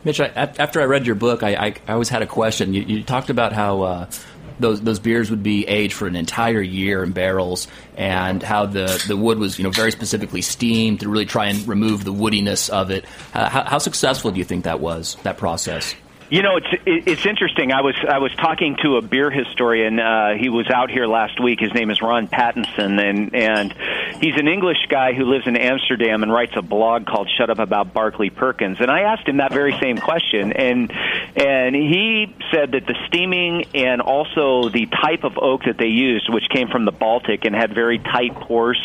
Mitch, 0.04 0.20
I, 0.20 0.26
after 0.26 0.80
I 0.80 0.84
read 0.84 1.06
your 1.06 1.16
book, 1.16 1.42
I, 1.42 1.54
I, 1.54 1.74
I 1.88 1.92
always 1.92 2.08
had 2.08 2.22
a 2.22 2.26
question. 2.26 2.72
You, 2.72 2.82
you 2.82 3.02
talked 3.02 3.30
about 3.30 3.52
how 3.52 3.82
uh, 3.82 4.10
those 4.58 4.80
those 4.80 4.98
beers 4.98 5.30
would 5.30 5.42
be 5.42 5.66
aged 5.66 5.94
for 5.94 6.06
an 6.06 6.16
entire 6.16 6.60
year 6.60 7.02
in 7.02 7.12
barrels, 7.12 7.68
and 7.96 8.42
how 8.42 8.66
the, 8.66 9.02
the 9.06 9.16
wood 9.16 9.38
was 9.38 9.58
you 9.58 9.64
know 9.64 9.70
very 9.70 9.92
specifically 9.92 10.42
steamed 10.42 11.00
to 11.00 11.08
really 11.08 11.26
try 11.26 11.46
and 11.46 11.66
remove 11.66 12.04
the 12.04 12.12
woodiness 12.12 12.70
of 12.70 12.90
it. 12.90 13.04
Uh, 13.34 13.48
how, 13.48 13.64
how 13.64 13.78
successful 13.78 14.30
do 14.30 14.38
you 14.38 14.44
think 14.44 14.64
that 14.64 14.80
was 14.80 15.16
that 15.22 15.36
process? 15.36 15.94
You 16.30 16.42
know, 16.42 16.58
it's 16.58 16.82
it's 16.84 17.26
interesting. 17.26 17.72
I 17.72 17.80
was 17.80 17.94
I 18.06 18.18
was 18.18 18.34
talking 18.34 18.76
to 18.82 18.96
a 18.96 19.02
beer 19.02 19.30
historian. 19.30 19.98
Uh, 19.98 20.34
he 20.34 20.50
was 20.50 20.68
out 20.68 20.90
here 20.90 21.06
last 21.06 21.40
week. 21.40 21.58
His 21.58 21.72
name 21.72 21.90
is 21.90 22.02
Ron 22.02 22.28
Pattinson, 22.28 23.00
and 23.00 23.34
and 23.34 23.74
he's 24.20 24.36
an 24.36 24.48
English 24.48 24.86
guy 24.88 25.12
who 25.12 25.24
lives 25.24 25.46
in 25.46 25.56
Amsterdam 25.56 26.22
and 26.22 26.32
writes 26.32 26.52
a 26.56 26.62
blog 26.62 27.06
called 27.06 27.28
"Shut 27.36 27.50
Up 27.50 27.58
About 27.58 27.92
Barclay 27.92 28.30
Perkins." 28.30 28.78
And 28.80 28.90
I 28.90 29.00
asked 29.02 29.28
him 29.28 29.38
that 29.38 29.52
very 29.52 29.76
same 29.80 29.98
question, 29.98 30.52
and 30.52 30.92
and 31.36 31.74
he 31.74 32.34
said 32.52 32.72
that 32.72 32.86
the 32.86 32.94
steaming 33.06 33.66
and 33.74 34.00
also 34.00 34.68
the 34.68 34.86
type 34.86 35.24
of 35.24 35.38
oak 35.38 35.64
that 35.64 35.78
they 35.78 35.88
used, 35.88 36.28
which 36.32 36.48
came 36.48 36.68
from 36.68 36.84
the 36.84 36.92
Baltic 36.92 37.44
and 37.44 37.54
had 37.54 37.74
very 37.74 37.98
tight 37.98 38.34
pores 38.34 38.80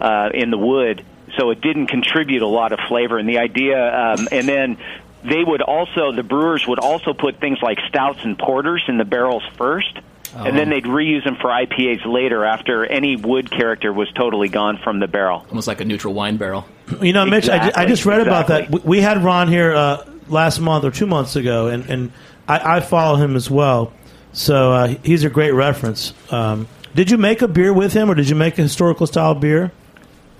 uh, 0.00 0.30
in 0.32 0.50
the 0.50 0.58
wood, 0.58 1.04
so 1.38 1.50
it 1.50 1.60
didn't 1.60 1.88
contribute 1.88 2.42
a 2.42 2.48
lot 2.48 2.72
of 2.72 2.80
flavor. 2.88 3.18
And 3.18 3.28
the 3.28 3.38
idea, 3.38 3.78
um, 3.78 4.28
and 4.32 4.48
then 4.48 4.78
they 5.22 5.44
would 5.44 5.62
also 5.62 6.12
the 6.12 6.22
brewers 6.22 6.66
would 6.66 6.78
also 6.78 7.12
put 7.12 7.40
things 7.40 7.58
like 7.62 7.78
stouts 7.88 8.20
and 8.24 8.38
porters 8.38 8.82
in 8.88 8.96
the 8.98 9.04
barrels 9.04 9.44
first 9.56 9.98
and 10.34 10.56
then 10.56 10.70
they'd 10.70 10.84
reuse 10.84 11.24
them 11.24 11.36
for 11.36 11.48
IPAs 11.48 12.04
later 12.06 12.44
after 12.44 12.84
any 12.84 13.16
wood 13.16 13.50
character 13.50 13.92
was 13.92 14.10
totally 14.12 14.48
gone 14.48 14.78
from 14.82 15.00
the 15.00 15.08
barrel. 15.08 15.44
Almost 15.48 15.68
like 15.68 15.80
a 15.80 15.84
neutral 15.84 16.14
wine 16.14 16.36
barrel. 16.36 16.66
You 17.00 17.12
know, 17.12 17.24
Mitch, 17.26 17.48
I, 17.48 17.72
I 17.74 17.86
just 17.86 18.04
read 18.04 18.20
about 18.20 18.48
that. 18.48 18.70
We 18.70 18.80
we 18.84 19.00
had 19.00 19.22
Ron 19.22 19.48
here 19.48 19.74
uh, 19.74 20.04
last 20.28 20.60
month 20.60 20.84
or 20.84 20.90
two 20.90 21.06
months 21.06 21.36
ago, 21.36 21.68
and, 21.68 21.88
and 21.88 22.12
I, 22.48 22.76
I 22.76 22.80
follow 22.80 23.16
him 23.16 23.36
as 23.36 23.50
well. 23.50 23.92
So 24.32 24.72
uh, 24.72 24.88
he's 25.02 25.24
a 25.24 25.30
great 25.30 25.52
reference. 25.52 26.14
Um, 26.30 26.68
did 26.94 27.10
you 27.10 27.18
make 27.18 27.42
a 27.42 27.48
beer 27.48 27.72
with 27.72 27.92
him, 27.92 28.10
or 28.10 28.14
did 28.14 28.28
you 28.28 28.36
make 28.36 28.58
a 28.58 28.62
historical 28.62 29.06
style 29.06 29.34
beer 29.34 29.72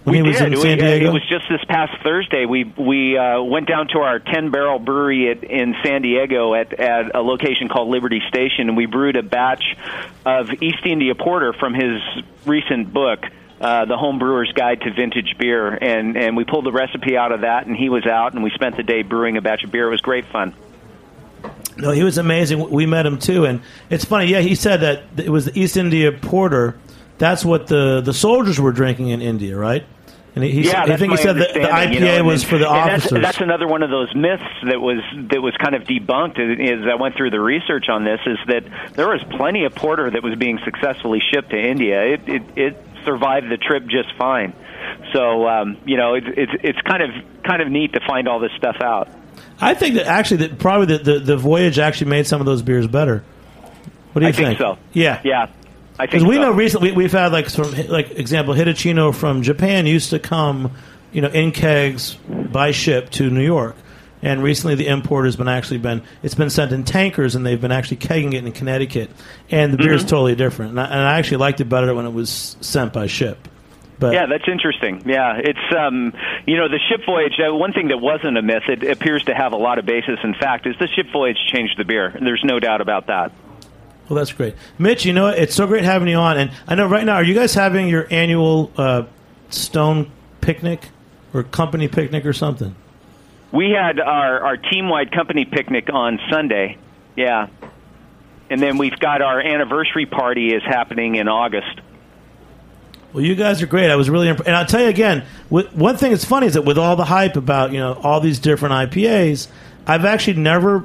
when 0.04 0.12
we 0.12 0.18
he 0.18 0.28
was 0.28 0.38
did. 0.38 0.52
in 0.52 0.60
San 0.60 0.80
uh, 0.80 0.82
Diego? 0.82 1.06
It 1.06 1.12
was 1.12 1.28
just 1.28 1.44
this 1.48 1.64
past 1.68 2.02
Thursday. 2.02 2.46
We 2.46 2.64
we 2.64 3.18
uh, 3.18 3.42
went 3.42 3.68
down 3.68 3.88
to 3.88 3.98
our 3.98 4.18
ten 4.18 4.50
barrel 4.50 4.78
brewery 4.78 5.30
at, 5.30 5.44
in 5.44 5.74
San 5.84 6.02
Diego 6.02 6.54
at, 6.54 6.72
at 6.72 7.14
a 7.14 7.20
location 7.20 7.68
called 7.68 7.88
Liberty 7.88 8.22
Station, 8.28 8.68
and 8.68 8.76
we 8.76 8.86
brewed 8.86 9.16
a 9.16 9.22
batch 9.22 9.64
of 10.24 10.50
East 10.62 10.84
India 10.84 11.14
Porter 11.14 11.52
from 11.52 11.74
his 11.74 12.00
recent 12.46 12.92
book. 12.92 13.20
Uh, 13.60 13.84
the 13.84 13.96
Home 13.96 14.18
Brewer's 14.18 14.50
Guide 14.52 14.80
to 14.80 14.90
Vintage 14.90 15.36
Beer, 15.38 15.68
and 15.68 16.16
and 16.16 16.34
we 16.34 16.44
pulled 16.44 16.64
the 16.64 16.72
recipe 16.72 17.14
out 17.18 17.30
of 17.30 17.42
that, 17.42 17.66
and 17.66 17.76
he 17.76 17.90
was 17.90 18.06
out, 18.06 18.32
and 18.32 18.42
we 18.42 18.50
spent 18.50 18.78
the 18.78 18.82
day 18.82 19.02
brewing 19.02 19.36
a 19.36 19.42
batch 19.42 19.64
of 19.64 19.70
beer. 19.70 19.86
It 19.88 19.90
was 19.90 20.00
great 20.00 20.24
fun. 20.26 20.54
No, 21.76 21.90
he 21.90 22.02
was 22.02 22.16
amazing. 22.16 22.70
We 22.70 22.86
met 22.86 23.04
him 23.04 23.18
too, 23.18 23.44
and 23.44 23.60
it's 23.90 24.04
funny. 24.04 24.26
Yeah, 24.26 24.40
he 24.40 24.54
said 24.54 24.80
that 24.80 25.02
it 25.18 25.28
was 25.28 25.46
the 25.46 25.58
East 25.58 25.76
India 25.76 26.10
Porter. 26.10 26.78
That's 27.20 27.44
what 27.44 27.66
the 27.66 28.00
the 28.00 28.14
soldiers 28.14 28.58
were 28.58 28.72
drinking 28.72 29.08
in 29.08 29.20
India, 29.20 29.54
right? 29.54 29.84
And 30.34 30.42
he, 30.42 30.52
he 30.52 30.68
yeah, 30.68 30.84
I 30.84 30.96
think 30.96 31.12
he 31.12 31.18
said 31.18 31.36
that 31.36 31.52
the 31.52 31.60
IPA 31.60 31.92
you 31.92 32.00
know, 32.00 32.24
was 32.24 32.42
for 32.44 32.56
the 32.56 32.66
officers. 32.66 33.10
That's, 33.10 33.22
that's 33.22 33.40
another 33.40 33.68
one 33.68 33.82
of 33.82 33.90
those 33.90 34.14
myths 34.14 34.42
that 34.64 34.80
was 34.80 35.02
that 35.30 35.42
was 35.42 35.54
kind 35.62 35.74
of 35.74 35.82
debunked 35.82 36.38
as 36.38 36.88
I 36.88 36.94
went 36.94 37.16
through 37.16 37.30
the 37.30 37.40
research 37.40 37.90
on 37.90 38.04
this. 38.04 38.20
Is 38.24 38.38
that 38.46 38.94
there 38.94 39.08
was 39.08 39.22
plenty 39.36 39.66
of 39.66 39.74
porter 39.74 40.10
that 40.10 40.22
was 40.22 40.34
being 40.38 40.58
successfully 40.64 41.20
shipped 41.20 41.50
to 41.50 41.58
India. 41.58 42.14
It 42.14 42.26
it, 42.26 42.42
it 42.56 42.84
survived 43.04 43.50
the 43.50 43.58
trip 43.58 43.86
just 43.86 44.16
fine. 44.16 44.54
So 45.12 45.46
um, 45.46 45.76
you 45.84 45.98
know, 45.98 46.14
it's 46.14 46.26
it's 46.26 46.52
it's 46.62 46.80
kind 46.88 47.02
of 47.02 47.10
kind 47.44 47.60
of 47.60 47.68
neat 47.68 47.92
to 47.92 48.00
find 48.06 48.28
all 48.28 48.40
this 48.40 48.52
stuff 48.56 48.76
out. 48.80 49.10
I 49.60 49.74
think 49.74 49.96
that 49.96 50.06
actually 50.06 50.48
that 50.48 50.58
probably 50.58 50.96
the, 50.96 51.04
the, 51.04 51.18
the 51.18 51.36
voyage 51.36 51.78
actually 51.78 52.08
made 52.08 52.26
some 52.26 52.40
of 52.40 52.46
those 52.46 52.62
beers 52.62 52.86
better. 52.86 53.22
What 54.12 54.20
do 54.20 54.26
you 54.26 54.30
I 54.30 54.32
think 54.32 54.58
so. 54.58 54.78
Yeah, 54.92 55.20
Yeah, 55.22 55.46
I 56.00 56.06
think 56.06 56.26
we 56.26 56.36
so. 56.36 56.40
know 56.42 56.50
recently 56.52 56.92
we've 56.92 57.12
had 57.12 57.32
like 57.32 57.48
from 57.50 57.72
like 57.88 58.10
example 58.18 58.54
Hitachino 58.54 59.14
from 59.14 59.42
Japan 59.42 59.86
used 59.86 60.10
to 60.10 60.18
come, 60.18 60.72
you 61.12 61.20
know, 61.20 61.28
in 61.28 61.52
kegs 61.52 62.14
by 62.28 62.70
ship 62.70 63.10
to 63.10 63.28
New 63.30 63.44
York, 63.44 63.76
and 64.22 64.42
recently 64.42 64.74
the 64.76 64.86
import 64.86 65.26
has 65.26 65.36
been 65.36 65.48
actually 65.48 65.78
been 65.78 66.02
it's 66.22 66.34
been 66.34 66.50
sent 66.50 66.72
in 66.72 66.84
tankers 66.84 67.34
and 67.34 67.44
they've 67.44 67.60
been 67.60 67.72
actually 67.72 67.98
kegging 67.98 68.32
it 68.34 68.44
in 68.44 68.52
Connecticut, 68.52 69.10
and 69.50 69.72
the 69.72 69.76
beer 69.78 69.92
is 69.92 70.04
Mhm. 70.04 70.08
totally 70.08 70.34
different. 70.34 70.70
And 70.72 70.80
I, 70.80 70.84
and 70.84 71.00
I 71.00 71.18
actually 71.18 71.38
liked 71.38 71.60
it 71.60 71.68
better 71.68 71.94
when 71.94 72.06
it 72.06 72.12
was 72.12 72.56
sent 72.60 72.92
by 72.92 73.06
ship. 73.06 73.46
But 73.98 74.14
yeah, 74.14 74.24
that's 74.24 74.48
interesting. 74.48 75.02
Yeah, 75.04 75.36
it's 75.36 75.76
um, 75.78 76.14
you 76.46 76.56
know 76.56 76.68
the 76.68 76.78
ship 76.88 77.04
voyage. 77.04 77.34
Uh, 77.38 77.54
one 77.54 77.74
thing 77.74 77.88
that 77.88 77.98
wasn't 77.98 78.38
a 78.38 78.42
myth, 78.42 78.62
it 78.68 78.82
appears 78.84 79.24
to 79.24 79.34
have 79.34 79.52
a 79.52 79.56
lot 79.58 79.78
of 79.78 79.84
basis 79.84 80.18
in 80.24 80.32
fact, 80.32 80.66
is 80.66 80.74
the 80.80 80.88
ship 80.88 81.08
voyage 81.12 81.36
changed 81.52 81.76
the 81.76 81.84
beer. 81.84 82.16
There's 82.18 82.42
no 82.42 82.58
doubt 82.58 82.80
about 82.80 83.08
that. 83.08 83.32
Well, 84.10 84.16
that's 84.16 84.32
great, 84.32 84.56
Mitch. 84.76 85.04
You 85.04 85.12
know 85.12 85.28
it's 85.28 85.54
so 85.54 85.68
great 85.68 85.84
having 85.84 86.08
you 86.08 86.16
on, 86.16 86.36
and 86.36 86.50
I 86.66 86.74
know 86.74 86.88
right 86.88 87.06
now. 87.06 87.14
Are 87.14 87.22
you 87.22 87.32
guys 87.32 87.54
having 87.54 87.88
your 87.88 88.08
annual 88.10 88.72
uh, 88.76 89.04
Stone 89.50 90.10
picnic 90.40 90.88
or 91.32 91.44
company 91.44 91.86
picnic 91.86 92.26
or 92.26 92.32
something? 92.32 92.74
We 93.52 93.70
had 93.70 94.00
our 94.00 94.40
our 94.40 94.56
team 94.56 94.88
wide 94.88 95.12
company 95.12 95.44
picnic 95.44 95.90
on 95.92 96.18
Sunday. 96.28 96.76
Yeah, 97.14 97.50
and 98.50 98.60
then 98.60 98.78
we've 98.78 98.98
got 98.98 99.22
our 99.22 99.40
anniversary 99.40 100.06
party 100.06 100.52
is 100.52 100.64
happening 100.64 101.14
in 101.14 101.28
August. 101.28 101.80
Well, 103.12 103.24
you 103.24 103.36
guys 103.36 103.62
are 103.62 103.66
great. 103.68 103.92
I 103.92 103.96
was 103.96 104.10
really, 104.10 104.28
imp- 104.28 104.44
and 104.44 104.56
I'll 104.56 104.66
tell 104.66 104.82
you 104.82 104.88
again. 104.88 105.24
With, 105.50 105.72
one 105.72 105.96
thing 105.96 106.10
that's 106.10 106.24
funny 106.24 106.48
is 106.48 106.54
that 106.54 106.64
with 106.64 106.78
all 106.78 106.96
the 106.96 107.04
hype 107.04 107.36
about 107.36 107.70
you 107.70 107.78
know 107.78 107.92
all 107.92 108.20
these 108.20 108.40
different 108.40 108.90
IPAs, 108.90 109.46
I've 109.86 110.04
actually 110.04 110.38
never 110.38 110.84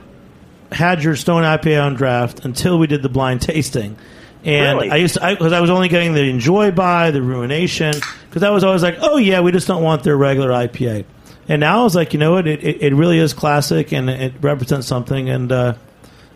had 0.71 1.03
your 1.03 1.15
Stone 1.15 1.43
IPA 1.43 1.83
on 1.83 1.93
draft 1.95 2.43
until 2.45 2.77
we 2.79 2.87
did 2.87 3.01
the 3.01 3.09
blind 3.09 3.41
tasting. 3.41 3.97
And 4.43 4.77
Really? 4.77 4.91
I 4.91 4.97
used 4.97 5.15
to 5.15 5.27
because 5.29 5.53
I, 5.53 5.59
was 5.61 5.69
only 5.71 5.87
getting 5.87 6.13
the 6.13 6.21
Enjoy 6.29 6.71
by 6.71 7.11
the 7.11 7.21
Ruination 7.21 7.93
because 8.29 8.43
I 8.43 8.49
was 8.51 8.63
always 8.63 8.83
like, 8.83 8.97
oh 9.01 9.17
yeah, 9.17 9.41
we 9.41 9.51
just 9.51 9.67
don't 9.67 9.81
want 9.83 10.03
their 10.03 10.15
regular 10.17 10.49
IPA. 10.49 11.05
and 11.47 11.59
now 11.59 11.81
I 11.81 11.83
was 11.83 11.95
like, 11.95 12.13
you 12.13 12.19
know 12.19 12.33
what? 12.33 12.47
It, 12.47 12.63
it, 12.63 12.81
it 12.83 12.93
really 12.93 13.17
is 13.17 13.33
classic, 13.33 13.91
and 13.91 14.09
it 14.09 14.33
represents 14.41 14.85
something, 14.87 15.29
and 15.29 15.51
uh, 15.51 15.73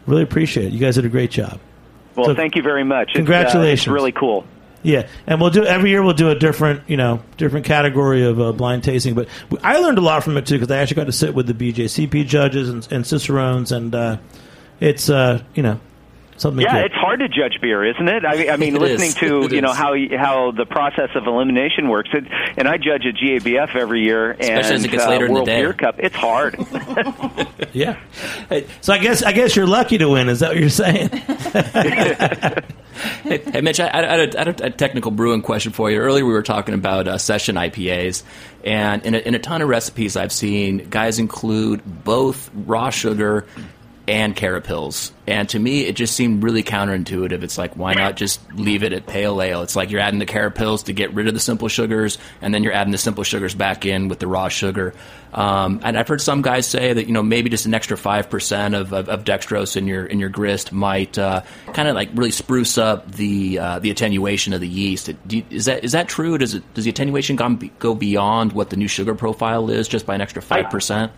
really 0.08 0.24
appreciate 0.24 0.68
it. 0.68 0.74
You 0.74 0.80
guys 0.80 0.96
did 0.96 1.06
a 1.06 1.10
great 1.10 1.30
job. 1.32 1.60
Well, 2.16 2.26
So- 2.28 2.36
thank 2.36 2.56
you 2.56 2.64
very 2.64 2.84
much. 2.84 3.10
It's, 3.10 3.16
uh, 3.16 3.20
Congratulations. 3.20 3.82
it's 3.82 3.88
really 3.88 4.12
cool. 4.12 4.44
Yeah, 4.82 5.08
and 5.28 5.42
we'll 5.42 5.50
do 5.50 5.66
every 5.66 5.90
year. 5.90 6.02
We'll 6.02 6.14
do 6.14 6.30
a 6.30 6.36
different, 6.36 6.90
you 6.90 6.96
know, 6.96 7.22
different 7.38 7.66
category 7.66 8.24
of 8.24 8.40
uh, 8.40 8.54
blind 8.54 8.84
tasting. 8.84 9.14
But 9.14 9.28
I 9.62 9.80
learned 9.80 9.98
a 9.98 10.02
lot 10.02 10.24
from 10.24 10.38
it 10.38 10.46
too 10.46 10.56
because 10.56 10.72
I 10.72 10.78
actually 10.78 10.96
got 10.96 11.06
to 11.06 11.12
sit 11.12 11.34
with 11.34 11.48
the 11.48 11.54
BJCP 11.54 12.26
judges 12.28 12.70
and, 12.70 12.88
and 12.92 13.06
cicerones, 13.06 13.72
and 13.72 13.94
uh, 13.94 14.18
it's 14.80 15.10
uh, 15.10 15.44
you 15.54 15.64
know 15.64 15.80
something. 16.40 16.62
Yeah, 16.64 16.74
good. 16.82 16.86
it's 16.86 16.96
hard 16.96 17.20
to 17.20 17.28
judge 17.28 17.60
beer, 17.62 17.84
isn't 17.86 18.08
it? 18.08 18.26
I, 18.26 18.54
I 18.54 18.58
mean, 18.58 18.76
It 18.80 18.82
listening 18.82 19.10
is. 19.10 19.16
to 19.16 19.42
It 19.44 19.52
you 19.54 19.62
know 19.62 19.72
is. 19.72 19.78
how 19.78 19.94
how 20.18 20.52
the 20.52 20.66
process 20.66 21.10
of 21.16 21.28
elimination 21.28 21.90
works, 21.90 22.10
it, 22.14 22.26
and 22.58 22.68
I 22.68 22.78
judge 22.78 23.06
at 23.06 23.16
GABF 23.16 23.76
every 23.76 24.04
year, 24.04 24.32
and 24.32 24.42
Especially 24.42 24.76
as 24.76 24.86
it 24.86 24.92
gets 24.92 25.04
uh, 25.06 25.10
later 25.10 25.26
in 25.26 25.32
the 25.32 25.36
World 25.36 25.48
day. 25.48 25.62
Beer 25.62 25.74
Cup. 25.74 25.96
It's 26.00 26.16
hard. 26.16 26.56
yeah. 27.74 28.00
So 28.82 28.94
I 28.94 28.98
guess 28.98 29.24
I 29.24 29.32
guess 29.32 29.56
you're 29.56 29.68
lucky 29.68 29.98
to 30.00 30.10
win. 30.10 30.30
Is 30.30 30.40
that 30.40 30.50
what 30.50 30.58
you're 30.60 30.70
saying? 30.70 31.10
Hey, 33.24 33.38
hey, 33.38 33.62
Mitch, 33.62 33.80
I, 33.80 33.88
I, 33.88 34.00
I, 34.00 34.18
had 34.18 34.36
a, 34.36 34.40
I 34.40 34.44
had 34.46 34.62
a 34.62 34.70
technical 34.72 35.12
brewing 35.12 35.42
question 35.42 35.72
for 35.72 35.90
you. 35.90 36.00
Earlier, 36.00 36.26
we 36.26 36.34
were 36.34 36.44
talking 36.44 36.74
about 36.74 37.08
uh, 37.08 37.18
session 37.18 37.56
IPAs, 37.56 38.24
and 38.66 39.06
in 39.06 39.16
a, 39.16 39.20
in 39.20 39.36
a 39.36 39.40
ton 39.40 39.62
of 39.62 39.70
recipes 39.70 40.18
I've 40.18 40.34
seen, 40.34 40.90
guys 40.90 41.18
include 41.18 41.82
both 42.04 42.50
raw 42.54 42.90
sugar 42.90 43.46
and 44.10 44.36
carapils. 44.36 45.12
And 45.28 45.48
to 45.50 45.60
me, 45.60 45.86
it 45.86 45.96
just 45.96 46.16
seemed 46.16 46.44
really 46.44 46.64
counterintuitive. 46.64 47.44
It's 47.44 47.60
like, 47.60 47.76
why 47.76 47.94
not 47.94 48.16
just 48.16 48.42
leave 48.54 48.82
it 48.82 48.92
at 48.92 49.06
pale 49.06 49.40
ale? 49.40 49.62
It's 49.62 49.76
like 49.76 49.92
you're 49.92 50.02
adding 50.02 50.18
the 50.18 50.26
carapils 50.26 50.86
to 50.86 50.94
get 50.94 51.14
rid 51.14 51.28
of 51.28 51.36
the 51.36 51.40
simple 51.40 51.68
sugars, 51.68 52.18
and 52.42 52.52
then 52.52 52.64
you're 52.64 52.74
adding 52.74 52.92
the 52.92 52.98
simple 52.98 53.24
sugars 53.24 53.54
back 53.54 53.86
in 53.86 54.08
with 54.08 54.18
the 54.18 54.26
raw 54.26 54.48
sugar. 54.48 54.96
Um, 55.32 55.82
and 55.84 55.96
I've 55.96 56.08
heard 56.08 56.22
some 56.22 56.42
guys 56.42 56.66
say 56.66 56.92
that 56.92 57.06
you 57.06 57.14
know 57.14 57.22
maybe 57.22 57.52
just 57.52 57.68
an 57.68 57.76
extra 57.76 57.96
five 57.96 58.32
percent 58.32 58.74
of, 58.74 58.92
of, 58.92 59.10
of 59.10 59.24
dextrose 59.24 59.78
in 59.78 59.86
your 59.86 60.04
in 60.04 60.20
your 60.20 60.30
grist 60.30 60.72
might 60.72 61.20
uh, 61.20 61.44
kind 61.74 61.88
of 61.88 61.94
like 61.94 62.10
really 62.16 62.32
spruce 62.32 62.80
up 62.80 63.12
the 63.12 63.60
uh, 63.60 63.78
the 63.78 63.92
attenuation 63.92 64.54
of 64.54 64.62
the 64.62 64.68
yeast. 64.68 65.12
You, 65.30 65.44
is 65.52 65.66
that 65.66 65.84
is 65.84 65.92
that 65.92 66.08
true? 66.08 66.40
Does 66.40 66.56
it 66.56 66.74
does 66.74 66.86
the 66.86 66.90
attenuation 66.90 67.36
go, 67.36 67.56
go 67.78 67.94
beyond 67.94 68.54
what 68.54 68.72
the 68.72 68.78
new 68.78 68.88
sugar 68.88 69.14
profile 69.14 69.70
is 69.70 69.88
just 69.88 70.08
by 70.08 70.16
an 70.16 70.22
extra 70.22 70.42
five 70.42 70.72
percent? 70.72 71.12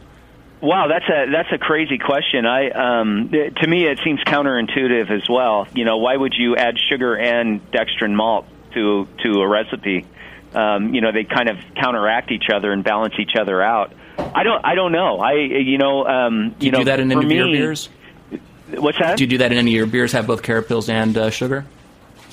Wow, 0.62 0.88
that's 0.88 1.06
a 1.10 1.32
that's 1.32 1.52
a 1.52 1.58
crazy 1.58 1.98
question. 1.98 2.46
I 2.46 2.70
um, 2.70 3.30
to 3.32 3.68
me 3.68 3.86
it 3.86 4.00
seems 4.04 4.20
counterintuitive 4.24 5.10
as 5.10 5.28
well. 5.28 5.68
You 5.74 5.86
know, 5.86 5.98
why 5.98 6.16
would 6.16 6.36
you 6.38 6.56
add 6.56 6.76
sugar 6.90 7.18
and 7.18 7.62
dextrin 7.72 8.14
malt 8.14 8.46
to 8.76 9.08
to 9.24 9.42
a 9.42 9.48
recipe? 9.48 10.06
Um, 10.54 10.94
you 10.94 11.02
know, 11.02 11.12
they 11.12 11.24
kind 11.24 11.50
of 11.50 11.58
counteract 11.76 12.32
each 12.32 12.50
other 12.54 12.72
and 12.72 12.84
balance 12.84 13.16
each 13.20 13.36
other 13.40 13.62
out. 13.62 13.94
I 14.20 14.44
don't 14.44 14.64
I 14.64 14.76
don't 14.76 14.92
know. 14.92 15.20
I 15.20 15.34
you 15.34 15.80
know 15.80 16.06
um, 16.06 16.56
Do 16.60 16.66
you, 16.68 16.72
know 16.72 16.80
do 16.80 16.86
that 16.86 17.00
in 17.00 17.12
any 17.12 17.26
of 17.26 17.32
your 17.32 17.48
beers? 17.48 17.90
What's 18.70 19.00
that? 19.00 19.18
Do 19.18 19.24
you 19.24 19.30
do 19.30 19.40
that 19.40 19.52
in 19.52 19.58
any 19.58 19.72
of 19.72 19.76
your 19.76 19.88
beers? 19.88 20.12
Have 20.12 20.28
both 20.28 20.44
carapils 20.44 20.90
and 20.90 21.18
uh, 21.18 21.30
sugar? 21.32 21.66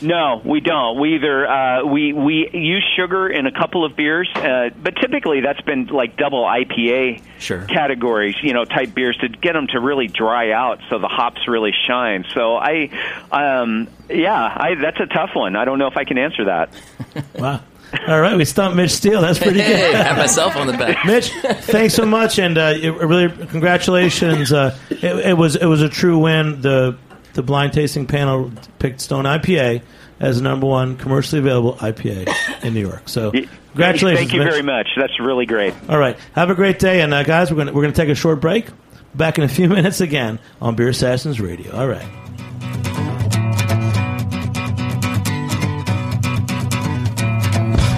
No, 0.01 0.41
we 0.45 0.61
don't. 0.61 1.01
We 1.01 1.17
either 1.17 1.47
uh, 1.49 1.85
we 1.85 2.13
we 2.13 2.49
use 2.53 2.85
sugar 2.97 3.29
in 3.29 3.47
a 3.47 3.53
couple 3.53 3.85
of 3.85 3.97
beers, 3.97 4.29
uh, 4.35 4.71
but 4.81 4.95
typically 4.97 5.41
that's 5.41 5.61
been 5.63 5.87
like 5.87 6.17
double 6.17 6.45
IPA 6.45 7.23
Sure. 7.41 7.65
categories, 7.65 8.37
you 8.43 8.53
know, 8.53 8.65
type 8.65 8.95
beers 8.95 9.17
to 9.19 9.29
get 9.29 9.55
them 9.55 9.67
to 9.69 9.81
really 9.81 10.07
dry 10.07 10.53
out 10.53 10.81
so 10.89 10.99
the 10.99 11.09
hops 11.09 11.49
really 11.49 11.73
shine. 11.87 12.25
So 12.35 12.57
I, 12.57 12.91
um, 13.33 13.89
yeah, 14.09 14.35
I, 14.35 14.75
that's 14.81 15.01
a 15.01 15.07
tough 15.07 15.31
one. 15.35 15.57
I 15.57 15.65
don't 15.65 15.79
know 15.79 15.89
if 15.89 15.97
I 15.97 16.05
can 16.05 16.19
answer 16.19 16.45
that. 16.45 16.71
wow. 17.39 17.61
All 18.07 18.21
right, 18.21 18.37
we 18.37 18.45
stumped 18.45 18.77
Mitch 18.77 18.91
Steele. 18.91 19.23
That's 19.23 19.39
pretty 19.39 19.61
Hey, 19.63 19.93
good. 19.93 19.95
Have 19.95 20.19
myself 20.19 20.57
on 20.57 20.67
the 20.67 20.75
back. 20.75 21.05
Mitch, 21.07 21.31
thanks 21.63 21.95
so 21.95 22.05
much, 22.05 22.39
and 22.39 22.59
uh, 22.59 22.75
really 22.83 23.29
congratulations. 23.47 24.53
Uh, 24.53 24.77
it, 24.91 25.05
it 25.05 25.37
was 25.39 25.57
it 25.57 25.65
was 25.65 25.81
a 25.81 25.89
true 25.89 26.19
win. 26.19 26.61
The 26.61 26.99
the 27.39 27.43
blind 27.45 27.72
tasting 27.72 28.05
panel 28.05 28.51
picked 28.80 29.01
Stone 29.01 29.24
IPA 29.24 29.82
as 30.18 30.39
the 30.39 30.43
number 30.43 30.66
one 30.66 30.97
commercially 30.97 31.39
available 31.39 31.74
IPA 31.74 32.34
in 32.64 32.74
New 32.74 32.80
York. 32.80 33.09
So 33.09 33.30
congratulations. 33.30 34.18
Thank 34.18 34.32
you 34.32 34.41
Mitch. 34.41 34.51
very 34.51 34.62
much. 34.62 34.89
That's 34.97 35.20
really 35.20 35.47
great. 35.47 35.72
All 35.89 35.99
right, 36.01 36.18
have 36.32 36.51
a 36.51 36.57
great 36.57 36.80
day, 36.80 37.01
and 37.01 37.14
uh, 37.14 37.22
guys, 37.22 37.53
we're 37.53 37.59
gonna 37.59 37.72
we're 37.72 37.82
gonna 37.82 37.95
take 37.95 38.09
a 38.09 38.16
short 38.16 38.41
break. 38.41 38.66
Back 39.14 39.39
in 39.39 39.45
a 39.45 39.49
few 39.49 39.68
minutes 39.76 40.01
again 40.01 40.41
on 40.61 40.74
Beer 40.74 40.93
Sessions 40.93 41.41
Radio. 41.41 41.76
All 41.76 41.86
right. 41.86 42.03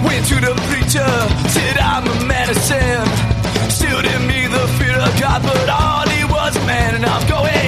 Went 0.05 0.25
to 0.27 0.35
the 0.35 0.53
preacher, 0.69 1.49
said 1.49 1.77
I'm 1.79 2.05
a 2.05 2.25
medicine. 2.27 3.71
Still 3.71 4.05
in 4.05 4.27
me 4.27 4.45
the 4.45 4.67
fear 4.77 4.99
of 5.01 5.19
God, 5.19 5.41
but 5.41 5.67
all 5.67 6.07
he 6.09 6.25
was 6.25 6.55
a 6.57 6.65
man, 6.67 6.93
and 6.93 7.05
I'm 7.07 7.27
going 7.27 7.60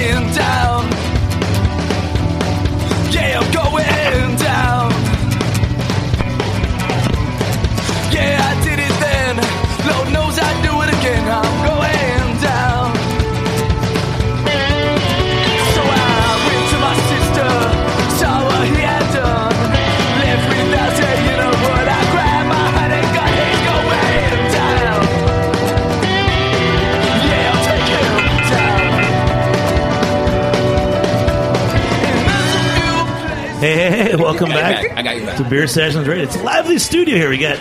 Welcome 34.20 34.50
I 34.52 34.54
back. 34.54 34.88
back. 34.88 34.98
I 34.98 35.02
got 35.02 35.16
you 35.16 35.26
back. 35.26 35.36
to 35.38 35.44
Beer 35.44 35.66
Sessions 35.66 36.06
Radio. 36.06 36.24
It's 36.24 36.36
a 36.36 36.42
lively 36.42 36.78
studio 36.78 37.16
here. 37.16 37.28
We 37.28 37.38
got 37.38 37.58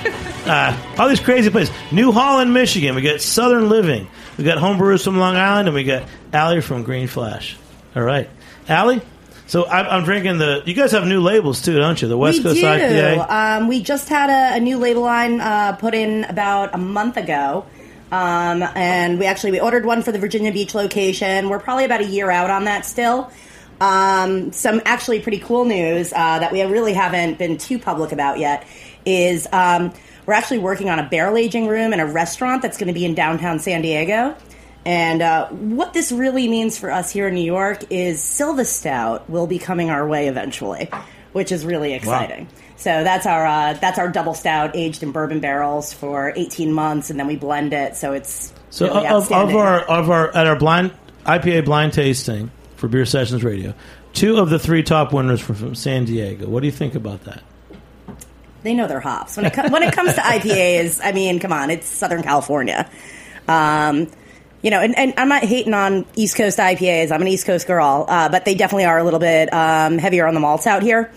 uh, 0.47 0.78
all 0.99 1.10
these 1.10 1.20
crazy 1.20 1.49
places. 1.49 1.74
New 1.91 2.12
Holland, 2.12 2.54
Michigan. 2.54 2.93
We 2.95 3.01
got 3.01 3.22
Southern 3.22 3.70
Living. 3.70 4.08
We 4.38 4.43
got 4.43 4.58
homebrewers 4.60 5.04
from 5.04 5.18
Long 5.18 5.36
Island, 5.36 5.68
and 5.68 5.76
we 5.76 5.84
got 5.84 6.08
Ally 6.32 6.60
from 6.60 6.84
Green 6.84 7.08
Flash. 7.08 7.58
All 7.95 8.04
right, 8.04 8.30
Ally. 8.68 8.99
So 9.47 9.66
I'm, 9.66 9.86
I'm 9.88 10.04
drinking 10.04 10.38
the. 10.38 10.64
You 10.66 10.74
guys 10.74 10.91
have 10.91 11.06
new 11.06 11.22
labels 11.22 11.62
too, 11.62 11.78
don't 11.78 12.01
you? 12.01 12.08
The 12.08 12.18
West 12.18 12.39
we 12.39 12.43
Coast 12.43 12.62
do. 12.62 12.66
IPA. 12.66 13.30
Um, 13.30 13.68
we 13.68 13.82
just 13.82 14.10
had 14.10 14.30
a, 14.30 14.58
a 14.58 14.60
new 14.60 14.78
label 14.78 15.01
line 15.01 15.41
uh, 15.41 15.74
put 15.74 15.93
in 15.93 16.24
about 16.26 16.74
a 16.76 16.78
month 16.78 17.18
ago. 17.18 17.66
Um, 18.12 18.62
and 18.76 19.18
we 19.18 19.26
actually 19.26 19.51
we 19.51 19.60
ordered 19.60 19.86
one 19.86 20.04
for 20.04 20.12
the 20.12 20.20
Virginia 20.20 20.51
Beach 20.51 20.76
location. 20.76 21.49
We're 21.49 21.60
probably 21.60 21.86
about 21.86 22.01
a 22.01 22.06
year 22.06 22.30
out 22.30 22.51
on 22.51 22.66
that 22.66 22.86
still. 22.86 23.32
Um, 23.82 24.52
some 24.52 24.82
actually 24.86 25.20
pretty 25.20 25.40
cool 25.40 25.66
news 25.66 26.14
uh, 26.14 26.40
that 26.40 26.52
we 26.52 26.62
really 26.64 26.94
haven't 26.94 27.38
been 27.38 27.58
too 27.58 27.80
public 27.80 28.12
about 28.12 28.40
yet 28.40 28.66
is 29.06 29.48
um, 29.52 29.94
we're 30.26 30.34
actually 30.34 30.60
working 30.60 30.90
on 30.90 31.00
a 31.00 31.08
barrel 31.10 31.38
aging 31.38 31.68
room 31.68 31.94
in 31.94 32.00
a 32.00 32.06
restaurant 32.06 32.62
that's 32.62 32.78
going 32.78 32.88
to 32.88 32.94
be 32.94 33.06
in 33.06 33.14
downtown 33.14 33.60
San 33.60 33.82
Diego. 33.82 34.36
And 34.86 35.22
uh, 35.22 35.48
what 35.50 35.94
this 35.94 36.12
really 36.12 36.48
means 36.48 36.78
for 36.78 36.92
us 36.92 37.12
here 37.12 37.28
in 37.28 37.36
New 37.36 37.42
York 37.42 37.86
is 37.90 38.22
Silva 38.22 38.66
Stout 38.66 39.30
will 39.30 39.48
be 39.48 39.60
coming 39.60 39.90
our 39.90 40.06
way 40.06 40.28
eventually, 40.28 40.90
which 41.32 41.52
is 41.52 41.66
really 41.66 41.94
exciting. 41.94 42.48
So 42.76 43.04
that's 43.04 43.26
our 43.26 43.46
uh, 43.46 43.74
that's 43.74 43.98
our 43.98 44.10
double 44.10 44.34
stout 44.34 44.72
aged 44.76 45.04
in 45.04 45.14
bourbon 45.14 45.40
barrels 45.40 45.94
for 45.94 46.34
18 46.36 46.74
months, 46.74 47.10
and 47.10 47.20
then 47.20 47.28
we 47.28 47.38
blend 47.38 47.72
it. 47.72 47.96
So 47.96 48.12
it's 48.12 48.52
So 48.72 48.88
really 48.88 49.08
of, 49.08 49.32
of 49.32 49.56
our 49.56 49.80
of 49.80 50.10
our 50.10 50.36
at 50.36 50.48
our 50.48 50.58
blind 50.58 50.92
IPA 51.26 51.64
blind 51.64 51.94
tasting 51.94 52.52
for 52.84 52.90
Beer 52.90 53.06
Sessions 53.06 53.46
Radio, 53.46 53.74
two 54.12 54.40
of 54.40 54.50
the 54.50 54.60
three 54.60 54.84
top 54.84 55.14
winners 55.14 55.48
were 55.48 55.56
from 55.56 55.74
San 55.74 56.04
Diego. 56.04 56.50
What 56.50 56.60
do 56.60 56.66
you 56.66 56.72
think 56.74 56.96
about 56.96 57.24
that? 57.24 57.42
they 58.64 58.74
know 58.74 58.88
their 58.88 59.00
hops 59.00 59.38
when 59.38 59.46
it 59.46 59.54
co- 59.54 59.70
when 59.70 59.84
it 59.84 59.94
comes 59.94 60.14
to 60.16 60.20
IPAs. 60.22 61.00
I 61.02 61.14
mean, 61.14 61.40
come 61.40 61.54
on, 61.54 61.70
it's 61.70 61.88
Southern 61.88 62.24
California. 62.24 62.90
Um, 63.48 64.12
you 64.62 64.70
know, 64.70 64.82
and, 64.82 64.98
and 64.98 65.14
I'm 65.16 65.30
not 65.30 65.46
hating 65.46 65.74
on 65.74 66.06
East 66.18 66.36
Coast 66.36 66.60
IPAs. 66.60 67.10
I'm 67.14 67.22
an 67.22 67.30
East 67.30 67.46
Coast 67.46 67.68
girl, 67.68 68.06
uh, 68.10 68.28
but 68.28 68.44
they 68.44 68.54
definitely 68.54 68.84
are 68.84 68.98
a 68.98 69.04
little 69.06 69.22
bit 69.22 69.54
um, 69.54 69.98
heavier 69.98 70.28
on 70.28 70.34
the 70.34 70.42
malts 70.42 70.68
out 70.68 70.84
here. 70.84 71.10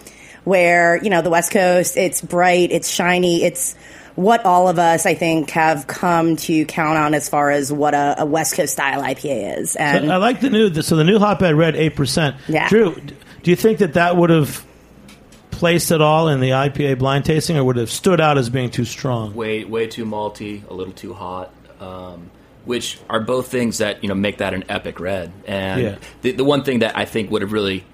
Where 0.44 1.02
you 1.02 1.10
know 1.10 1.20
the 1.20 1.30
West 1.30 1.50
Coast, 1.50 1.96
it's 1.96 2.22
bright, 2.22 2.70
it's 2.70 2.88
shiny, 2.88 3.42
it's 3.42 3.74
what 4.16 4.44
all 4.44 4.68
of 4.68 4.78
us 4.78 5.06
I 5.06 5.14
think 5.14 5.50
have 5.50 5.86
come 5.86 6.36
to 6.36 6.64
count 6.64 6.98
on 6.98 7.14
as 7.14 7.28
far 7.28 7.50
as 7.50 7.72
what 7.72 7.94
a, 7.94 8.16
a 8.22 8.26
West 8.26 8.54
Coast 8.56 8.72
style 8.72 9.02
IPA 9.02 9.58
is. 9.60 9.76
And 9.76 10.06
So 10.06 10.12
I 10.12 10.16
like 10.16 10.40
the 10.40 10.50
new. 10.50 10.72
So 10.82 10.96
the 10.96 11.04
new 11.04 11.18
Hop 11.18 11.40
Head 11.40 11.54
Red 11.54 11.76
eight 11.76 11.94
percent. 11.96 12.36
Yeah. 12.48 12.68
Dru, 12.68 12.94
do 13.42 13.50
you 13.50 13.56
think 13.56 13.78
that 13.78 13.94
that 13.94 14.16
would 14.16 14.30
have 14.30 14.64
placed 15.50 15.90
at 15.90 16.00
all 16.02 16.28
in 16.28 16.40
the 16.40 16.50
IPA 16.50 16.98
blind 16.98 17.24
tasting, 17.24 17.56
or 17.56 17.64
would 17.64 17.76
have 17.76 17.90
stood 17.90 18.20
out 18.20 18.36
as 18.38 18.50
being 18.50 18.70
too 18.70 18.84
strong? 18.84 19.34
way 19.34 19.64
way 19.64 19.86
too 19.86 20.04
malty, 20.04 20.68
a 20.68 20.74
little 20.74 20.92
too 20.92 21.14
hot, 21.14 21.50
um, 21.80 22.30
which 22.64 22.98
are 23.08 23.20
both 23.20 23.48
things 23.48 23.78
that 23.78 24.02
you 24.02 24.08
know 24.08 24.14
make 24.14 24.38
that 24.38 24.54
an 24.54 24.64
epic 24.68 24.98
red. 25.00 25.32
And 25.46 25.80
Yeah. 25.82 25.96
the, 26.22 26.32
the 26.32 26.44
one 26.44 26.64
thing 26.64 26.80
that 26.80 26.96
I 26.96 27.04
think 27.04 27.30
would 27.30 27.42
have 27.42 27.52
really 27.52 27.84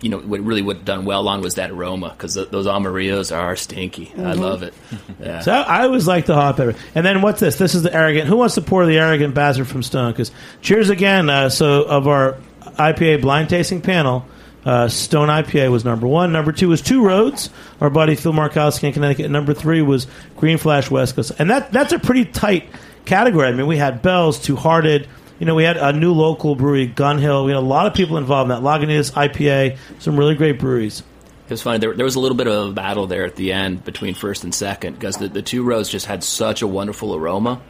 you 0.00 0.08
know, 0.08 0.18
what 0.18 0.40
really 0.40 0.62
what 0.62 0.84
done 0.84 1.04
well 1.04 1.28
on 1.28 1.42
was 1.42 1.54
that 1.56 1.70
aroma 1.70 2.10
because 2.10 2.34
th- 2.34 2.48
those 2.50 2.66
Amarillos 2.66 3.36
are 3.36 3.54
stinky. 3.56 4.12
I 4.16 4.32
love 4.32 4.62
it. 4.62 4.74
Yeah. 5.20 5.40
So 5.40 5.52
I, 5.52 5.80
I 5.80 5.82
always 5.84 6.06
like 6.06 6.26
the 6.26 6.34
hot 6.34 6.56
pepper. 6.56 6.76
And 6.94 7.04
then 7.04 7.20
what's 7.20 7.40
this? 7.40 7.56
This 7.56 7.74
is 7.74 7.82
the 7.82 7.94
arrogant. 7.94 8.26
Who 8.26 8.36
wants 8.36 8.54
to 8.54 8.62
pour 8.62 8.86
the 8.86 8.98
arrogant 8.98 9.34
bastard 9.34 9.68
from 9.68 9.82
Stone? 9.82 10.12
Because 10.12 10.30
cheers 10.62 10.88
again. 10.90 11.28
Uh, 11.28 11.50
so 11.50 11.82
of 11.82 12.08
our 12.08 12.38
IPA 12.78 13.20
blind 13.20 13.50
tasting 13.50 13.82
panel, 13.82 14.24
uh, 14.64 14.88
Stone 14.88 15.28
IPA 15.28 15.70
was 15.70 15.84
number 15.84 16.06
one. 16.06 16.32
Number 16.32 16.52
two 16.52 16.68
was 16.68 16.80
Two 16.82 17.04
Roads. 17.04 17.50
Our 17.80 17.90
buddy 17.90 18.14
Phil 18.14 18.32
Markowski 18.32 18.84
in 18.84 18.92
Connecticut. 18.92 19.30
Number 19.30 19.52
three 19.54 19.82
was 19.82 20.06
Green 20.36 20.58
Flash 20.58 20.90
West 20.90 21.16
Coast. 21.16 21.32
And 21.38 21.50
that 21.50 21.72
that's 21.72 21.92
a 21.92 21.98
pretty 21.98 22.24
tight 22.24 22.68
category. 23.04 23.48
I 23.48 23.52
mean, 23.52 23.66
we 23.66 23.76
had 23.76 24.02
Bell's, 24.02 24.38
Two 24.38 24.56
Hearted. 24.56 25.08
You 25.40 25.46
know, 25.46 25.54
we 25.54 25.64
had 25.64 25.78
a 25.78 25.92
new 25.92 26.12
local 26.12 26.54
brewery, 26.54 26.86
Gun 26.86 27.18
Hill. 27.18 27.46
We 27.46 27.52
had 27.52 27.58
a 27.58 27.60
lot 27.60 27.86
of 27.86 27.94
people 27.94 28.18
involved 28.18 28.50
in 28.50 28.62
that. 28.62 28.62
Lagunitas 28.62 29.10
IPA, 29.12 29.78
some 29.98 30.18
really 30.18 30.34
great 30.34 30.58
breweries. 30.58 31.02
It 31.46 31.54
was 31.54 31.62
funny. 31.62 31.78
There, 31.78 31.94
there 31.94 32.04
was 32.04 32.14
a 32.14 32.20
little 32.20 32.36
bit 32.36 32.46
of 32.46 32.68
a 32.68 32.72
battle 32.72 33.06
there 33.06 33.24
at 33.24 33.36
the 33.36 33.52
end 33.52 33.82
between 33.82 34.14
first 34.14 34.44
and 34.44 34.54
second 34.54 34.94
because 34.94 35.16
the, 35.16 35.28
the 35.28 35.42
Two 35.42 35.64
Roads 35.64 35.88
just 35.88 36.04
had 36.06 36.22
such 36.22 36.60
a 36.60 36.66
wonderful 36.66 37.14
aroma, 37.14 37.60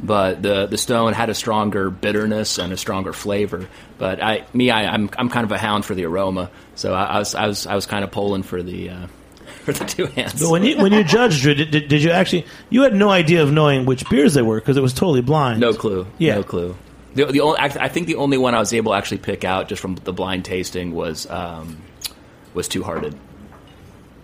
but 0.00 0.42
the 0.42 0.66
the 0.66 0.76
stone 0.76 1.12
had 1.12 1.30
a 1.30 1.34
stronger 1.34 1.88
bitterness 1.88 2.58
and 2.58 2.72
a 2.72 2.76
stronger 2.76 3.12
flavor. 3.12 3.68
But 3.96 4.22
I, 4.22 4.44
me, 4.52 4.70
I, 4.70 4.92
I'm 4.92 5.08
I'm 5.16 5.30
kind 5.30 5.44
of 5.44 5.52
a 5.52 5.58
hound 5.58 5.86
for 5.86 5.94
the 5.94 6.04
aroma, 6.04 6.50
so 6.74 6.92
I, 6.92 7.04
I 7.04 7.18
was 7.20 7.34
I 7.34 7.46
was 7.46 7.66
I 7.66 7.76
was 7.76 7.86
kind 7.86 8.04
of 8.04 8.10
polling 8.10 8.42
for 8.42 8.62
the 8.62 8.90
uh, 8.90 9.06
for 9.64 9.72
the 9.72 9.84
two 9.84 10.06
hands. 10.06 10.38
But 10.42 10.50
when 10.50 10.64
you 10.64 10.76
when 10.76 10.92
you 10.92 11.04
judged, 11.04 11.44
did, 11.44 11.70
did, 11.70 11.88
did 11.88 12.02
you 12.02 12.10
actually? 12.10 12.44
You 12.68 12.82
had 12.82 12.94
no 12.94 13.08
idea 13.08 13.42
of 13.42 13.52
knowing 13.52 13.86
which 13.86 14.06
beers 14.10 14.34
they 14.34 14.42
were 14.42 14.60
because 14.60 14.76
it 14.76 14.82
was 14.82 14.92
totally 14.92 15.22
blind. 15.22 15.60
No 15.60 15.72
clue. 15.72 16.06
Yeah. 16.18 16.34
No 16.34 16.42
clue. 16.42 16.76
The, 17.14 17.26
the 17.26 17.40
only, 17.40 17.58
I 17.58 17.64
I 17.66 17.88
think 17.88 18.06
the 18.06 18.16
only 18.16 18.38
one 18.38 18.54
I 18.54 18.58
was 18.60 18.72
able 18.72 18.92
to 18.92 18.98
actually 18.98 19.18
pick 19.18 19.44
out 19.44 19.68
just 19.68 19.82
from 19.82 19.96
the 19.96 20.12
blind 20.12 20.44
tasting 20.44 20.94
was 20.94 21.28
um, 21.28 21.80
was 22.54 22.68
Two 22.68 22.82
Hearted. 22.82 23.16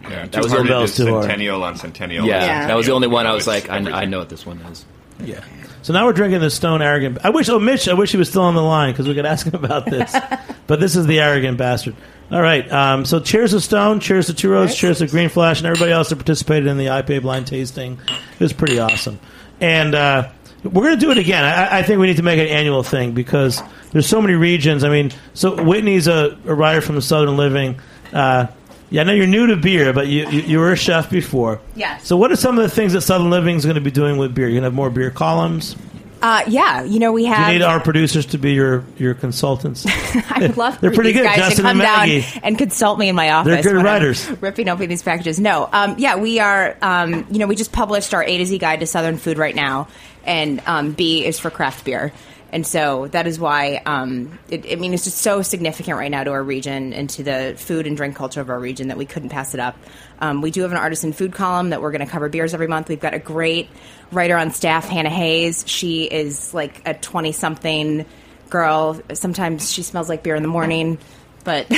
Yeah, 0.02 0.26
That 0.26 0.36
was 0.36 0.46
Two-Hearted 0.46 0.68
Bell's 0.68 0.90
is 0.90 0.96
Two 0.98 1.06
Hearted. 1.06 1.22
Centennial 1.22 1.64
on 1.64 1.76
Centennial. 1.76 2.26
Yeah, 2.26 2.44
Yeah. 2.44 2.66
that 2.68 2.76
was 2.76 2.86
the 2.86 2.92
only 2.92 3.08
one 3.08 3.26
I 3.26 3.32
was 3.34 3.46
like, 3.48 3.68
I, 3.68 3.78
I 3.78 4.04
know 4.04 4.20
what 4.20 4.28
this 4.28 4.46
one 4.46 4.58
is. 4.60 4.84
Yeah. 5.18 5.42
So 5.82 5.92
now 5.92 6.04
we're 6.06 6.12
drinking 6.12 6.40
the 6.40 6.50
Stone 6.50 6.80
Arrogant. 6.82 7.18
I 7.24 7.30
wish. 7.30 7.48
Oh, 7.48 7.58
Mitch. 7.58 7.88
I 7.88 7.94
wish 7.94 8.10
he 8.12 8.16
was 8.18 8.28
still 8.28 8.42
on 8.42 8.54
the 8.54 8.62
line 8.62 8.92
because 8.92 9.08
we 9.08 9.14
could 9.14 9.26
ask 9.26 9.46
him 9.46 9.54
about 9.54 9.86
this. 9.86 10.14
but 10.66 10.78
this 10.78 10.94
is 10.94 11.06
the 11.06 11.20
Arrogant 11.20 11.58
Bastard. 11.58 11.96
All 12.30 12.42
right. 12.42 12.70
Um, 12.70 13.04
so 13.04 13.18
cheers 13.20 13.52
to 13.52 13.60
Stone. 13.60 14.00
Cheers 14.00 14.26
to 14.26 14.34
Two 14.34 14.50
Roads. 14.50 14.74
Cheers 14.76 14.98
to 14.98 15.06
Green 15.06 15.28
Flash 15.28 15.58
and 15.58 15.66
everybody 15.66 15.92
else 15.92 16.08
that 16.10 16.16
participated 16.16 16.66
in 16.66 16.76
the 16.76 16.86
IPA 16.86 17.22
blind 17.22 17.46
tasting. 17.46 17.98
It 18.34 18.40
was 18.40 18.52
pretty 18.52 18.78
awesome. 18.78 19.18
And 19.60 19.94
uh, 19.94 20.30
we're 20.68 20.84
going 20.84 20.98
to 20.98 21.04
do 21.04 21.10
it 21.10 21.18
again. 21.18 21.44
I, 21.44 21.78
I 21.78 21.82
think 21.82 22.00
we 22.00 22.06
need 22.06 22.16
to 22.16 22.22
make 22.22 22.38
it 22.38 22.48
an 22.48 22.56
annual 22.56 22.82
thing 22.82 23.12
because 23.12 23.62
there's 23.92 24.06
so 24.06 24.20
many 24.20 24.34
regions. 24.34 24.84
I 24.84 24.90
mean, 24.90 25.12
so 25.34 25.62
Whitney's 25.62 26.06
a, 26.06 26.38
a 26.46 26.54
writer 26.54 26.80
from 26.80 27.00
Southern 27.00 27.36
Living. 27.36 27.80
Uh, 28.12 28.46
yeah, 28.90 29.00
I 29.00 29.04
know 29.04 29.12
you're 29.12 29.26
new 29.26 29.48
to 29.48 29.56
beer, 29.56 29.92
but 29.92 30.06
you, 30.06 30.28
you, 30.28 30.40
you 30.42 30.58
were 30.58 30.72
a 30.72 30.76
chef 30.76 31.10
before. 31.10 31.60
Yes. 31.74 32.06
So, 32.06 32.16
what 32.16 32.30
are 32.30 32.36
some 32.36 32.56
of 32.56 32.62
the 32.62 32.70
things 32.70 32.92
that 32.92 33.00
Southern 33.00 33.30
Living 33.30 33.56
is 33.56 33.64
going 33.64 33.74
to 33.74 33.80
be 33.80 33.90
doing 33.90 34.16
with 34.16 34.34
beer? 34.34 34.46
You're 34.46 34.60
going 34.60 34.62
to 34.62 34.66
have 34.68 34.74
more 34.74 34.90
beer 34.90 35.10
columns. 35.10 35.76
Uh, 36.22 36.42
yeah, 36.48 36.82
you 36.82 36.98
know 36.98 37.12
we 37.12 37.24
Do 37.24 37.28
have. 37.28 37.48
you 37.48 37.58
need 37.58 37.62
our 37.64 37.78
producers 37.78 38.26
to 38.26 38.38
be 38.38 38.52
your 38.52 38.84
your 38.96 39.14
consultants? 39.14 39.84
I 40.30 40.38
would 40.40 40.56
love 40.56 40.80
They're 40.80 40.90
pretty 40.90 41.12
these 41.12 41.20
good, 41.20 41.26
guys 41.26 41.36
Justin 41.36 41.56
to 41.56 41.62
come 41.70 41.80
and 41.80 42.22
down 42.22 42.40
and 42.42 42.58
consult 42.58 42.98
me 42.98 43.08
in 43.08 43.14
my 43.16 43.30
office. 43.30 43.52
They're 43.52 43.62
good 43.62 43.76
when 43.76 43.86
I'm 43.86 43.92
writers. 43.92 44.28
ripping 44.40 44.68
open 44.68 44.88
these 44.88 45.02
packages. 45.02 45.38
No, 45.38 45.68
um, 45.72 45.96
yeah, 45.98 46.16
we 46.16 46.40
are. 46.40 46.76
Um, 46.80 47.26
you 47.30 47.38
know, 47.38 47.46
we 47.46 47.54
just 47.56 47.72
published 47.72 48.14
our 48.14 48.22
A 48.24 48.38
to 48.38 48.46
Z 48.46 48.58
guide 48.58 48.80
to 48.80 48.86
Southern 48.86 49.18
food 49.18 49.36
right 49.38 49.54
now, 49.54 49.88
and 50.24 50.62
um, 50.66 50.92
B 50.92 51.24
is 51.24 51.38
for 51.38 51.50
craft 51.50 51.84
beer. 51.84 52.12
And 52.52 52.66
so 52.66 53.08
that 53.08 53.26
is 53.26 53.40
why, 53.40 53.82
um, 53.86 54.38
it, 54.48 54.66
I 54.70 54.76
mean, 54.76 54.94
it's 54.94 55.04
just 55.04 55.18
so 55.18 55.42
significant 55.42 55.98
right 55.98 56.10
now 56.10 56.24
to 56.24 56.30
our 56.30 56.42
region 56.42 56.92
and 56.92 57.10
to 57.10 57.22
the 57.22 57.54
food 57.56 57.86
and 57.86 57.96
drink 57.96 58.14
culture 58.16 58.40
of 58.40 58.50
our 58.50 58.58
region 58.58 58.88
that 58.88 58.96
we 58.96 59.04
couldn't 59.04 59.30
pass 59.30 59.52
it 59.52 59.60
up. 59.60 59.76
Um, 60.20 60.42
we 60.42 60.50
do 60.50 60.62
have 60.62 60.70
an 60.70 60.78
artisan 60.78 61.12
food 61.12 61.32
column 61.32 61.70
that 61.70 61.82
we're 61.82 61.90
going 61.90 62.04
to 62.04 62.10
cover 62.10 62.28
beers 62.28 62.54
every 62.54 62.68
month. 62.68 62.88
We've 62.88 63.00
got 63.00 63.14
a 63.14 63.18
great 63.18 63.68
writer 64.12 64.36
on 64.36 64.52
staff, 64.52 64.88
Hannah 64.88 65.10
Hayes. 65.10 65.64
She 65.66 66.04
is 66.04 66.54
like 66.54 66.82
a 66.86 66.94
20 66.94 67.32
something 67.32 68.06
girl. 68.48 69.00
Sometimes 69.12 69.72
she 69.72 69.82
smells 69.82 70.08
like 70.08 70.22
beer 70.22 70.36
in 70.36 70.42
the 70.42 70.48
morning. 70.48 70.98
But 71.46 71.66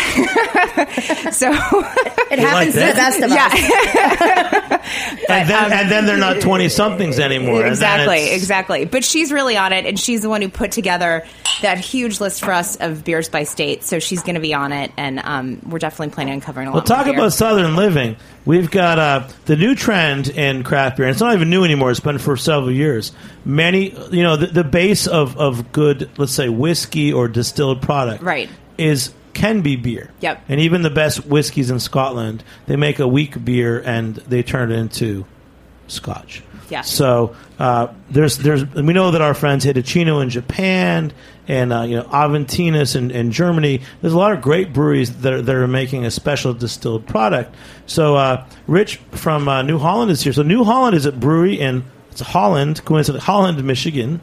so 1.33 1.51
It 2.31 2.39
happens 2.41 2.75
to 2.75 2.81
the 2.81 2.95
best 2.97 3.21
of 3.21 3.31
us. 3.31 4.81
and 5.29 5.49
then 5.49 5.73
and 5.73 5.91
then 5.91 6.07
they're 6.07 6.17
not 6.17 6.41
twenty 6.41 6.69
somethings 6.69 7.19
anymore. 7.19 7.67
Exactly, 7.67 8.31
exactly. 8.33 8.85
But 8.87 9.05
she's 9.05 9.31
really 9.31 9.57
on 9.57 9.73
it, 9.73 9.87
and 9.87 10.01
she's 10.01 10.23
the 10.23 10.29
one 10.29 10.43
who 10.43 10.49
put 10.49 10.73
together 10.73 11.25
that 11.63 11.79
huge 11.79 12.21
list 12.21 12.43
for 12.45 12.53
us 12.53 12.77
of 12.77 13.05
beers 13.05 13.29
by 13.29 13.45
state. 13.45 13.85
So 13.85 13.99
she's 13.99 14.23
going 14.23 14.37
to 14.37 14.41
be 14.41 14.55
on 14.55 14.73
it, 14.73 14.91
and 14.97 15.21
um, 15.23 15.61
we're 15.69 15.79
definitely 15.79 16.15
planning 16.15 16.35
on 16.35 16.41
covering 16.41 16.69
a 16.69 16.71
lot. 16.71 16.77
Well, 16.77 16.85
talk 16.85 17.07
more 17.07 17.15
beer. 17.15 17.21
about 17.25 17.33
Southern 17.35 17.77
living. 17.77 18.17
We've 18.45 18.71
got 18.71 18.99
uh, 18.99 19.29
the 19.45 19.57
new 19.57 19.75
trend 19.75 20.29
in 20.31 20.63
craft 20.63 20.97
beer. 20.97 21.05
And 21.07 21.13
it's 21.13 21.21
not 21.21 21.35
even 21.35 21.51
new 21.51 21.65
anymore. 21.65 21.91
It's 21.91 22.01
been 22.01 22.17
for 22.17 22.35
several 22.39 22.73
years. 22.73 23.13
Many, 23.45 23.91
you 24.11 24.23
know, 24.23 24.37
the, 24.37 24.47
the 24.47 24.65
base 24.65 25.07
of, 25.07 25.37
of 25.37 25.71
good, 25.73 26.09
let's 26.17 26.33
say, 26.33 26.49
whiskey 26.49 27.13
or 27.13 27.29
distilled 27.29 27.83
product, 27.83 28.23
Right. 28.23 28.49
is 28.79 29.13
can 29.39 29.63
be 29.63 29.77
beer. 29.77 30.11
Yep. 30.21 30.45
And 30.49 30.61
even 30.61 30.83
the 30.83 30.91
best 30.91 31.25
whiskeys 31.25 31.71
in 31.71 31.79
Scotland, 31.79 32.43
they 32.67 32.77
make 32.77 32.99
a 32.99 33.07
weak 33.07 33.43
beer 33.45 33.81
and 33.81 34.17
they 34.17 34.43
turn 34.43 34.73
it 34.73 34.77
into 34.77 35.25
scotch. 35.87 36.43
Yeah. 36.69 36.83
So 36.83 37.35
uh, 37.59 37.89
there's 38.11 38.37
there's 38.39 38.65
we 38.75 38.93
know 38.93 39.13
that 39.13 39.23
our 39.23 39.33
friends 39.33 39.65
Hitachino 39.65 40.23
in 40.23 40.29
Japan 40.29 41.13
and 41.47 41.73
uh, 41.73 41.83
you 41.83 41.97
know 41.97 42.03
Aventinus 42.03 42.95
in, 42.95 43.11
in 43.11 43.31
Germany. 43.33 43.81
There's 44.03 44.13
a 44.13 44.19
lot 44.19 44.33
of 44.33 44.43
great 44.43 44.75
breweries 44.75 45.21
that 45.21 45.33
are, 45.33 45.41
that 45.41 45.55
are 45.55 45.67
making 45.67 46.05
a 46.05 46.11
special 46.11 46.53
distilled 46.53 47.07
product. 47.07 47.55
So 47.87 48.17
uh, 48.17 48.47
Rich 48.67 48.97
from 49.13 49.49
uh, 49.49 49.63
New 49.63 49.79
Holland 49.79 50.11
is 50.11 50.21
here. 50.21 50.35
So 50.35 50.43
New 50.43 50.65
Holland 50.65 50.95
is 50.95 51.07
a 51.07 51.13
brewery 51.13 51.59
in 51.59 51.85
it's 52.11 52.21
Holland, 52.21 52.85
coincidentally 52.85 53.25
Holland, 53.25 53.63
Michigan. 53.65 54.21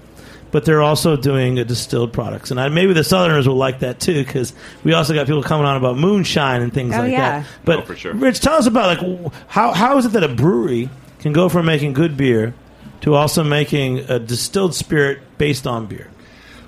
But 0.56 0.64
they're 0.64 0.82
also 0.82 1.18
doing 1.18 1.56
distilled 1.56 2.14
products, 2.14 2.50
and 2.50 2.62
I, 2.62 2.70
maybe 2.70 2.94
the 2.94 3.04
Southerners 3.04 3.46
will 3.46 3.58
like 3.58 3.80
that 3.80 4.00
too, 4.00 4.24
because 4.24 4.54
we 4.86 4.94
also 4.94 5.14
got 5.14 5.28
people 5.28 5.44
coming 5.44 5.66
on 5.66 5.76
about 5.76 5.98
moonshine 5.98 6.62
and 6.62 6.74
things 6.74 6.96
Oh, 6.96 7.00
like 7.00 7.12
yeah. 7.12 7.40
that. 7.42 7.48
But 7.66 7.80
Oh, 7.80 7.82
for 7.82 7.96
sure. 7.98 8.14
Rich, 8.14 8.40
tell 8.40 8.54
us 8.54 8.66
about 8.66 8.98
like 9.04 9.34
how 9.48 9.74
how 9.74 9.98
is 9.98 10.06
it 10.06 10.14
that 10.14 10.24
a 10.24 10.30
brewery 10.30 10.90
can 11.20 11.34
go 11.34 11.50
from 11.50 11.66
making 11.66 11.92
good 11.92 12.16
beer 12.16 12.54
to 13.02 13.16
also 13.16 13.44
making 13.44 14.10
a 14.10 14.18
distilled 14.18 14.74
spirit 14.74 15.20
based 15.38 15.68
on 15.68 15.88
beer? 15.88 16.10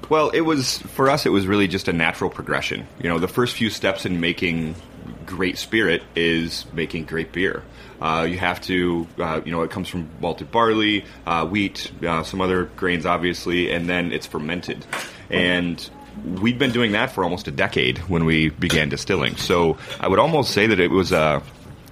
Well, 0.10 0.32
it 0.32 0.42
was 0.42 0.80
for 0.80 1.10
us. 1.10 1.26
It 1.26 1.30
was 1.30 1.48
really 1.48 1.70
just 1.70 1.88
a 1.88 1.94
natural 1.94 2.30
progression. 2.30 2.86
You 3.02 3.08
know, 3.08 3.20
the 3.20 3.30
first 3.30 3.56
few 3.56 3.70
steps 3.70 4.06
in 4.06 4.20
making 4.20 4.76
great 5.26 5.58
spirit 5.58 6.04
is 6.14 6.66
making 6.74 7.06
great 7.06 7.32
beer. 7.32 7.64
Uh, 8.02 8.28
you 8.30 8.38
have 8.38 8.62
to, 8.62 9.08
uh, 9.20 9.42
you 9.44 9.52
know, 9.52 9.64
it 9.64 9.72
comes 9.72 9.90
from 9.90 10.10
malted 10.20 10.52
barley, 10.52 11.06
uh, 11.26 11.46
wheat, 11.46 11.92
uh, 12.06 12.24
some 12.24 12.42
other 12.42 12.66
grains, 12.76 13.06
obviously, 13.06 13.72
and 13.72 13.90
then 13.90 14.12
it's 14.12 14.28
fermented. 14.28 14.86
And 15.30 15.90
we'd 16.42 16.60
been 16.60 16.72
doing 16.72 16.92
that 16.94 17.12
for 17.12 17.24
almost 17.24 17.48
a 17.48 17.52
decade 17.52 17.98
when 18.10 18.26
we 18.26 18.50
began 18.50 18.90
distilling. 18.90 19.36
So 19.36 19.78
I 20.00 20.08
would 20.08 20.20
almost 20.20 20.52
say 20.52 20.68
that 20.68 20.80
it 20.80 20.92
was 20.92 21.12
a 21.12 21.42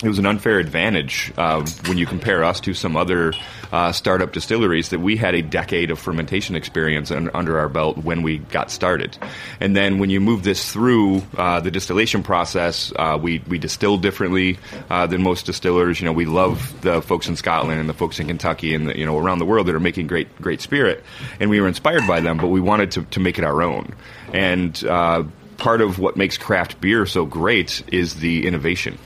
it 0.03 0.07
was 0.09 0.19
an 0.19 0.25
unfair 0.25 0.59
advantage 0.59 1.31
uh, 1.37 1.65
when 1.87 1.97
you 1.97 2.05
compare 2.05 2.43
us 2.43 2.59
to 2.61 2.73
some 2.73 2.97
other 2.97 3.33
uh, 3.71 3.93
startup 3.93 4.33
distilleries 4.33 4.89
that 4.89 4.99
we 4.99 5.15
had 5.15 5.35
a 5.35 5.41
decade 5.41 5.89
of 5.89 5.97
fermentation 5.97 6.55
experience 6.55 7.11
un- 7.11 7.29
under 7.33 7.57
our 7.57 7.69
belt 7.69 7.97
when 7.97 8.21
we 8.21 8.39
got 8.39 8.69
started. 8.69 9.17
And 9.61 9.75
then 9.75 9.97
when 9.99 10.09
you 10.09 10.19
move 10.19 10.43
this 10.43 10.69
through 10.71 11.23
uh, 11.37 11.61
the 11.61 11.71
distillation 11.71 12.23
process, 12.23 12.91
uh, 12.97 13.17
we, 13.21 13.41
we 13.47 13.57
distill 13.57 13.97
differently 13.97 14.59
uh, 14.89 15.07
than 15.07 15.23
most 15.23 15.45
distillers. 15.45 16.01
You 16.01 16.05
know, 16.05 16.13
we 16.13 16.25
love 16.25 16.81
the 16.81 17.01
folks 17.01 17.29
in 17.29 17.37
Scotland 17.37 17.79
and 17.79 17.87
the 17.87 17.93
folks 17.93 18.19
in 18.19 18.27
Kentucky 18.27 18.75
and 18.75 18.89
the, 18.89 18.97
you 18.97 19.05
know 19.05 19.17
around 19.17 19.39
the 19.39 19.45
world 19.45 19.67
that 19.67 19.75
are 19.75 19.79
making 19.79 20.07
great 20.07 20.35
great 20.41 20.61
spirit, 20.61 21.03
and 21.39 21.49
we 21.49 21.61
were 21.61 21.67
inspired 21.67 22.05
by 22.05 22.19
them, 22.19 22.37
but 22.37 22.47
we 22.47 22.59
wanted 22.59 22.91
to, 22.91 23.03
to 23.03 23.19
make 23.19 23.37
it 23.37 23.45
our 23.45 23.61
own. 23.61 23.95
And 24.33 24.83
uh, 24.83 25.23
part 25.57 25.81
of 25.81 25.99
what 25.99 26.17
makes 26.17 26.37
craft 26.37 26.81
beer 26.81 27.05
so 27.05 27.25
great 27.25 27.83
is 27.91 28.15
the 28.15 28.45
innovation. 28.45 28.97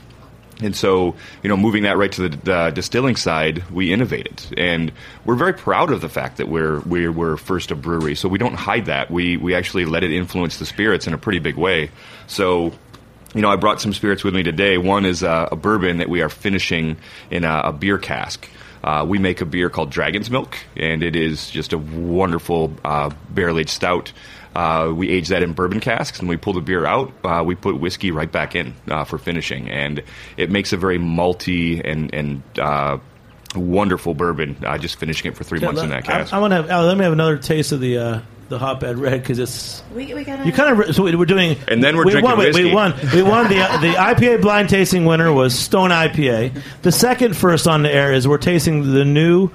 And 0.62 0.76
so, 0.76 1.14
you 1.42 1.48
know, 1.48 1.56
moving 1.56 1.84
that 1.84 1.96
right 1.96 2.12
to 2.12 2.28
the, 2.28 2.36
the 2.36 2.70
distilling 2.70 3.16
side, 3.16 3.68
we 3.70 3.92
innovated, 3.92 4.42
and 4.58 4.92
we're 5.24 5.36
very 5.36 5.54
proud 5.54 5.90
of 5.90 6.00
the 6.00 6.08
fact 6.08 6.36
that 6.36 6.48
we're 6.48 6.80
we 6.80 7.08
were 7.08 7.36
first 7.36 7.70
a 7.70 7.74
brewery. 7.74 8.14
So 8.14 8.28
we 8.28 8.38
don't 8.38 8.54
hide 8.54 8.86
that. 8.86 9.10
We 9.10 9.36
we 9.36 9.54
actually 9.54 9.86
let 9.86 10.04
it 10.04 10.12
influence 10.12 10.58
the 10.58 10.66
spirits 10.66 11.06
in 11.06 11.14
a 11.14 11.18
pretty 11.18 11.38
big 11.38 11.56
way. 11.56 11.90
So. 12.26 12.72
You 13.32 13.42
know, 13.42 13.48
I 13.48 13.54
brought 13.54 13.80
some 13.80 13.92
spirits 13.92 14.24
with 14.24 14.34
me 14.34 14.42
today. 14.42 14.76
One 14.76 15.04
is 15.04 15.22
uh, 15.22 15.50
a 15.52 15.54
bourbon 15.54 15.98
that 15.98 16.08
we 16.08 16.20
are 16.20 16.28
finishing 16.28 16.96
in 17.30 17.44
a, 17.44 17.60
a 17.66 17.72
beer 17.72 17.96
cask. 17.96 18.48
Uh, 18.82 19.06
we 19.08 19.18
make 19.18 19.40
a 19.40 19.44
beer 19.44 19.70
called 19.70 19.90
Dragon's 19.90 20.30
Milk, 20.32 20.56
and 20.76 21.04
it 21.04 21.14
is 21.14 21.48
just 21.48 21.72
a 21.72 21.78
wonderful 21.78 22.72
uh, 22.84 23.10
barrel 23.28 23.60
aged 23.60 23.70
stout. 23.70 24.12
Uh, 24.54 24.92
we 24.94 25.08
age 25.08 25.28
that 25.28 25.42
in 25.42 25.52
bourbon 25.52 25.78
casks, 25.80 26.18
and 26.18 26.28
we 26.28 26.36
pull 26.36 26.52
the 26.52 26.60
beer 26.60 26.84
out. 26.84 27.12
Uh, 27.24 27.42
we 27.46 27.54
put 27.54 27.78
whiskey 27.78 28.10
right 28.10 28.30
back 28.30 28.54
in 28.56 28.74
uh, 28.90 29.04
for 29.04 29.16
finishing, 29.18 29.70
and 29.70 30.02
it 30.36 30.50
makes 30.50 30.72
a 30.72 30.76
very 30.76 30.98
malty 30.98 31.80
and 31.84 32.12
and 32.12 32.42
uh, 32.58 32.98
wonderful 33.54 34.14
bourbon. 34.14 34.56
Uh, 34.64 34.78
just 34.78 34.96
finishing 34.96 35.30
it 35.30 35.36
for 35.36 35.44
three 35.44 35.60
months 35.60 35.82
in 35.82 35.90
that 35.90 36.04
cask. 36.04 36.32
I, 36.32 36.38
I 36.38 36.40
want 36.40 36.50
to 36.52 36.56
have 36.56 36.70
Al, 36.70 36.84
let 36.86 36.96
me 36.96 37.04
have 37.04 37.12
another 37.12 37.38
taste 37.38 37.72
of 37.72 37.80
the 37.80 37.98
uh, 37.98 38.20
the 38.48 38.58
Hop 38.58 38.82
Head 38.82 38.98
Red 38.98 39.22
because 39.22 39.38
it's 39.38 39.82
We, 39.94 40.12
we 40.14 40.24
gotta. 40.24 40.44
you 40.44 40.52
kind 40.52 40.80
of 40.82 40.94
so 40.96 41.04
we- 41.04 41.14
we're 41.14 41.24
doing 41.26 41.56
And 41.68 41.82
then 41.84 41.96
we're 41.96 42.04
we 42.04 42.10
drinking 42.10 42.30
won, 42.36 42.38
wait, 42.40 42.54
We 42.54 42.74
won. 42.74 42.94
We 43.14 43.22
won 43.22 43.44
the 43.48 43.54
the 43.80 43.92
IPA 43.96 44.42
blind 44.42 44.68
tasting 44.68 45.04
winner 45.04 45.32
was 45.32 45.56
Stone 45.56 45.90
IPA. 45.90 46.60
The 46.82 46.90
second 46.92 47.36
first 47.36 47.68
on 47.68 47.82
the 47.84 47.92
air 47.94 48.12
is 48.12 48.26
we're 48.26 48.38
tasting 48.38 48.92
the 48.92 49.04
new 49.04 49.50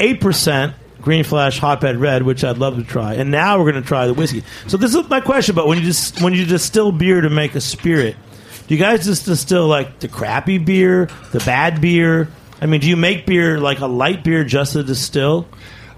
eight 0.00 0.20
percent. 0.20 0.74
Green 1.00 1.24
Flash 1.24 1.58
Hop 1.58 1.82
Head 1.82 1.96
Red, 1.96 2.22
which 2.22 2.44
I'd 2.44 2.58
love 2.58 2.76
to 2.76 2.84
try, 2.84 3.14
and 3.14 3.30
now 3.30 3.58
we're 3.58 3.70
going 3.70 3.82
to 3.82 3.88
try 3.88 4.06
the 4.06 4.14
whiskey. 4.14 4.44
So 4.66 4.76
this 4.76 4.94
is 4.94 5.08
my 5.08 5.20
question: 5.20 5.54
But 5.54 5.66
when 5.66 5.78
you 5.78 5.84
just 5.84 6.20
when 6.22 6.34
you 6.34 6.44
distill 6.44 6.92
beer 6.92 7.20
to 7.20 7.30
make 7.30 7.54
a 7.54 7.60
spirit, 7.60 8.16
do 8.66 8.74
you 8.74 8.80
guys 8.80 9.04
just 9.04 9.24
distill 9.24 9.66
like 9.66 9.98
the 10.00 10.08
crappy 10.08 10.58
beer, 10.58 11.08
the 11.32 11.40
bad 11.40 11.80
beer? 11.80 12.28
I 12.60 12.66
mean, 12.66 12.80
do 12.80 12.88
you 12.88 12.96
make 12.96 13.26
beer 13.26 13.58
like 13.58 13.80
a 13.80 13.86
light 13.86 14.22
beer 14.22 14.44
just 14.44 14.74
to 14.74 14.82
distill? 14.82 15.48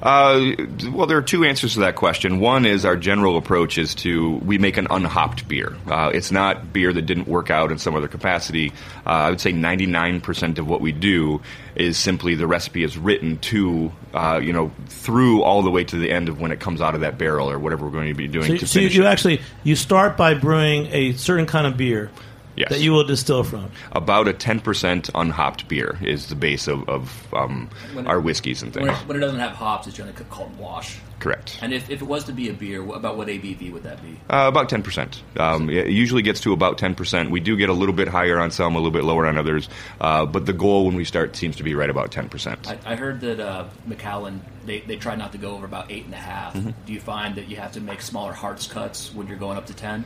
Uh, 0.03 0.57
well, 0.91 1.07
there 1.07 1.17
are 1.17 1.23
two 1.23 1.45
answers 1.45 1.75
to 1.75 1.81
that 1.81 1.95
question. 1.95 2.41
One 2.41 2.67
is 2.67 2.85
our 2.85 2.97
general 2.97 3.37
approach 3.37 3.79
is 3.79 3.95
to 3.97 4.33
we 4.39 4.59
make 4.59 4.77
an 4.77 4.89
unhopped 4.91 5.47
beer. 5.47 5.77
Uh, 5.87 6.11
it's 6.13 6.33
not 6.33 6.73
beer 6.73 6.93
that 6.93 7.03
didn't 7.03 7.29
work 7.29 7.51
out 7.51 7.71
in 7.71 7.79
some 7.79 7.95
other 7.95 8.09
capacity. 8.09 8.73
Uh, 9.07 9.11
I 9.11 9.31
would 9.31 9.41
say 9.41 9.53
99% 9.53 10.59
of 10.59 10.67
what 10.67 10.81
we 10.81 10.91
do 10.91 11.41
is 11.77 11.97
simply 11.97 12.35
the 12.35 12.49
recipe 12.49 12.83
is 12.83 12.99
written 12.99 13.39
to, 13.39 13.93
uh, 14.13 14.41
you 14.43 14.53
know, 14.53 14.73
through 14.89 15.45
all 15.45 15.63
the 15.63 15.71
way 15.71 15.85
to 15.85 15.97
the 15.97 16.11
end 16.11 16.29
of 16.29 16.41
when 16.41 16.51
it 16.51 16.59
comes 16.59 16.81
out 16.81 16.97
of 16.97 17.03
that 17.03 17.17
barrel 17.17 17.49
or 17.49 17.61
whatever 17.61 17.85
we're 17.85 17.93
going 17.93 18.09
to 18.09 18.15
be 18.15 18.27
doing 18.27 18.49
So, 18.49 18.57
to 18.57 18.67
so 18.67 18.81
you, 18.81 18.89
you 18.89 19.05
actually 19.07 19.41
you 19.63 19.77
start 19.77 20.17
by 20.17 20.35
brewing 20.35 20.87
a 20.87 21.13
certain 21.13 21.47
kind 21.47 21.65
of 21.65 21.77
beer 21.77 22.11
Yes. 22.57 22.69
that 22.71 22.81
you 22.81 22.93
will 22.93 23.05
distill 23.05 23.45
from. 23.45 23.71
About 23.93 24.29
a 24.29 24.33
10% 24.35 25.11
unhopped 25.15 25.69
beer 25.69 25.99
is 26.03 26.27
the 26.27 26.35
base 26.35 26.69
of, 26.69 26.89
of 26.89 27.35
um, 27.35 27.71
it- 27.97 28.07
our 28.07 28.21
whiskeys 28.21 28.63
and 28.63 28.75
When 28.75 28.89
it, 28.89 28.95
things. 28.95 29.09
when 29.09 29.17
it 29.17 29.21
doesn't 29.21 29.41
have 29.41 29.53
hops, 29.53 29.87
it's 29.87 29.97
generally 29.97 30.17
called 30.29 30.57
wash. 30.59 30.99
Correct. 31.19 31.59
And 31.63 31.73
if, 31.73 31.89
if 31.89 32.03
it 32.03 32.05
was 32.05 32.25
to 32.25 32.33
be 32.33 32.49
a 32.49 32.53
beer, 32.53 32.83
about 32.83 33.17
what 33.17 33.29
ABV 33.29 33.73
would 33.73 33.85
that 33.85 34.03
be? 34.03 34.19
Uh, 34.29 34.49
about 34.49 34.69
10%. 34.69 35.39
Um, 35.39 35.71
it 35.71 35.87
usually 35.89 36.23
gets 36.23 36.41
to 36.41 36.53
about 36.53 36.79
10%. 36.79 37.31
We 37.31 37.39
do 37.39 37.57
get 37.57 37.69
a 37.69 37.73
little 37.73 37.95
bit 37.95 38.09
higher 38.09 38.41
on 38.41 38.51
some, 38.51 38.75
a 38.75 38.79
little 38.79 38.91
bit 38.91 39.05
lower 39.05 39.27
on 39.27 39.39
others. 39.39 39.69
Uh, 40.01 40.27
but 40.27 40.47
the 40.47 40.53
goal 40.53 40.87
when 40.87 40.97
we 40.97 41.05
start 41.05 41.37
seems 41.37 41.57
to 41.57 41.63
be 41.63 41.77
right 41.77 41.89
about 41.89 42.11
10%. 42.11 42.67
I, 42.67 42.93
I 42.93 42.97
heard 42.97 43.21
that 43.21 43.39
uh, 43.39 43.67
Macallan 43.87 44.43
they, 44.67 44.81
they 44.81 44.97
try 44.97 45.15
not 45.17 45.33
to 45.33 45.39
go 45.39 45.53
over 45.55 45.65
about 45.65 45.91
eight 45.91 46.05
and 46.05 46.15
a 46.15 46.19
half. 46.19 46.55
Mm-hmm. 46.55 46.71
Do 46.87 46.93
you 46.93 47.01
find 47.01 47.35
that 47.37 47.49
you 47.49 47.57
have 47.57 47.73
to 47.73 47.81
make 47.81 48.01
smaller 48.01 48.33
hearts 48.33 48.67
cuts 48.67 49.13
when 49.15 49.27
you're 49.27 49.39
going 49.39 49.57
up 49.59 49.67
to 49.67 49.75
ten? 49.75 50.05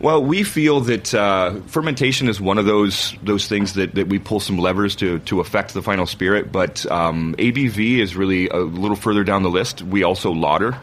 Well, 0.00 0.24
we 0.24 0.44
feel 0.44 0.80
that 0.80 1.12
uh, 1.12 1.60
fermentation 1.66 2.28
is 2.28 2.40
one 2.40 2.56
of 2.56 2.64
those 2.64 3.14
those 3.22 3.46
things 3.46 3.74
that, 3.74 3.94
that 3.96 4.08
we 4.08 4.18
pull 4.18 4.40
some 4.40 4.56
levers 4.56 4.96
to 4.96 5.18
to 5.20 5.40
affect 5.40 5.74
the 5.74 5.82
final 5.82 6.06
spirit. 6.06 6.50
But 6.50 6.90
um, 6.90 7.34
ABV 7.38 7.98
is 7.98 8.16
really 8.16 8.48
a 8.48 8.60
little 8.60 8.96
further 8.96 9.24
down 9.24 9.42
the 9.42 9.50
list. 9.50 9.82
We 9.82 10.02
also 10.02 10.32
lauter. 10.32 10.78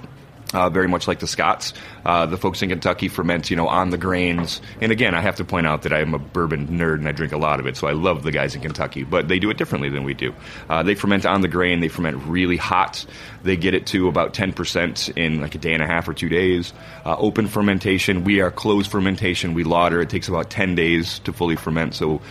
Uh, 0.53 0.69
very 0.69 0.87
much 0.87 1.09
like 1.09 1.19
the 1.19 1.27
Scots, 1.27 1.73
uh, 2.05 2.25
the 2.25 2.37
folks 2.37 2.61
in 2.61 2.69
Kentucky 2.69 3.09
ferment, 3.09 3.49
you 3.49 3.57
know, 3.57 3.67
on 3.67 3.89
the 3.89 3.97
grains. 3.97 4.61
And 4.79 4.93
again, 4.93 5.13
I 5.13 5.19
have 5.19 5.35
to 5.35 5.43
point 5.43 5.67
out 5.67 5.81
that 5.81 5.91
I 5.91 5.99
am 5.99 6.13
a 6.13 6.19
bourbon 6.19 6.67
nerd 6.69 6.99
and 6.99 7.07
I 7.09 7.11
drink 7.11 7.33
a 7.33 7.37
lot 7.37 7.59
of 7.59 7.67
it, 7.67 7.75
so 7.75 7.85
I 7.85 7.91
love 7.91 8.23
the 8.23 8.31
guys 8.31 8.55
in 8.55 8.61
Kentucky. 8.61 9.03
But 9.03 9.27
they 9.27 9.39
do 9.39 9.49
it 9.49 9.57
differently 9.57 9.89
than 9.89 10.05
we 10.05 10.13
do. 10.13 10.33
Uh, 10.69 10.83
they 10.83 10.95
ferment 10.95 11.25
on 11.25 11.41
the 11.41 11.49
grain. 11.49 11.81
They 11.81 11.89
ferment 11.89 12.23
really 12.27 12.55
hot. 12.55 13.05
They 13.43 13.57
get 13.57 13.73
it 13.73 13.87
to 13.87 14.07
about 14.07 14.33
ten 14.33 14.53
percent 14.53 15.09
in 15.17 15.41
like 15.41 15.55
a 15.55 15.57
day 15.57 15.73
and 15.73 15.83
a 15.83 15.85
half 15.85 16.07
or 16.07 16.13
two 16.13 16.29
days. 16.29 16.71
Uh, 17.05 17.17
open 17.17 17.47
fermentation. 17.47 18.23
We 18.23 18.39
are 18.39 18.49
closed 18.49 18.89
fermentation. 18.89 19.53
We 19.53 19.65
lauter. 19.65 19.99
It 19.99 20.09
takes 20.09 20.29
about 20.29 20.49
ten 20.49 20.75
days 20.75 21.19
to 21.25 21.33
fully 21.33 21.57
ferment. 21.57 21.93
So 21.93 22.21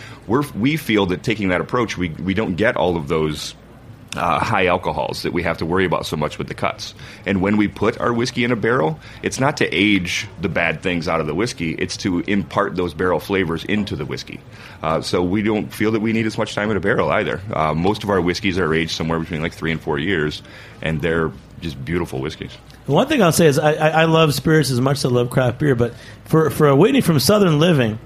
we 0.55 0.75
feel 0.75 1.05
that 1.05 1.21
taking 1.21 1.49
that 1.49 1.61
approach, 1.61 1.99
we 1.99 2.09
we 2.09 2.33
don't 2.33 2.55
get 2.55 2.77
all 2.77 2.97
of 2.97 3.09
those 3.09 3.53
uh, 4.15 4.39
high 4.39 4.67
alcohols 4.67 5.23
that 5.23 5.33
we 5.33 5.43
have 5.43 5.57
to 5.57 5.65
worry 5.65 5.85
about 5.85 6.05
so 6.05 6.15
much 6.15 6.37
with 6.37 6.47
the 6.47 6.53
cuts. 6.53 6.93
And 7.25 7.41
when 7.41 7.57
we 7.57 7.67
put 7.67 7.99
our 7.99 8.13
whiskey 8.13 8.43
in 8.43 8.51
a 8.51 8.55
barrel, 8.55 8.99
it's 9.21 9.39
not 9.39 9.57
to 9.57 9.67
age 9.67 10.27
the 10.41 10.49
bad 10.49 10.81
things 10.81 11.07
out 11.07 11.19
of 11.19 11.27
the 11.27 11.35
whiskey, 11.35 11.73
it's 11.73 11.97
to 11.97 12.19
impart 12.21 12.75
those 12.75 12.93
barrel 12.93 13.19
flavors 13.19 13.65
into 13.65 13.95
the 13.95 14.05
whiskey. 14.05 14.39
Uh, 14.81 15.01
so 15.01 15.21
we 15.23 15.41
don't 15.41 15.73
feel 15.73 15.91
that 15.91 15.99
we 15.99 16.13
need 16.13 16.25
as 16.25 16.37
much 16.37 16.55
time 16.55 16.71
in 16.71 16.77
a 16.77 16.79
barrel 16.79 17.09
either. 17.11 17.41
Uh, 17.53 17.73
most 17.73 18.03
of 18.03 18.09
our 18.09 18.21
whiskeys 18.21 18.57
are 18.57 18.73
aged 18.73 18.91
somewhere 18.91 19.19
between 19.19 19.41
like 19.41 19.53
three 19.53 19.71
and 19.71 19.81
four 19.81 19.99
years, 19.99 20.41
and 20.81 21.01
they're 21.01 21.31
just 21.61 21.83
beautiful 21.83 22.21
whiskeys. 22.21 22.51
One 22.85 23.07
thing 23.07 23.21
I'll 23.21 23.31
say 23.31 23.47
is 23.47 23.59
I, 23.59 23.73
I, 23.73 24.05
love 24.05 24.33
spirits 24.33 24.71
as 24.71 24.79
much 24.79 24.99
as 24.99 25.05
I 25.05 25.09
love 25.09 25.29
craft 25.29 25.59
beer, 25.59 25.75
but 25.75 25.93
for 26.25 26.49
for 26.49 26.67
a 26.67 26.75
Whitney 26.75 27.01
from 27.01 27.19
Southern 27.19 27.59
Living, 27.59 27.99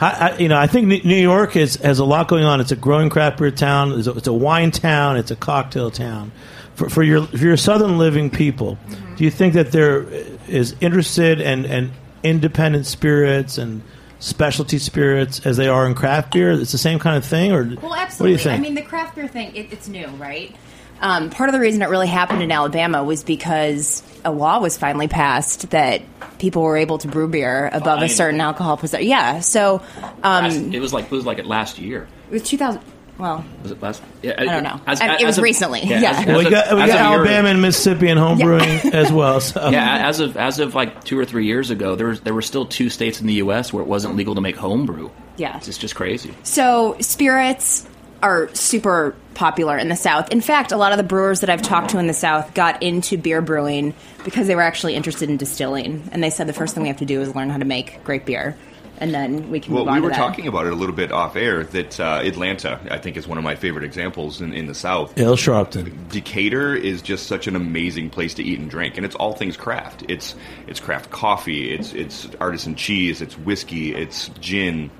I, 0.00 0.10
I, 0.10 0.36
you 0.38 0.48
know, 0.48 0.58
I 0.58 0.66
think 0.66 0.86
New 1.04 1.16
York 1.16 1.56
is, 1.56 1.76
has 1.76 1.98
a 1.98 2.04
lot 2.04 2.28
going 2.28 2.44
on. 2.44 2.60
It's 2.60 2.72
a 2.72 2.76
growing 2.76 3.08
craft 3.08 3.38
beer 3.38 3.50
town. 3.50 3.92
It's 3.92 4.06
a, 4.06 4.12
it's 4.12 4.26
a 4.26 4.32
wine 4.32 4.70
town. 4.70 5.16
It's 5.16 5.30
a 5.30 5.36
cocktail 5.36 5.90
town. 5.90 6.32
For, 6.74 6.90
for 6.90 7.02
your 7.02 7.22
for 7.22 7.38
your 7.38 7.56
Southern 7.56 7.96
Living 7.96 8.28
people, 8.28 8.76
do 9.16 9.24
you 9.24 9.30
think 9.30 9.54
that 9.54 9.72
there 9.72 10.02
is 10.46 10.76
interested 10.82 11.40
and 11.40 11.64
and 11.64 11.92
independent 12.22 12.84
spirits 12.84 13.56
and 13.56 13.80
specialty 14.18 14.78
spirits 14.78 15.46
as 15.46 15.56
they 15.56 15.68
are 15.68 15.86
in 15.86 15.94
craft 15.94 16.32
beer? 16.32 16.52
It's 16.52 16.72
the 16.72 16.78
same 16.78 16.98
kind 16.98 17.16
of 17.16 17.24
thing, 17.24 17.50
or 17.50 17.64
Well, 17.80 17.94
absolutely. 17.94 18.04
What 18.04 18.18
do 18.18 18.28
you 18.28 18.38
think? 18.38 18.58
I 18.58 18.62
mean, 18.62 18.74
the 18.74 18.82
craft 18.82 19.14
beer 19.14 19.26
thing, 19.26 19.56
it, 19.56 19.72
it's 19.72 19.88
new, 19.88 20.06
right? 20.08 20.54
Um, 21.00 21.30
part 21.30 21.48
of 21.48 21.52
the 21.52 21.60
reason 21.60 21.82
it 21.82 21.88
really 21.88 22.06
happened 22.08 22.42
in 22.42 22.50
Alabama 22.50 23.04
was 23.04 23.22
because 23.24 24.02
a 24.24 24.30
law 24.30 24.60
was 24.60 24.76
finally 24.78 25.08
passed 25.08 25.70
that 25.70 26.02
people 26.38 26.62
were 26.62 26.76
able 26.76 26.98
to 26.98 27.08
brew 27.08 27.28
beer 27.28 27.68
above 27.72 28.02
a 28.02 28.08
certain 28.08 28.40
alcohol 28.40 28.76
percent. 28.76 29.04
Yeah, 29.04 29.40
so 29.40 29.82
um, 30.22 30.44
Last- 30.44 30.56
it 30.56 30.80
was 30.80 30.92
like 30.92 31.04
it 31.06 31.10
was 31.10 31.26
like 31.26 31.38
it 31.38 31.46
last 31.46 31.78
year. 31.78 32.08
it 32.30 32.32
was 32.32 32.42
2000. 32.42 32.80
Well, 33.18 33.42
Was 33.62 33.70
it 33.70 33.80
last? 33.80 34.02
Yeah, 34.22 34.34
I 34.36 34.44
don't 34.44 34.62
know. 34.62 34.78
I- 34.86 35.16
it 35.18 35.24
was 35.24 35.38
recently, 35.40 35.80
yeah. 35.84 36.10
as- 36.20 36.26
Well, 36.26 36.36
we 36.38 36.50
got, 36.50 36.70
we 36.74 36.80
got 36.80 36.82
of 36.82 36.86
year- 36.88 36.96
Alabama 36.98 37.48
and 37.48 37.62
Mississippi 37.62 38.08
and 38.08 38.18
home 38.20 38.36
brewing 38.36 38.62
as 38.92 39.10
well. 39.10 39.40
So. 39.40 39.70
Yeah, 39.70 40.06
as 40.06 40.20
of 40.20 40.36
as 40.36 40.58
of 40.58 40.74
like 40.74 41.02
two 41.04 41.18
or 41.18 41.24
three 41.24 41.46
years 41.46 41.70
ago, 41.70 41.94
there 41.96 42.08
was, 42.08 42.20
there 42.20 42.34
were 42.34 42.42
still 42.42 42.66
two 42.66 42.90
states 42.90 43.22
in 43.22 43.26
the 43.26 43.34
U.S. 43.34 43.72
where 43.72 43.82
it 43.82 43.86
wasn't 43.88 44.16
legal 44.16 44.34
to 44.34 44.42
make 44.42 44.56
homebrew. 44.56 45.08
Yeah. 45.38 45.56
it's 45.56 45.78
just 45.78 45.94
crazy. 45.94 46.34
So 46.42 46.96
spirits 47.00 47.86
are 48.22 48.52
super 48.54 49.14
popular 49.34 49.76
in 49.76 49.88
the 49.88 49.96
South. 49.96 50.30
In 50.32 50.40
fact, 50.40 50.72
a 50.72 50.76
lot 50.76 50.92
of 50.92 50.98
the 50.98 51.04
brewers 51.04 51.40
that 51.40 51.50
I've 51.50 51.62
talked 51.62 51.90
to 51.90 51.98
in 51.98 52.06
the 52.06 52.14
South 52.14 52.54
got 52.54 52.82
into 52.82 53.18
beer 53.18 53.42
brewing 53.42 53.94
because 54.24 54.46
they 54.46 54.54
were 54.54 54.62
actually 54.62 54.94
interested 54.94 55.28
in 55.28 55.36
distilling, 55.36 56.08
and 56.12 56.22
they 56.22 56.30
said 56.30 56.46
the 56.46 56.52
first 56.52 56.74
thing 56.74 56.82
we 56.82 56.88
have 56.88 56.98
to 56.98 57.04
do 57.04 57.20
is 57.20 57.34
learn 57.34 57.50
how 57.50 57.58
to 57.58 57.64
make 57.64 58.02
great 58.02 58.24
beer, 58.24 58.56
and 58.98 59.12
then 59.12 59.50
we 59.50 59.60
can. 59.60 59.74
Well, 59.74 59.84
move 59.84 59.88
on 59.88 59.94
we 59.96 60.00
to 60.00 60.04
were 60.04 60.10
that. 60.10 60.16
talking 60.16 60.46
about 60.48 60.66
it 60.66 60.72
a 60.72 60.76
little 60.76 60.94
bit 60.94 61.12
off 61.12 61.36
air 61.36 61.64
that 61.64 62.00
uh, 62.00 62.22
Atlanta, 62.24 62.80
I 62.90 62.98
think, 62.98 63.18
is 63.18 63.28
one 63.28 63.36
of 63.36 63.44
my 63.44 63.54
favorite 63.54 63.84
examples 63.84 64.40
in, 64.40 64.54
in 64.54 64.66
the 64.66 64.74
South. 64.74 65.18
L. 65.18 65.36
Sharpton. 65.36 66.08
Decatur 66.08 66.74
is 66.74 67.02
just 67.02 67.26
such 67.26 67.46
an 67.46 67.56
amazing 67.56 68.08
place 68.08 68.34
to 68.34 68.42
eat 68.42 68.58
and 68.58 68.70
drink, 68.70 68.96
and 68.96 69.04
it's 69.04 69.14
all 69.14 69.34
things 69.34 69.56
craft. 69.58 70.04
It's 70.08 70.34
it's 70.66 70.80
craft 70.80 71.10
coffee, 71.10 71.74
it's 71.74 71.92
it's 71.92 72.26
artisan 72.40 72.74
cheese, 72.74 73.20
it's 73.20 73.36
whiskey, 73.36 73.94
it's 73.94 74.28
gin. 74.40 74.90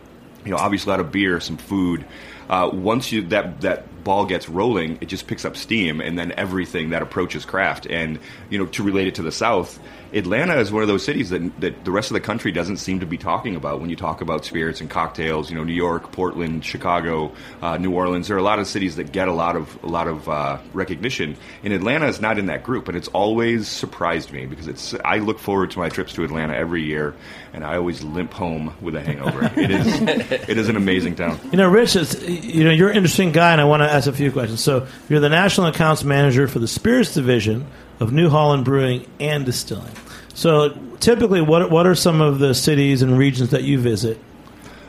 You 0.45 0.53
know, 0.53 0.59
obviously 0.59 0.91
a 0.91 0.93
lot 0.93 1.01
of 1.01 1.11
beer, 1.11 1.41
some 1.41 1.57
food. 1.57 2.05
Uh, 2.49 2.71
once 2.73 3.11
you 3.11 3.23
that 3.23 3.61
that 3.61 3.85
ball 4.07 4.25
gets 4.25 4.49
rolling, 4.49 4.99
it 5.01 5.07
just 5.07 5.27
picks 5.27 5.45
up 5.45 5.57
steam, 5.57 6.01
and 6.01 6.17
then 6.17 6.33
everything 6.37 6.91
that 6.91 7.03
approaches 7.03 7.45
craft. 7.45 7.87
And 7.87 8.21
you 8.49 8.57
know, 8.57 8.67
to 8.67 8.85
relate 8.85 9.09
it 9.09 9.17
to 9.17 9.23
the 9.23 9.33
South, 9.33 9.81
Atlanta 10.13 10.57
is 10.61 10.71
one 10.71 10.83
of 10.83 10.89
those 10.89 11.05
cities 11.05 11.31
that 11.31 11.61
that 11.61 11.85
the 11.85 11.91
rest 11.91 12.11
of 12.11 12.15
the 12.15 12.21
country 12.21 12.53
doesn't 12.53 12.77
seem 12.77 13.01
to 13.01 13.07
be 13.07 13.19
talking 13.19 13.57
about 13.57 13.81
when 13.81 13.91
you 13.91 13.97
talk 13.97 14.21
about 14.21 14.45
spirits 14.45 14.81
and 14.81 14.89
cocktails. 14.89 15.51
You 15.51 15.57
know, 15.57 15.65
New 15.65 15.75
York, 15.75 16.13
Portland, 16.13 16.65
Chicago, 16.65 17.33
uh, 17.61 17.79
New 17.79 17.93
Orleans. 17.93 18.29
There 18.29 18.37
are 18.37 18.41
a 18.41 18.45
lot 18.45 18.61
of 18.61 18.69
cities 18.69 18.95
that 18.97 19.11
get 19.11 19.27
a 19.27 19.33
lot 19.33 19.57
of 19.57 19.83
a 19.83 19.89
lot 19.89 20.07
of 20.07 20.29
uh, 20.29 20.59
recognition. 20.73 21.37
And 21.65 21.73
Atlanta 21.73 22.07
is 22.07 22.21
not 22.21 22.39
in 22.39 22.47
that 22.47 22.63
group, 22.63 22.87
and 22.87 22.97
it's 22.97 23.09
always 23.09 23.67
surprised 23.67 24.33
me 24.33 24.47
because 24.47 24.69
it's. 24.69 24.95
I 25.05 25.19
look 25.19 25.41
forward 25.41 25.73
to 25.73 25.81
my 25.81 25.89
trips 25.89 26.13
to 26.15 26.23
Atlanta 26.23 26.55
every 26.55 26.85
year, 26.85 27.15
and 27.53 27.65
I 27.65 27.77
always 27.77 28.05
limp 28.05 28.33
home 28.33 28.73
with 28.81 28.95
a 28.95 29.03
hangover. 29.03 29.51
it 29.57 29.71
is 29.73 30.01
it 30.49 30.57
is 30.57 30.69
an 30.69 30.77
amazing 30.77 31.17
town. 31.17 31.41
You 31.51 31.59
know, 31.59 31.69
Rich, 31.69 31.97
it's, 31.97 32.23
you 32.23 32.63
know, 32.65 32.71
you're 32.71 32.91
an 32.91 32.97
interesting 32.97 33.33
guy, 33.33 33.53
and 33.53 33.61
I 33.61 33.65
want 33.65 33.83
to 33.83 33.93
ask 33.97 34.07
a 34.09 34.13
few 34.13 34.31
questions. 34.31 34.61
So, 34.63 34.87
you're 35.09 35.21
the 35.21 35.29
national 35.29 35.67
accounts 35.69 36.05
manager 36.05 36.49
for 36.49 36.59
the 36.59 36.69
spirits 36.69 37.15
division 37.15 37.67
of 38.01 38.13
New 38.13 38.29
Holland 38.29 38.65
Brewing 38.65 39.07
and 39.19 39.45
Distilling. 39.45 39.93
So, 40.35 40.77
typically, 41.01 41.41
what 41.41 41.71
what 41.71 41.87
are 41.87 41.95
some 41.95 42.21
of 42.21 42.39
the 42.39 42.55
cities 42.55 43.03
and 43.03 43.19
regions 43.19 43.51
that 43.51 43.63
you 43.63 43.79
visit? 43.79 44.19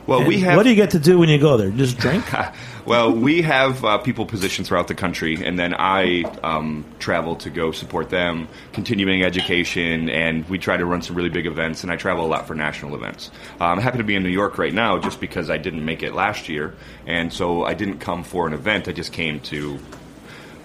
Well, 0.06 0.26
we 0.26 0.40
have 0.40 0.56
What 0.56 0.64
do 0.64 0.70
you 0.70 0.76
get 0.76 0.92
to 0.92 1.00
do 1.00 1.20
when 1.20 1.30
you 1.30 1.38
go 1.38 1.58
there? 1.58 1.70
Just 1.70 1.98
drink? 1.98 2.26
well, 2.88 3.12
we 3.12 3.42
have 3.44 3.84
uh, 3.86 3.98
people 4.00 4.26
positioned 4.26 4.66
throughout 4.68 4.88
the 4.88 4.96
country, 4.96 5.36
and 5.46 5.60
then 5.60 5.74
I 5.78 6.24
um, 6.44 6.86
travel 7.00 7.36
to 7.38 7.50
go 7.50 7.72
support 7.72 8.10
them, 8.10 8.48
continuing 8.74 9.24
education, 9.24 10.10
and 10.10 10.48
we 10.50 10.58
try 10.58 10.78
to 10.78 10.86
run 10.86 11.02
some 11.02 11.16
really 11.16 11.30
big 11.30 11.46
events. 11.46 11.84
And 11.84 11.92
I 11.92 11.98
travel 11.98 12.26
a 12.26 12.28
lot 12.28 12.48
for 12.48 12.56
national 12.56 12.96
events. 12.96 13.30
Uh, 13.60 13.66
I'm 13.66 13.80
happy 13.80 13.98
to 13.98 14.04
be 14.04 14.16
in 14.16 14.24
New 14.24 14.30
York 14.30 14.58
right 14.58 14.74
now, 14.74 14.98
just 14.98 15.20
because 15.20 15.50
I 15.50 15.58
didn't 15.58 15.84
make 15.86 16.02
it 16.02 16.14
last 16.14 16.50
year, 16.50 16.74
and 17.06 17.32
so 17.32 17.64
I 17.66 17.74
didn't 17.74 18.00
come 18.00 18.24
for 18.24 18.48
an 18.48 18.54
event. 18.54 18.88
I 18.88 18.94
just 18.94 19.12
came 19.14 19.40
to. 19.42 19.78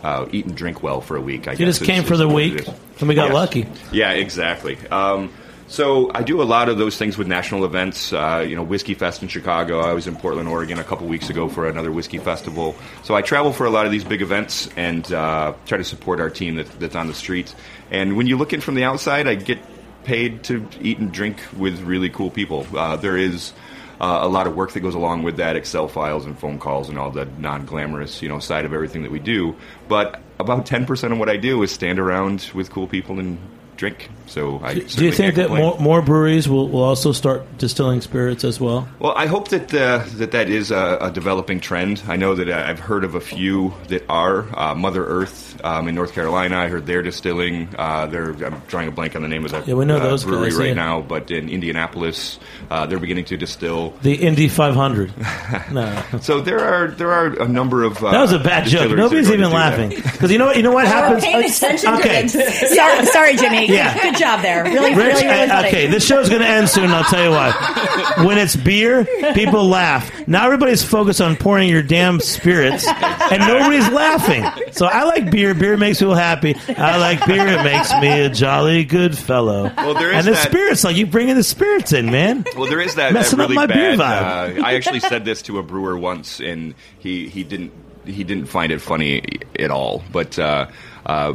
Uh, 0.05 0.27
eat 0.33 0.47
and 0.47 0.57
drink 0.57 0.83
well 0.83 1.01
for 1.01 1.17
a 1.17 1.21
week. 1.21 1.47
I 1.47 1.53
You 1.53 1.59
guess 1.59 1.79
just 1.79 1.85
came 1.85 2.03
for 2.03 2.15
is 2.15 2.19
the 2.19 2.27
week, 2.27 2.67
and 2.99 3.09
we 3.09 3.15
got 3.15 3.27
Yes. 3.27 3.35
lucky. 3.35 3.67
Yeah, 3.93 4.11
exactly. 4.11 4.77
Um, 4.91 5.31
So 5.73 6.11
I 6.15 6.23
do 6.23 6.43
a 6.43 6.45
lot 6.45 6.69
of 6.69 6.77
those 6.77 6.99
things 6.99 7.17
with 7.17 7.27
national 7.27 7.65
events. 7.65 8.13
Uh, 8.13 8.45
you 8.47 8.55
know, 8.55 8.63
Whiskey 8.63 8.93
Fest 8.93 9.23
in 9.23 9.29
Chicago. 9.29 9.81
I 9.81 9.95
was 9.95 10.07
in 10.07 10.15
Portland, 10.17 10.47
Oregon, 10.47 10.79
a 10.79 10.85
couple 10.85 11.07
weeks 11.07 11.31
ago 11.31 11.49
for 11.49 11.67
another 11.67 11.91
whiskey 11.91 12.19
festival. 12.19 12.77
So 13.05 13.15
I 13.15 13.23
travel 13.23 13.55
for 13.55 13.65
a 13.65 13.71
lot 13.71 13.87
of 13.87 13.91
these 13.91 14.05
big 14.05 14.21
events 14.21 14.69
and 14.77 15.11
uh, 15.11 15.55
try 15.65 15.79
to 15.79 15.85
support 15.85 16.21
our 16.21 16.29
team 16.29 16.57
that, 16.57 16.67
that's 16.79 16.95
on 16.95 17.07
the 17.07 17.15
streets. 17.15 17.55
And 17.91 18.19
when 18.19 18.27
you 18.27 18.37
look 18.37 18.53
in 18.53 18.61
from 18.61 18.75
the 18.75 18.85
outside, 18.85 19.27
I 19.27 19.35
get 19.35 19.61
paid 20.05 20.45
to 20.45 20.69
eat 20.83 20.99
and 20.99 21.11
drink 21.11 21.39
with 21.57 21.81
really 21.81 22.11
cool 22.11 22.29
people. 22.29 22.67
Uh, 22.77 22.97
there 22.97 23.17
is. 23.17 23.55
Uh, 24.01 24.19
a 24.23 24.29
lot 24.29 24.49
of 24.49 24.57
work 24.57 24.73
that 24.73 24.81
goes 24.81 24.97
along 24.97 25.23
with 25.23 25.37
that, 25.37 25.55
Excel 25.55 25.87
files 25.87 26.27
and 26.27 26.37
phone 26.37 26.59
calls 26.59 26.89
and 26.89 26.99
all 26.99 27.13
the 27.13 27.25
non-glamorous, 27.39 28.21
you 28.21 28.29
know, 28.29 28.41
side 28.41 28.65
of 28.65 28.73
everything 28.73 29.03
that 29.03 29.13
we 29.13 29.21
do. 29.21 29.55
But 29.87 30.21
about 30.41 30.67
ten 30.67 30.87
percent 30.87 31.13
of 31.13 31.21
what 31.21 31.29
I 31.29 31.37
do 31.37 31.63
is 31.63 31.71
stand 31.71 32.01
around 32.01 32.51
with 32.53 32.69
cool 32.69 32.89
people 32.89 33.21
and 33.21 33.39
drink. 33.83 34.09
So 34.27 34.61
I 34.63 34.75
Do 34.75 35.05
you 35.05 35.11
think 35.11 35.35
that 35.35 35.51
more, 35.51 35.77
more 35.79 36.01
breweries 36.01 36.49
will, 36.49 36.69
will 36.69 36.85
also 36.85 37.11
start 37.11 37.59
distilling 37.59 38.01
spirits 38.01 38.45
as 38.45 38.61
well? 38.61 38.89
Well, 39.01 39.13
I 39.17 39.27
hope 39.27 39.49
that 39.49 39.75
uh, 39.75 40.05
that 40.19 40.31
that 40.31 40.49
is 40.49 40.71
a, 40.71 40.99
a 41.01 41.11
developing 41.11 41.59
trend. 41.59 42.01
I 42.07 42.17
know 42.17 42.37
that 42.37 42.49
I've 42.49 42.79
heard 42.79 43.03
of 43.03 43.17
a 43.17 43.21
few 43.21 43.75
that 43.89 44.05
are. 44.09 44.47
Uh, 44.57 44.75
Mother 44.77 45.05
Earth 45.05 45.61
um, 45.65 45.89
in 45.89 45.95
North 45.97 46.15
Carolina, 46.15 46.59
I 46.59 46.69
heard 46.69 46.87
they're 46.87 47.03
distilling. 47.03 47.69
Uh, 47.77 48.07
they're 48.07 48.31
I'm 48.47 48.63
drawing 48.69 48.89
a 48.89 48.91
blank 48.93 49.17
on 49.17 49.23
the 49.23 49.29
name 49.29 49.45
of 49.45 49.51
the 49.51 49.65
Yeah, 49.67 49.75
we 49.75 49.85
know 49.85 49.97
uh, 49.97 50.03
those 50.03 50.25
brewery 50.25 50.51
guys, 50.51 50.59
right 50.59 50.69
yeah. 50.69 50.75
now, 50.75 51.03
but 51.03 51.31
in 51.31 51.49
Indianapolis, 51.49 52.39
uh, 52.71 52.87
they're 52.87 53.01
beginning 53.01 53.27
to 53.27 53.37
distill. 53.37 53.91
The 54.03 54.15
Indy 54.15 54.49
500. 54.49 55.13
no. 55.73 56.03
So 56.23 56.41
there 56.41 56.61
are 56.61 56.87
there 56.89 57.11
are 57.11 57.27
a 57.43 57.49
number 57.49 57.83
of. 57.83 58.03
Uh, 58.03 58.13
That 58.13 58.21
was 58.21 58.33
a 58.33 58.39
bad 58.39 58.65
joke. 58.67 58.89
distilleries 58.89 58.89
that 58.89 58.95
are 58.95 58.97
Nobody's 58.97 59.31
even 59.31 59.51
laughing 59.51 59.89
because 60.13 60.31
you 60.31 60.39
know 60.39 60.47
what? 60.47 60.57
You 60.57 60.63
know 60.63 60.73
what 60.73 60.87
happens? 60.87 61.25
Paying 61.25 61.45
attention 61.45 61.95
okay. 61.95 62.23
to. 62.29 62.53
Sorry, 62.73 63.07
sorry, 63.07 63.37
Jimmy. 63.37 63.72
Yeah. 63.73 63.99
Good 64.03 64.17
job 64.19 64.43
there. 64.43 64.65
Really, 64.65 64.95
Rich, 64.95 64.97
really, 64.97 65.27
really 65.27 65.29
I- 65.43 65.49
funny. 65.49 65.69
okay, 65.69 65.87
this 65.87 66.05
show's 66.07 66.29
going 66.29 66.43
to 66.43 66.49
end 66.49 66.69
soon. 66.69 66.91
I'll 66.91 67.05
tell 67.05 67.25
you 67.25 67.31
why. 67.31 68.25
When 68.25 68.39
it's 68.39 68.57
beer, 68.57 69.05
people 69.35 69.65
laugh. 69.65 70.11
Now 70.29 70.45
everybody's 70.47 70.83
focused 70.85 71.21
on 71.21 71.37
pouring 71.37 71.69
your 71.69 71.83
damn 71.83 72.21
spirits, 72.21 72.87
and 72.87 73.41
nobody's 73.41 73.89
laughing. 73.91 74.45
So 74.73 74.87
I 74.87 75.05
like 75.05 75.31
beer. 75.31 75.55
Beer 75.55 75.77
makes 75.77 76.01
me 76.03 76.13
happy. 76.13 76.55
I 76.69 76.99
like 76.99 77.25
beer. 77.27 77.47
It 77.49 77.63
makes 77.65 77.93
me 78.01 78.21
a 78.23 78.29
jolly 78.29 78.85
good 78.85 79.17
fellow. 79.17 79.73
Well, 79.77 79.95
there 79.95 80.11
is 80.11 80.19
and 80.19 80.27
the 80.27 80.31
that- 80.33 80.49
spirits, 80.49 80.85
like 80.85 80.97
you 80.97 81.07
bringing 81.07 81.37
the 81.37 81.43
spirits 81.45 81.93
in, 81.93 82.07
man. 82.07 82.45
Well, 82.57 82.69
there 82.69 82.81
is 82.81 82.95
that, 82.97 83.13
that 83.13 83.15
Messing 83.15 83.41
up 83.41 83.45
really 83.49 83.55
my 83.57 83.67
beer 83.67 83.97
vibe. 83.97 84.59
Uh, 84.59 84.63
I 84.65 84.75
actually 84.75 85.01
said 85.01 85.25
this 85.25 85.43
to 85.43 85.59
a 85.59 85.63
brewer 85.63 85.97
once, 85.97 86.41
and 86.41 86.75
he, 86.99 87.29
he 87.29 87.45
didn't 87.45 87.73
he 88.05 88.25
didn't 88.25 88.47
find 88.47 88.73
it 88.73 88.81
funny 88.81 89.23
at 89.59 89.71
all. 89.71 90.03
But 90.11 90.39
uh, 90.39 90.69
uh, 91.07 91.35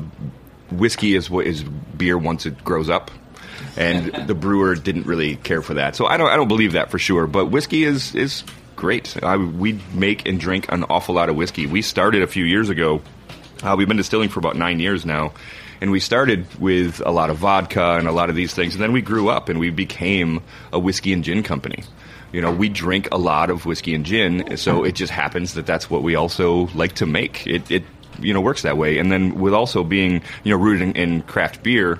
whiskey 0.71 1.15
is 1.15 1.29
what 1.29 1.45
is 1.45 1.63
beer 1.63 2.17
once 2.17 2.45
it 2.45 2.63
grows 2.63 2.89
up, 2.89 3.11
and 3.75 4.27
the 4.27 4.35
brewer 4.35 4.75
didn't 4.75 5.05
really 5.05 5.35
care 5.37 5.61
for 5.61 5.75
that. 5.75 5.95
So 5.95 6.05
I 6.05 6.17
don't 6.17 6.29
I 6.29 6.35
don't 6.35 6.47
believe 6.47 6.73
that 6.73 6.91
for 6.91 6.99
sure. 6.99 7.27
But 7.27 7.47
whiskey 7.47 7.83
is 7.83 8.15
is 8.15 8.43
great. 8.75 9.21
I, 9.23 9.35
we 9.35 9.79
make 9.93 10.27
and 10.27 10.39
drink 10.39 10.71
an 10.71 10.85
awful 10.85 11.15
lot 11.15 11.29
of 11.29 11.35
whiskey. 11.35 11.65
We 11.65 11.81
started 11.81 12.21
a 12.21 12.27
few 12.27 12.45
years 12.45 12.69
ago. 12.69 13.01
Uh, 13.61 13.75
we've 13.77 13.87
been 13.87 13.97
distilling 13.97 14.29
for 14.29 14.39
about 14.39 14.55
nine 14.55 14.79
years 14.79 15.05
now. 15.05 15.33
And 15.79 15.91
we 15.91 15.99
started 15.99 16.47
with 16.59 17.01
a 17.05 17.11
lot 17.11 17.29
of 17.29 17.37
vodka 17.37 17.97
and 17.97 18.07
a 18.07 18.11
lot 18.11 18.29
of 18.29 18.35
these 18.35 18.53
things. 18.53 18.73
And 18.73 18.81
then 18.81 18.93
we 18.93 19.01
grew 19.01 19.29
up 19.29 19.49
and 19.49 19.59
we 19.59 19.69
became 19.69 20.41
a 20.71 20.79
whiskey 20.79 21.13
and 21.13 21.23
gin 21.23 21.43
company. 21.43 21.83
You 22.31 22.41
know, 22.41 22.51
we 22.51 22.67
drink 22.69 23.09
a 23.11 23.17
lot 23.17 23.49
of 23.49 23.65
whiskey 23.65 23.93
and 23.93 24.05
gin. 24.05 24.57
So 24.57 24.83
it 24.83 24.95
just 24.95 25.11
happens 25.11 25.53
that 25.53 25.65
that's 25.65 25.89
what 25.89 26.03
we 26.03 26.15
also 26.15 26.67
like 26.73 26.93
to 26.93 27.05
make. 27.05 27.45
It, 27.45 27.69
it 27.69 27.83
you 28.19 28.33
know, 28.33 28.41
works 28.41 28.63
that 28.63 28.77
way. 28.77 28.97
And 28.97 29.11
then 29.11 29.39
with 29.39 29.53
also 29.53 29.83
being, 29.83 30.21
you 30.43 30.51
know, 30.51 30.57
rooted 30.57 30.81
in, 30.81 30.95
in 30.95 31.21
craft 31.21 31.63
beer, 31.63 31.99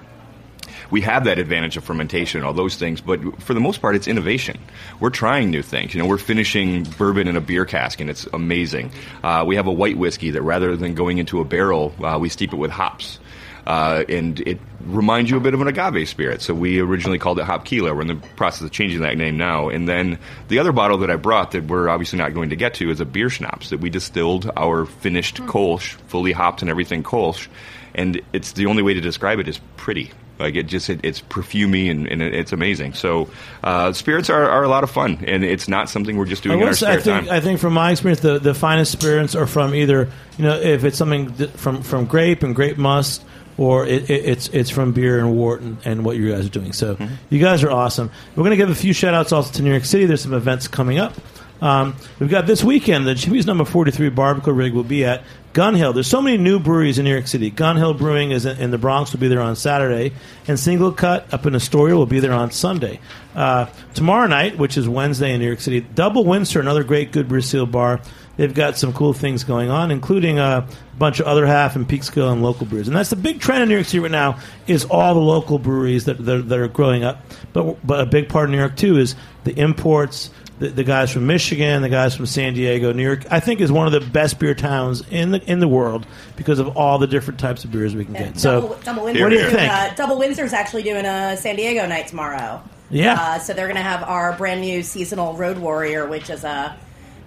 we 0.90 1.02
have 1.02 1.26
that 1.26 1.38
advantage 1.38 1.78
of 1.78 1.84
fermentation, 1.84 2.40
and 2.40 2.48
all 2.48 2.54
those 2.54 2.76
things, 2.76 3.02
but 3.02 3.42
for 3.42 3.54
the 3.54 3.60
most 3.60 3.82
part, 3.82 3.96
it's 3.96 4.08
innovation. 4.08 4.58
We're 5.00 5.10
trying 5.10 5.52
new 5.52 5.62
things. 5.62 5.94
You 5.94 6.02
know, 6.02 6.08
we're 6.08 6.18
finishing 6.18 6.84
bourbon 6.84 7.28
in 7.28 7.36
a 7.36 7.42
beer 7.42 7.66
cask, 7.66 8.00
and 8.00 8.10
it's 8.10 8.26
amazing. 8.32 8.92
Uh, 9.24 9.44
we 9.46 9.56
have 9.56 9.68
a 9.68 9.72
white 9.72 9.98
whiskey 9.98 10.32
that 10.32 10.42
rather 10.42 10.76
than 10.78 10.94
going 10.94 11.18
into 11.18 11.42
a 11.42 11.46
barrel, 11.46 11.94
uh, 12.02 12.18
we 12.20 12.30
steep 12.30 12.54
it 12.54 12.58
with 12.58 12.72
hops. 12.72 13.20
Uh, 13.68 14.06
and 14.08 14.40
it 14.48 14.60
reminds 14.86 15.30
you 15.30 15.36
a 15.36 15.42
bit 15.42 15.54
of 15.54 15.60
an 15.60 15.68
agave 15.68 16.08
spirit. 16.08 16.42
So 16.42 16.54
we 16.54 16.80
originally 16.80 17.20
called 17.20 17.38
it 17.38 17.44
Hopquila. 17.46 17.94
We're 17.94 18.02
in 18.02 18.08
the 18.08 18.16
process 18.38 18.62
of 18.62 18.72
changing 18.72 19.02
that 19.02 19.18
name 19.18 19.36
now. 19.38 19.68
And 19.68 19.90
then 19.90 20.18
the 20.48 20.60
other 20.60 20.72
bottle 20.72 20.98
that 21.00 21.12
I 21.12 21.18
brought 21.18 21.52
that 21.52 21.66
we're 21.66 21.90
obviously 21.90 22.18
not 22.18 22.34
going 22.34 22.50
to 22.52 22.56
get 22.56 22.76
to 22.76 22.90
is 22.90 23.02
a 23.02 23.06
beer 23.06 23.30
schnapps 23.30 23.70
that 23.72 23.82
we 23.82 23.90
distilled 23.90 24.50
our 24.56 24.86
finished 24.86 25.38
Kolsch, 25.42 25.96
fully 26.08 26.32
hopped 26.32 26.62
and 26.62 26.72
everything 26.72 27.04
Kolsch. 27.04 27.50
And 27.94 28.22
it's 28.32 28.54
the 28.54 28.68
only 28.68 28.84
way 28.84 28.94
to 28.94 29.02
describe 29.02 29.40
it 29.40 29.50
is 29.50 29.60
pretty. 29.76 30.12
Like 30.40 30.56
it 30.56 30.68
just 30.68 30.90
it, 30.90 31.00
it's 31.04 31.20
perfumey 31.20 31.90
and, 31.92 32.08
and 32.08 32.22
it- 32.22 32.34
it's 32.36 32.54
amazing. 32.54 32.94
So 32.94 33.30
uh, 33.64 33.92
spirits 33.92 34.30
are, 34.30 34.48
are 34.48 34.64
a 34.64 34.70
lot 34.70 34.84
of 34.84 34.92
fun, 34.92 35.24
and 35.26 35.44
it's 35.44 35.68
not 35.68 35.90
something 35.90 36.16
we're 36.16 36.26
just 36.26 36.44
I, 36.46 36.50
doing 36.50 36.62
in 36.62 36.68
our 36.68 36.74
spare 36.76 36.92
I 36.92 36.98
think 37.02 37.26
time. 37.26 37.36
I 37.36 37.40
think 37.42 37.60
from 37.60 37.74
my 37.74 37.92
experience, 37.92 38.22
the, 38.22 38.38
the 38.38 38.54
finest 38.54 38.92
spirits 38.92 39.34
are 39.36 39.48
from 39.48 39.74
either 39.74 40.10
you 40.38 40.46
know 40.46 40.56
if 40.56 40.84
it's 40.86 40.96
something 40.98 41.34
th- 41.34 41.50
from 41.50 41.82
from 41.82 42.06
grape 42.06 42.44
and 42.44 42.56
grape 42.56 42.78
must, 42.78 43.26
or 43.58 43.86
it, 43.86 44.10
it, 44.10 44.26
it's 44.26 44.48
it's 44.50 44.70
from 44.70 44.92
beer 44.94 45.20
and 45.20 45.36
wort 45.36 45.62
and, 45.62 45.78
and 45.86 46.06
what 46.06 46.16
you 46.18 46.32
guys 46.32 46.46
are 46.46 46.50
doing. 46.50 46.74
So 46.74 46.96
Mm-hmm. 46.96 47.14
you 47.30 47.40
guys 47.40 47.64
are 47.64 47.72
awesome. 47.72 48.10
We're 48.36 48.44
going 48.44 48.52
to 48.52 48.58
give 48.58 48.70
a 48.70 48.76
few 48.76 48.94
shout 48.94 49.14
outs 49.14 49.32
also 49.32 49.52
to 49.54 49.62
New 49.64 49.72
York 49.72 49.86
City. 49.86 50.06
There's 50.06 50.22
some 50.22 50.34
events 50.34 50.68
coming 50.68 51.00
up. 51.00 51.14
Um, 51.60 51.96
we've 52.20 52.30
got 52.30 52.46
this 52.46 52.64
weekend 52.64 53.08
the 53.08 53.16
Jimmy's 53.16 53.48
Number 53.48 53.66
43 53.66 54.10
Barbecue 54.10 54.54
Rig 54.54 54.74
will 54.74 54.84
be 54.84 55.04
at 55.06 55.24
Gun 55.54 55.74
Hill. 55.74 55.92
There's 55.92 56.06
so 56.06 56.22
many 56.22 56.38
new 56.38 56.60
breweries 56.60 57.00
in 57.00 57.06
New 57.06 57.12
York 57.12 57.26
City. 57.26 57.50
Gun 57.50 57.78
Hill 57.78 57.96
Brewing 57.96 58.30
is 58.30 58.46
in, 58.46 58.58
in 58.60 58.70
the 58.70 58.78
Bronx. 58.78 59.12
Will 59.12 59.20
be 59.20 59.28
there 59.28 59.42
on 59.42 59.56
Saturday, 59.56 60.14
and 60.48 60.56
SingleCut 60.56 61.34
up 61.34 61.48
in 61.48 61.56
Astoria 61.56 61.96
will 61.96 62.06
be 62.06 62.20
there 62.20 62.34
on 62.34 62.52
Sunday. 62.52 63.00
Uh, 63.36 63.66
tomorrow 63.96 64.28
night, 64.28 64.60
which 64.60 64.78
is 64.78 64.88
Wednesday 64.88 65.34
in 65.34 65.40
New 65.40 65.48
York 65.48 65.60
City, 65.60 65.82
Double 65.82 66.24
Windsor, 66.26 66.60
another 66.60 66.84
great 66.84 67.12
good 67.12 67.28
Brazil 67.28 67.66
bar. 67.66 68.02
They've 68.36 68.54
got 68.54 68.78
some 68.78 68.94
cool 68.94 69.14
things 69.14 69.44
going 69.44 69.72
on, 69.72 69.90
including 69.90 70.38
uh, 70.38 70.70
a 70.70 70.87
bunch 70.98 71.20
of 71.20 71.28
other 71.28 71.46
half 71.46 71.76
and 71.76 71.88
Peekskill 71.88 72.32
and 72.32 72.42
local 72.42 72.66
breweries. 72.66 72.88
And 72.88 72.96
that's 72.96 73.10
the 73.10 73.16
big 73.16 73.40
trend 73.40 73.64
in 73.64 73.70
New 73.70 73.76
York 73.76 73.88
City 73.88 74.00
right 74.00 74.12
now 74.12 74.40
is 74.66 74.86
all 74.86 75.14
the 75.14 75.20
local 75.20 75.60
breweries 75.60 76.06
that, 76.06 76.24
that, 76.26 76.50
that 76.50 76.60
are 76.60 76.68
growing 76.68 77.04
up. 77.04 77.22
But 77.54 77.86
but 77.86 78.00
a 78.00 78.06
big 78.06 78.30
part 78.30 78.46
of 78.46 78.52
New 78.52 78.58
York 78.58 78.76
too 78.76 78.98
is 78.98 79.16
the 79.44 79.58
imports. 79.58 80.32
The, 80.60 80.70
the 80.70 80.84
guys 80.84 81.12
from 81.12 81.28
Michigan, 81.28 81.84
the 81.84 81.90
guys 81.90 82.16
from 82.16 82.26
San 82.26 82.56
Diego, 82.56 82.92
New 82.92 83.04
York, 83.04 83.26
I 83.30 83.40
think 83.40 83.62
is 83.62 83.72
one 83.72 83.86
of 83.86 83.94
the 83.94 84.00
best 84.10 84.40
beer 84.40 84.56
towns 84.56 85.04
in 85.12 85.30
the 85.30 85.44
in 85.44 85.60
the 85.60 85.68
world 85.68 86.08
because 86.36 86.58
of 86.58 86.76
all 86.76 86.98
the 86.98 87.06
different 87.06 87.40
types 87.40 87.64
of 87.64 87.72
beers 87.72 87.96
we 87.96 88.06
can 88.06 88.16
get. 88.16 88.40
So, 88.40 88.62
Double, 88.62 88.76
Double 88.84 89.04
what 89.04 89.14
Windsor 89.14 89.30
do 89.30 89.36
you 89.36 89.50
think? 89.52 89.72
Uh, 89.72 89.94
Double 89.94 90.18
Windsor's 90.18 90.54
actually 90.54 90.82
doing 90.82 91.06
a 91.06 91.38
San 91.38 91.58
Diego 91.58 91.86
night 91.86 92.08
tomorrow. 92.08 92.64
Yeah. 92.90 93.14
Uh, 93.20 93.38
so 93.40 93.54
they're 93.54 93.68
going 93.68 93.76
to 93.76 93.84
have 93.84 94.02
our 94.02 94.34
brand 94.36 94.62
new 94.62 94.82
seasonal 94.82 95.36
Road 95.36 95.60
Warrior, 95.60 96.08
which 96.08 96.32
is 96.32 96.44
a 96.44 96.76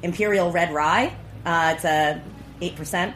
Imperial 0.03 0.51
Red 0.51 0.73
Rye. 0.75 1.15
Uh, 1.47 1.75
it's 1.77 1.85
a 1.85 2.21
eight 2.61 2.75
percent. 2.75 3.15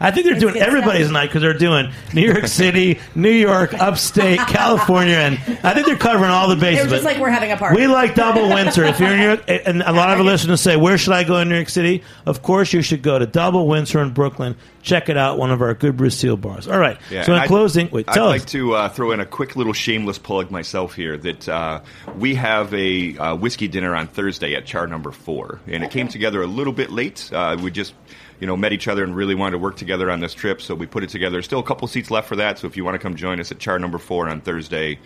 I 0.00 0.10
think 0.10 0.24
they're 0.24 0.34
It's 0.34 0.42
doing 0.42 0.56
everybody's 0.56 1.06
stuff. 1.06 1.12
night 1.14 1.26
because 1.26 1.42
they're 1.42 1.54
doing 1.54 1.92
New 2.14 2.22
York 2.22 2.46
City, 2.48 2.98
New 3.14 3.30
York, 3.30 3.74
upstate, 3.74 4.38
California, 4.48 5.14
and 5.16 5.34
I 5.64 5.74
think 5.74 5.86
they're 5.86 5.96
covering 5.96 6.30
all 6.30 6.48
the 6.48 6.56
bases. 6.56 6.84
It's 6.84 6.92
just 6.92 7.04
like 7.04 7.18
we're 7.18 7.30
having 7.30 7.50
a 7.52 7.56
party. 7.56 7.80
We 7.80 7.86
like 7.86 8.14
Double 8.14 8.48
Windsor. 8.48 8.84
If 8.84 9.00
you're 9.00 9.10
in 9.10 9.18
New 9.18 9.24
York, 9.26 9.44
and 9.48 9.82
a 9.82 9.92
lot 9.92 10.10
of 10.10 10.18
our 10.18 10.24
listeners 10.24 10.60
say, 10.60 10.76
"Where 10.76 10.98
should 10.98 11.12
I 11.14 11.24
go 11.24 11.38
in 11.38 11.48
New 11.48 11.54
York 11.56 11.68
City?" 11.68 12.02
Of 12.26 12.42
course, 12.42 12.72
you 12.72 12.82
should 12.82 13.02
go 13.02 13.18
to 13.18 13.26
Double 13.26 13.66
Windsor 13.66 14.00
in 14.00 14.10
Brooklyn. 14.10 14.56
Check 14.82 15.08
it 15.08 15.16
out, 15.16 15.36
one 15.36 15.50
of 15.50 15.62
our 15.62 15.74
good 15.74 15.96
Brazil 15.96 16.36
bars. 16.36 16.68
All 16.68 16.78
right. 16.78 16.96
Yeah, 17.10 17.22
so 17.24 17.32
in 17.34 17.40
I'd- 17.40 17.48
closing, 17.48 17.88
wait, 17.90 18.08
I'd 18.08 18.14
tell 18.14 18.26
like 18.26 18.42
us. 18.42 18.50
to 18.52 18.74
uh, 18.74 18.88
throw 18.88 19.10
in 19.10 19.18
a 19.18 19.26
quick 19.26 19.56
little 19.56 19.72
shameless 19.72 20.18
plug 20.18 20.52
myself 20.52 20.94
here 20.94 21.16
that 21.16 21.48
uh, 21.48 21.80
we 22.16 22.36
have 22.36 22.72
a 22.72 23.16
uh, 23.18 23.34
whiskey 23.34 23.66
dinner 23.66 23.96
on 23.96 24.06
Thursday 24.06 24.54
at 24.54 24.64
Char 24.64 24.86
Number 24.86 25.10
Four, 25.10 25.60
and 25.66 25.82
it 25.82 25.90
came 25.90 26.06
together 26.06 26.40
a 26.40 26.46
little 26.46 26.72
bit 26.72 26.90
late. 26.90 27.28
Uh, 27.32 27.56
we 27.60 27.72
just 27.72 27.94
you 28.40 28.46
know 28.46 28.56
met 28.56 28.72
each 28.72 28.88
other 28.88 29.04
and 29.04 29.14
really 29.14 29.34
wanted 29.34 29.52
to 29.52 29.58
work 29.58 29.76
together 29.76 30.10
on 30.10 30.20
this 30.20 30.34
trip, 30.34 30.60
so 30.60 30.74
we 30.74 30.86
put 30.86 31.02
it 31.02 31.10
together. 31.10 31.40
Still 31.42 31.60
a 31.60 31.62
couple 31.64 31.88
seats 31.88 32.10
left 32.10 32.28
for 32.28 32.36
that, 32.36 32.58
so 32.58 32.66
if 32.66 32.76
you 32.76 32.84
want 32.84 32.94
to 32.94 32.98
come 32.98 33.16
join 33.16 33.40
us 33.40 33.50
at 33.50 33.58
Char 33.58 33.78
Number 33.78 33.98
Four 33.98 34.28
on 34.28 34.40
Thursday, 34.40 34.98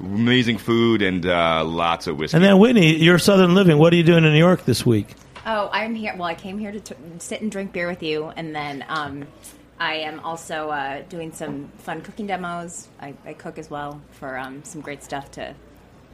amazing 0.00 0.58
food 0.58 1.02
and 1.02 1.24
uh, 1.26 1.64
lots 1.64 2.06
of 2.06 2.18
whiskey. 2.18 2.36
And 2.36 2.44
then 2.44 2.58
Whitney, 2.58 2.96
you're 2.96 3.18
Southern 3.18 3.54
Living. 3.54 3.78
What 3.78 3.92
are 3.92 3.96
you 3.96 4.02
doing 4.04 4.24
in 4.24 4.32
New 4.32 4.38
York 4.38 4.64
this 4.64 4.84
week? 4.86 5.08
Oh, 5.46 5.70
I'm 5.72 5.94
here. 5.94 6.14
Well, 6.14 6.26
I 6.28 6.34
came 6.34 6.58
here 6.58 6.72
to 6.72 6.80
t- 6.80 6.94
sit 7.18 7.40
and 7.40 7.50
drink 7.50 7.72
beer 7.72 7.88
with 7.88 8.02
you, 8.02 8.26
and 8.26 8.54
then 8.54 8.84
um, 8.88 9.26
I 9.78 9.94
am 9.96 10.20
also 10.20 10.68
uh, 10.70 11.02
doing 11.08 11.32
some 11.32 11.68
fun 11.78 12.02
cooking 12.02 12.26
demos. 12.26 12.88
I, 13.00 13.14
I 13.24 13.32
cook 13.32 13.58
as 13.58 13.70
well 13.70 14.00
for 14.12 14.36
um, 14.36 14.62
some 14.64 14.80
great 14.82 15.02
stuff 15.02 15.30
to 15.32 15.54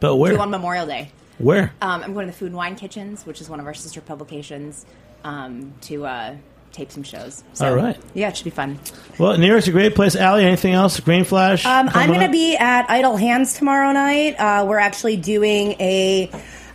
But 0.01 0.16
where? 0.16 0.33
do 0.35 0.39
on 0.41 0.51
Memorial 0.51 0.87
Day. 0.87 1.11
Where? 1.39 1.72
Um, 1.83 2.03
I'm 2.05 2.14
going 2.14 2.27
to 2.27 2.33
the 2.33 2.39
Food 2.39 2.49
and 2.49 2.57
Wine 2.57 2.77
Kitchens, 2.77 3.27
which 3.27 3.41
is 3.41 3.49
one 3.49 3.59
of 3.59 3.66
our 3.66 3.75
sister 3.75 4.01
publications, 4.01 4.87
um, 5.25 5.72
to 5.81 6.07
uh, 6.07 6.37
tape 6.75 6.91
some 6.91 7.03
shows. 7.03 7.43
So, 7.55 7.68
All 7.68 7.75
right. 7.75 7.97
Yeah, 8.12 8.29
it 8.29 8.37
should 8.37 8.45
be 8.45 8.51
fun. 8.51 8.79
Well, 9.18 9.39
New 9.39 9.47
York's 9.47 9.68
a 9.68 9.72
great 9.72 9.95
place. 9.95 10.16
Ally, 10.16 10.43
anything 10.43 10.75
else? 10.75 10.99
Green 11.01 11.25
Flash? 11.25 11.64
Um, 11.64 11.89
I'm 11.93 12.09
going 12.09 12.27
to 12.27 12.33
be 12.33 12.57
at 12.57 12.91
Idle 12.91 13.16
Hands 13.16 13.53
tomorrow 13.55 13.93
night. 13.93 14.35
Uh, 14.39 14.66
we're 14.68 14.79
actually 14.79 15.16
doing 15.16 15.72
a 15.81 16.31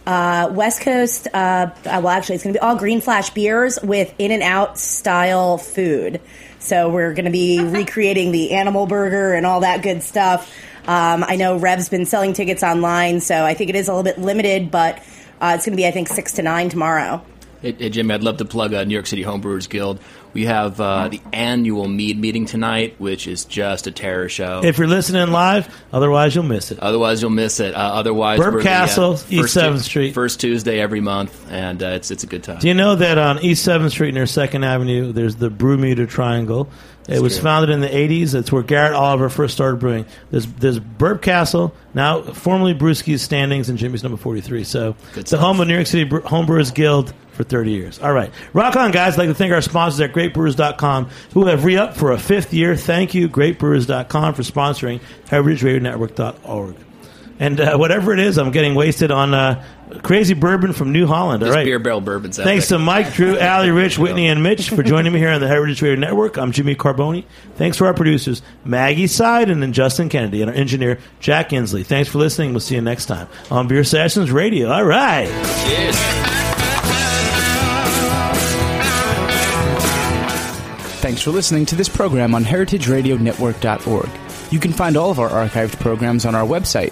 uh, 0.08 0.50
West 0.52 0.82
Coast. 0.82 1.28
Uh, 1.34 1.38
uh, 1.38 1.72
well, 1.84 2.10
actually, 2.10 2.36
it's 2.36 2.44
going 2.44 2.54
to 2.54 2.60
be 2.60 2.62
all 2.62 2.78
Green 2.78 3.02
Flash 3.02 3.30
beers 3.32 3.78
with 3.84 4.14
In 4.18 4.32
and 4.32 4.42
Out 4.42 4.80
style 4.80 5.58
food. 5.58 6.22
So 6.60 6.90
we're 6.90 7.14
going 7.14 7.26
to 7.26 7.32
be 7.32 7.62
recreating 7.62 8.32
the 8.32 8.52
animal 8.52 8.86
burger 8.86 9.34
and 9.34 9.46
all 9.46 9.62
that 9.62 9.84
good 9.84 10.02
stuff. 10.02 10.52
Um, 10.88 11.24
I 11.28 11.36
know 11.36 11.58
Rev's 11.58 11.90
been 11.90 12.06
selling 12.06 12.34
tickets 12.34 12.64
online, 12.64 13.20
so 13.22 13.46
I 13.46 13.54
think 13.54 13.70
it 13.70 13.76
is 13.76 13.88
a 13.88 13.92
little 13.92 14.04
bit 14.04 14.18
limited, 14.18 14.72
but 14.72 14.98
uh, 15.40 15.54
it's 15.56 15.66
going 15.66 15.74
to 15.74 15.78
be, 15.78 15.86
I 15.86 15.92
think, 15.92 16.08
6 16.08 16.34
to 16.34 16.42
9 16.42 16.70
tomorrow. 16.70 17.24
Hey, 17.62 17.74
hey, 17.74 17.90
Jimmy, 17.90 18.14
I'd 18.14 18.24
love 18.24 18.38
to 18.38 18.46
plug 18.46 18.74
uh, 18.74 18.86
New 18.86 18.94
York 18.94 19.06
City 19.06 19.24
Homebrewers 19.24 19.68
Guild. 19.70 20.00
We 20.32 20.46
have 20.46 20.80
uh, 20.80 21.10
the 21.10 21.20
annual 21.34 21.88
mead 21.88 22.18
meeting 22.18 22.46
tonight, 22.46 22.96
which 23.00 23.28
is 23.28 23.44
just 23.46 23.86
a 23.88 23.92
terror 23.92 24.30
show. 24.30 24.62
If 24.64 24.78
you're 24.78 24.88
listening 24.88 25.32
live, 25.32 25.68
otherwise 25.92 26.36
you'll 26.36 26.46
miss 26.46 26.72
it. 26.72 26.80
Otherwise, 26.80 27.22
you'll 27.22 27.32
miss 27.32 27.60
it. 27.60 27.74
Uh, 27.74 27.80
otherwise, 27.80 28.40
Burp 28.40 28.54
we're 28.54 28.64
the, 28.64 28.70
uh, 28.70 28.72
Castle, 28.72 29.18
first 29.18 29.32
East 29.34 29.54
Tu- 29.56 29.60
7th 29.60 29.80
Street. 29.82 30.14
first 30.14 30.40
Tuesday 30.40 30.80
every 30.80 31.02
month, 31.02 31.52
and 31.52 31.84
uh, 31.84 31.88
it's 31.88 32.12
it's 32.12 32.24
a 32.24 32.28
good 32.28 32.44
time. 32.44 32.60
Do 32.60 32.68
you 32.68 32.74
know 32.76 32.96
that 32.96 33.18
on 33.18 33.40
East 33.40 33.68
7th 33.68 33.90
Street 33.92 34.14
near 34.14 34.24
2nd 34.26 34.64
Avenue, 34.64 35.12
there's 35.12 35.36
the 35.36 35.50
Brewmeter 35.50 36.08
Triangle? 36.08 36.70
It 37.10 37.22
was 37.22 37.40
founded 37.40 37.70
in 37.72 37.82
the 37.82 37.88
80s. 37.88 38.32
That's 38.34 38.52
where 38.52 38.64
Garrett 38.64 38.94
Oliver 38.94 39.30
first 39.30 39.54
started 39.56 39.80
brewing. 39.80 40.06
There's, 40.32 40.46
there's 40.46 40.80
Burp 40.80 41.22
Castle, 41.22 41.74
now 41.94 42.22
formerly 42.22 42.74
Brewski's 42.76 43.22
Standings, 43.22 43.68
and 43.70 43.78
Jimmy's 43.78 44.04
number 44.04 44.18
43. 44.18 44.64
So 44.64 44.96
Good 45.14 45.24
the 45.24 45.28
stuff. 45.28 45.40
home 45.40 45.60
of 45.60 45.68
New 45.68 45.74
York 45.76 45.88
City 45.88 46.04
Bre- 46.04 46.20
Homebrewers 46.20 46.74
Guild 46.74 47.14
for 47.34 47.44
30 47.44 47.72
years. 47.72 48.00
All 48.00 48.14
right. 48.14 48.32
Rock 48.54 48.76
on, 48.76 48.92
guys. 48.92 49.14
I'd 49.14 49.20
like 49.20 49.30
to 49.30 49.34
thank 49.34 49.54
our 49.54 49.62
sponsors 49.62 50.00
at 50.02 50.14
greatbrewers.com 50.14 51.10
who 51.34 51.46
have 51.48 51.64
re 51.66 51.78
upped 51.78 51.98
for 51.98 52.12
a 52.12 52.20
fifth 52.20 52.54
year. 52.54 52.76
Thank 52.76 53.14
you, 53.14 53.28
greatbrewers.com, 53.30 54.34
for 54.34 54.44
sponsoring 54.44 55.00
heritageradionetwork.org. 55.28 56.76
And 57.42 57.60
uh, 57.62 57.78
whatever 57.78 58.12
it 58.12 58.20
is, 58.20 58.38
I'm 58.38 58.52
getting 58.52 58.76
wasted 58.76 59.12
on 59.12 59.34
uh, 59.34 59.64
crazy 60.04 60.34
bourbon 60.34 60.74
from 60.74 60.92
New 60.92 61.08
Holland. 61.08 61.42
All 61.42 61.48
This 61.48 61.56
right. 61.56 61.64
beer 61.64 61.80
barrel 61.80 62.02
bourbon's 62.02 62.36
Thanks 62.36 62.68
there. 62.68 62.78
to 62.78 62.84
Mike, 62.84 63.14
Dru, 63.14 63.38
Ally, 63.40 63.68
Rich, 63.68 63.98
Whitney, 63.98 64.28
and 64.28 64.44
Mitch 64.44 64.70
for 64.70 64.84
joining 64.84 65.14
me 65.14 65.20
here 65.20 65.30
on 65.30 65.40
the 65.40 65.48
Heritage 65.48 65.82
Radio 65.82 65.98
Network. 65.98 66.38
I'm 66.38 66.52
Jimmy 66.52 66.76
Carbone. 66.76 67.24
Thanks 67.56 67.78
to 67.78 67.86
our 67.86 67.94
producers, 67.94 68.42
Maggie 68.66 69.06
Seiden 69.06 69.64
and 69.64 69.74
Justin 69.74 70.10
Kennedy, 70.10 70.42
and 70.42 70.52
our 70.52 70.58
engineer, 70.58 71.00
Jack 71.22 71.52
Inslee. 71.52 71.86
Thanks 71.86 72.10
for 72.10 72.18
listening. 72.18 72.52
We'll 72.52 72.60
see 72.60 72.76
you 72.76 72.82
next 72.82 73.06
time 73.06 73.30
on 73.50 73.70
Beer 73.70 73.86
Sessions 73.86 74.32
Radio. 74.32 74.70
All 74.70 74.84
right. 74.84 75.28
Cheers. 75.66 75.96
Thanks 81.02 81.22
for 81.22 81.32
listening 81.32 81.66
to 81.68 81.76
this 81.76 81.88
program 81.88 82.36
on 82.36 82.44
heritageradionetwork.org. 82.44 84.10
You 84.52 84.60
can 84.60 84.74
find 84.74 84.98
all 84.98 85.10
of 85.10 85.20
our 85.20 85.30
archived 85.30 85.80
programs 85.80 86.26
on 86.26 86.36
our 86.36 86.46
website 86.46 86.92